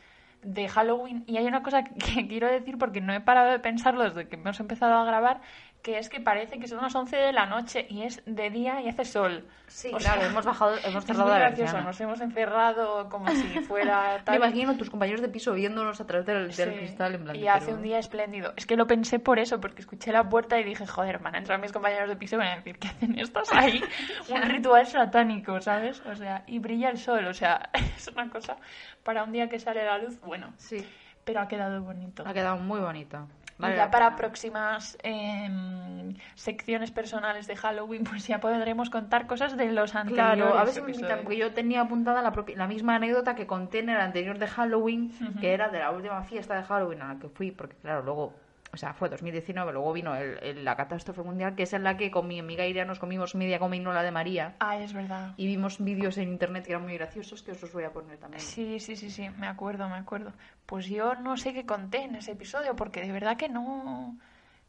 de 0.41 0.67
Halloween. 0.67 1.23
Y 1.27 1.37
hay 1.37 1.45
una 1.45 1.61
cosa 1.61 1.83
que 1.83 2.27
quiero 2.27 2.47
decir 2.47 2.79
porque 2.79 3.01
no 3.01 3.13
he 3.13 3.21
parado 3.21 3.51
de 3.51 3.59
pensarlo 3.59 4.03
desde 4.03 4.27
que 4.27 4.35
hemos 4.35 4.59
empezado 4.59 4.95
a 4.95 5.05
grabar, 5.05 5.41
que 5.81 5.99
es 5.99 6.09
que 6.09 6.19
parece 6.19 6.59
que 6.59 6.67
son 6.67 6.81
las 6.81 6.93
11 6.93 7.15
de 7.15 7.31
la 7.31 7.45
noche 7.45 7.85
y 7.89 8.01
es 8.03 8.21
de 8.25 8.49
día 8.49 8.81
y 8.81 8.89
hace 8.89 9.05
sol. 9.05 9.45
Sí, 9.67 9.89
O 9.93 9.97
claro, 9.97 10.19
sea, 10.21 10.29
hemos 10.29 10.45
bajado, 10.45 10.75
hemos 10.83 11.05
cerrado 11.05 11.29
la 11.29 11.39
gracioso, 11.39 11.79
nos 11.81 11.99
hemos 12.01 12.19
encerrado 12.19 13.07
como 13.09 13.29
si 13.33 13.47
fuera 13.61 14.13
Me 14.17 14.23
tal. 14.23 14.35
imagino 14.35 14.75
tus 14.75 14.89
compañeros 14.89 15.21
de 15.21 15.29
piso 15.29 15.53
viéndonos 15.53 16.01
a 16.01 16.05
través 16.07 16.25
del, 16.25 16.47
del 16.53 16.71
Sí, 16.71 16.75
cristal 16.77 17.15
en 17.15 17.23
plan 17.23 17.35
Y 17.37 17.47
hace 17.47 17.65
pero- 17.67 17.77
un 17.77 17.83
día 17.83 17.99
espléndido. 17.99 18.53
Es 18.57 18.65
que 18.65 18.75
lo 18.75 18.85
pensé 18.85 19.19
por 19.19 19.39
eso, 19.39 19.61
porque 19.61 19.81
escuché 19.81 20.11
la 20.11 20.27
puerta 20.27 20.59
y 20.59 20.63
dije, 20.65 20.85
joder, 20.87 21.19
van 21.19 21.35
a 21.35 21.37
entrar 21.37 21.59
mis 21.59 21.71
compañeros 21.71 22.09
de 22.09 22.15
piso 22.17 22.35
y 22.35 22.39
van 22.39 22.47
a 22.49 22.55
decir, 22.57 22.77
¿qué 22.79 22.89
hacen 22.89 23.17
estos 23.17 23.53
ahí? 23.53 23.81
un 24.29 24.41
ritual 24.41 24.85
satánico, 24.87 25.61
¿sabes? 25.61 26.01
O 26.05 26.15
sea, 26.15 26.43
y 26.47 26.59
brilla 26.59 26.89
el 26.89 26.97
sol, 26.97 27.25
o 27.27 27.33
sea, 27.33 27.69
es 27.97 28.07
una 28.09 28.29
cosa 28.29 28.57
para 29.03 29.23
un 29.23 29.31
día 29.31 29.47
que 29.47 29.59
sale 29.59 29.85
la 29.85 29.97
luz, 29.99 30.19
bueno, 30.21 30.53
Sí, 30.57 30.85
pero 31.23 31.39
ha 31.39 31.47
quedado 31.47 31.81
bonito. 31.81 32.23
ha 32.25 32.33
quedado 32.33 32.57
muy 32.57 32.79
bonito. 32.81 33.27
Y 33.59 33.61
Vale 33.61 33.75
ya 33.75 33.89
para 33.89 34.15
próximas 34.15 34.97
em, 35.01 36.13
secciones 36.35 36.91
personales 36.91 37.47
de 37.47 37.55
Halloween, 37.55 38.03
pues 38.09 38.27
ya 38.27 38.39
podremos 38.39 38.89
contar 38.89 39.25
cosas 39.25 39.57
de 39.57 39.71
los 39.71 39.95
anteriores 39.95 40.35
Claro, 40.35 40.59
a 40.59 40.67
si 40.67 40.81
me 40.81 40.91
invitan, 40.91 41.21
porque 41.23 41.37
yo 41.37 41.53
tenía 41.53 41.81
apuntada 41.81 42.21
la, 42.21 42.33
la 42.55 42.67
misma 42.67 42.95
anécdota 42.95 43.35
que 43.35 43.47
conté 43.47 43.79
en 43.79 43.89
el 43.89 43.97
anterior 43.97 44.37
de 44.37 44.47
Halloween, 44.47 45.11
que 45.39 45.53
era 45.53 45.69
de 45.69 45.79
la 45.79 45.91
última 45.91 46.21
fiesta 46.23 46.55
de 46.55 46.63
Halloween 46.63 47.01
a 47.01 47.13
la 47.13 47.19
que 47.19 47.29
fui, 47.29 47.51
porque 47.51 47.75
claro, 47.77 48.03
luego, 48.03 48.33
o 48.77 48.79
sea, 48.79 48.93
fue 48.93 49.09
2019, 49.09 49.73
luego 49.73 49.91
vino 49.91 50.15
el- 50.15 50.37
el- 50.43 50.63
la 50.63 50.75
catástrofe 50.75 51.23
mundial, 51.23 51.55
que 51.55 51.63
es 51.63 51.73
en 51.73 51.83
la 51.83 51.97
que 51.97 52.11
con 52.11 52.27
mi 52.27 52.37
amiga 52.37 52.63
Iria 52.67 52.85
nos 52.85 52.99
comimos 52.99 53.33
media 53.33 53.57
cominola 53.57 54.03
de 54.03 54.11
María 54.11 54.53
Ay, 54.59 54.83
es 54.83 54.93
verdad. 54.93 55.33
y 55.35 55.47
vimos 55.47 55.83
vídeos 55.83 56.15
en 56.19 56.29
internet 56.29 56.63
que 56.65 56.73
eran 56.73 56.83
muy 56.83 56.93
graciosos, 56.93 57.41
que 57.41 57.51
os 57.53 57.61
los 57.63 57.73
voy 57.73 57.85
a 57.85 57.91
poner 57.91 58.19
también. 58.19 58.39
Sí, 58.39 58.79
sí, 58.79 58.95
sí, 58.95 59.09
sí, 59.09 59.29
me 59.39 59.47
acuerdo, 59.47 59.89
me 59.89 59.95
acuerdo. 59.95 60.31
Pues 60.67 60.85
yo 60.87 61.15
no 61.15 61.37
sé 61.37 61.53
qué 61.53 61.65
conté 61.65 62.03
en 62.03 62.13
ese 62.15 62.33
episodio, 62.33 62.75
porque 62.75 63.01
de 63.01 63.11
verdad 63.11 63.35
que 63.35 63.49
no... 63.49 64.15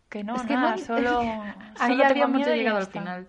Que 0.08 0.24
no, 0.24 0.36
es 0.36 0.42
que 0.44 0.54
nada, 0.54 0.76
no, 0.76 0.78
solo... 0.86 1.20
ahí 1.78 2.02
habíamos 2.02 2.40
llegado 2.46 2.78
al 2.78 2.86
final. 2.86 3.28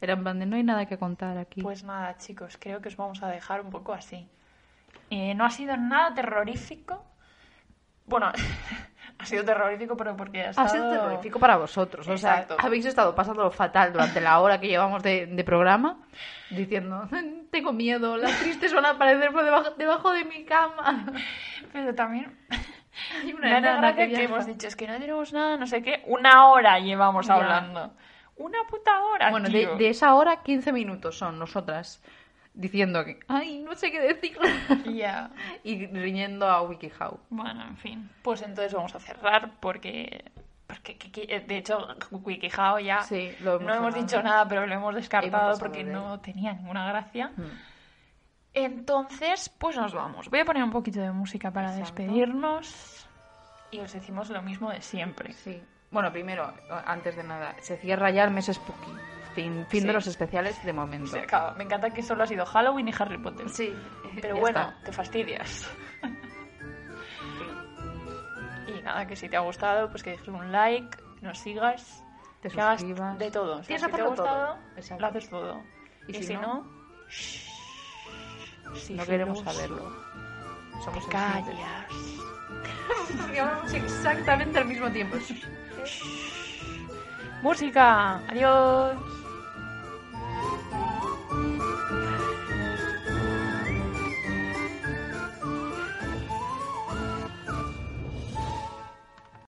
Era 0.00 0.14
en 0.14 0.22
plan 0.22 0.38
de 0.40 0.46
no 0.46 0.56
hay 0.56 0.64
nada 0.64 0.86
que 0.86 0.98
contar 0.98 1.38
aquí. 1.38 1.62
Pues 1.62 1.84
nada, 1.84 2.16
chicos, 2.16 2.56
creo 2.58 2.80
que 2.82 2.88
os 2.88 2.96
vamos 2.96 3.22
a 3.22 3.28
dejar 3.28 3.60
un 3.60 3.70
poco 3.70 3.92
así. 3.92 4.26
Eh, 5.10 5.34
no 5.34 5.44
ha 5.44 5.50
sido 5.50 5.76
nada 5.76 6.12
terrorífico. 6.14 7.04
Bueno, 8.06 8.32
ha 9.20 9.26
sido 9.26 9.44
terrorífico, 9.44 9.96
pero 9.96 10.16
porque 10.16 10.42
ha 10.42 10.46
Ha 10.46 10.50
estado... 10.50 10.68
sido 10.68 10.90
terrorífico 10.90 11.38
para 11.38 11.56
vosotros. 11.56 12.06
O 12.08 12.16
sea, 12.16 12.32
Exacto. 12.40 12.56
habéis 12.58 12.86
estado 12.86 13.14
pasándolo 13.14 13.50
fatal 13.50 13.92
durante 13.92 14.20
la 14.20 14.40
hora 14.40 14.58
que 14.60 14.68
llevamos 14.68 15.02
de, 15.02 15.26
de 15.26 15.44
programa, 15.44 15.98
diciendo, 16.50 17.08
tengo 17.50 17.72
miedo, 17.72 18.16
las 18.16 18.38
tristes 18.40 18.72
van 18.72 18.86
a 18.86 18.90
aparecer 18.90 19.32
por 19.32 19.44
debajo, 19.44 19.70
debajo 19.76 20.10
de 20.12 20.24
mi 20.24 20.44
cama. 20.44 21.06
Pero 21.72 21.94
también 21.94 22.36
Hay 23.22 23.30
hace 23.32 23.60
gracia 23.60 24.08
que, 24.08 24.24
hemos 24.24 24.46
dicho, 24.46 24.66
es 24.66 24.76
que 24.76 24.86
no 24.86 24.98
tenemos 24.98 25.32
nada, 25.32 25.56
no 25.56 25.66
sé 25.66 25.82
qué. 25.82 26.02
Una 26.06 26.48
hora 26.48 26.78
llevamos 26.80 27.26
Ya. 27.26 27.34
hablando. 27.34 27.92
Una 28.36 28.58
puta 28.68 29.02
hora, 29.04 29.30
Bueno, 29.30 29.48
de 29.50 29.88
esa 29.88 30.14
hora, 30.14 30.42
15 30.42 30.72
minutos 30.72 31.18
son 31.18 31.38
nosotras 31.38 32.02
diciendo 32.54 33.04
que, 33.04 33.20
ay, 33.28 33.58
no 33.62 33.74
sé 33.76 33.90
qué 33.90 34.00
decir. 34.00 34.36
Ya. 34.94 35.30
y 35.64 35.86
riñendo 35.86 36.48
a 36.48 36.62
WikiHow. 36.62 37.20
Bueno, 37.30 37.62
en 37.66 37.76
fin. 37.76 38.10
Pues 38.22 38.42
entonces 38.42 38.74
vamos 38.74 38.94
a 38.94 39.00
cerrar 39.00 39.52
porque... 39.60 40.24
Porque, 40.66 40.96
que- 40.96 41.10
que- 41.10 41.40
de 41.40 41.56
hecho, 41.56 41.88
WikiHow 42.12 42.78
ya 42.78 43.02
Sí, 43.02 43.32
lo 43.40 43.56
hemos 43.56 43.66
no 43.66 43.74
hemos 43.74 43.94
dicho 43.94 44.22
nada, 44.22 44.46
pero 44.46 44.66
lo 44.66 44.74
hemos 44.74 44.94
descartado 44.94 45.48
Hemos 45.48 45.58
porque 45.58 45.84
de 45.84 45.92
no 45.92 46.20
tenía 46.20 46.52
ninguna 46.52 46.86
gracia. 46.88 47.32
Mm. 47.36 47.42
Entonces, 48.54 49.48
pues 49.58 49.76
nos 49.76 49.92
vamos. 49.94 50.28
Voy 50.28 50.40
a 50.40 50.44
poner 50.44 50.62
un 50.64 50.70
poquito 50.70 51.00
de 51.00 51.12
música 51.12 51.50
para 51.52 51.68
Exacto. 51.76 52.02
despedirnos. 52.02 53.06
Y 53.70 53.78
os 53.80 53.92
decimos 53.92 54.28
lo 54.30 54.42
mismo 54.42 54.70
de 54.70 54.80
siempre. 54.82 55.32
Sí. 55.32 55.62
Bueno, 55.90 56.12
primero, 56.12 56.52
antes 56.86 57.16
de 57.16 57.22
nada, 57.24 57.54
se 57.60 57.76
cierra 57.76 58.10
ya 58.10 58.24
el 58.24 58.30
mes 58.30 58.46
Spooky. 58.46 58.92
Fin, 59.34 59.64
fin 59.68 59.82
Sí. 59.82 59.86
de 59.86 59.92
los 59.92 60.06
especiales 60.06 60.62
de 60.64 60.72
momento. 60.72 61.08
Se 61.12 61.20
acaba. 61.20 61.54
Me 61.54 61.64
encanta 61.64 61.90
que 61.90 62.02
solo 62.02 62.24
ha 62.24 62.26
sido 62.26 62.44
Halloween 62.46 62.88
y 62.88 62.92
Harry 62.98 63.18
Potter. 63.18 63.48
Sí, 63.48 63.74
Pero 64.20 64.34
ya 64.34 64.40
bueno, 64.40 64.60
está. 64.60 64.76
te 64.84 64.92
fastidias. 64.92 65.70
y 68.66 68.82
nada, 68.82 69.06
que 69.06 69.16
si 69.16 69.28
te 69.28 69.36
ha 69.36 69.40
gustado, 69.40 69.88
pues 69.90 70.02
que 70.02 70.10
dejes 70.10 70.28
un 70.28 70.50
like, 70.52 70.96
nos 71.20 71.38
sigas, 71.38 72.04
Te 72.40 72.48
que 72.48 72.60
hagas 72.60 72.82
de 73.18 73.30
todo. 73.30 73.58
O 73.58 73.62
sea, 73.62 73.66
Tienes 73.66 73.82
si 73.82 73.90
que 73.90 73.96
te 73.96 74.02
ha 74.02 74.04
todo. 74.04 74.16
gustado, 74.16 74.58
Exacto. 74.76 75.00
lo 75.02 75.06
haces 75.08 75.28
todo. 75.28 75.62
Y 76.08 76.10
Y, 76.10 76.14
si 76.14 76.22
si, 76.24 76.34
no, 76.34 76.40
no, 76.42 76.64
No 78.96 79.04
queremos 79.04 79.40
saberlo. 79.40 79.92
Somos 80.84 81.04
Te 81.06 81.12
callas. 81.12 81.84
Porque 83.20 83.40
hablamos 83.40 83.72
exactamente 83.74 84.58
al 84.58 84.64
mismo 84.64 84.90
tiempo. 84.90 85.16
Música. 87.42 88.16
Adiós. 88.28 88.96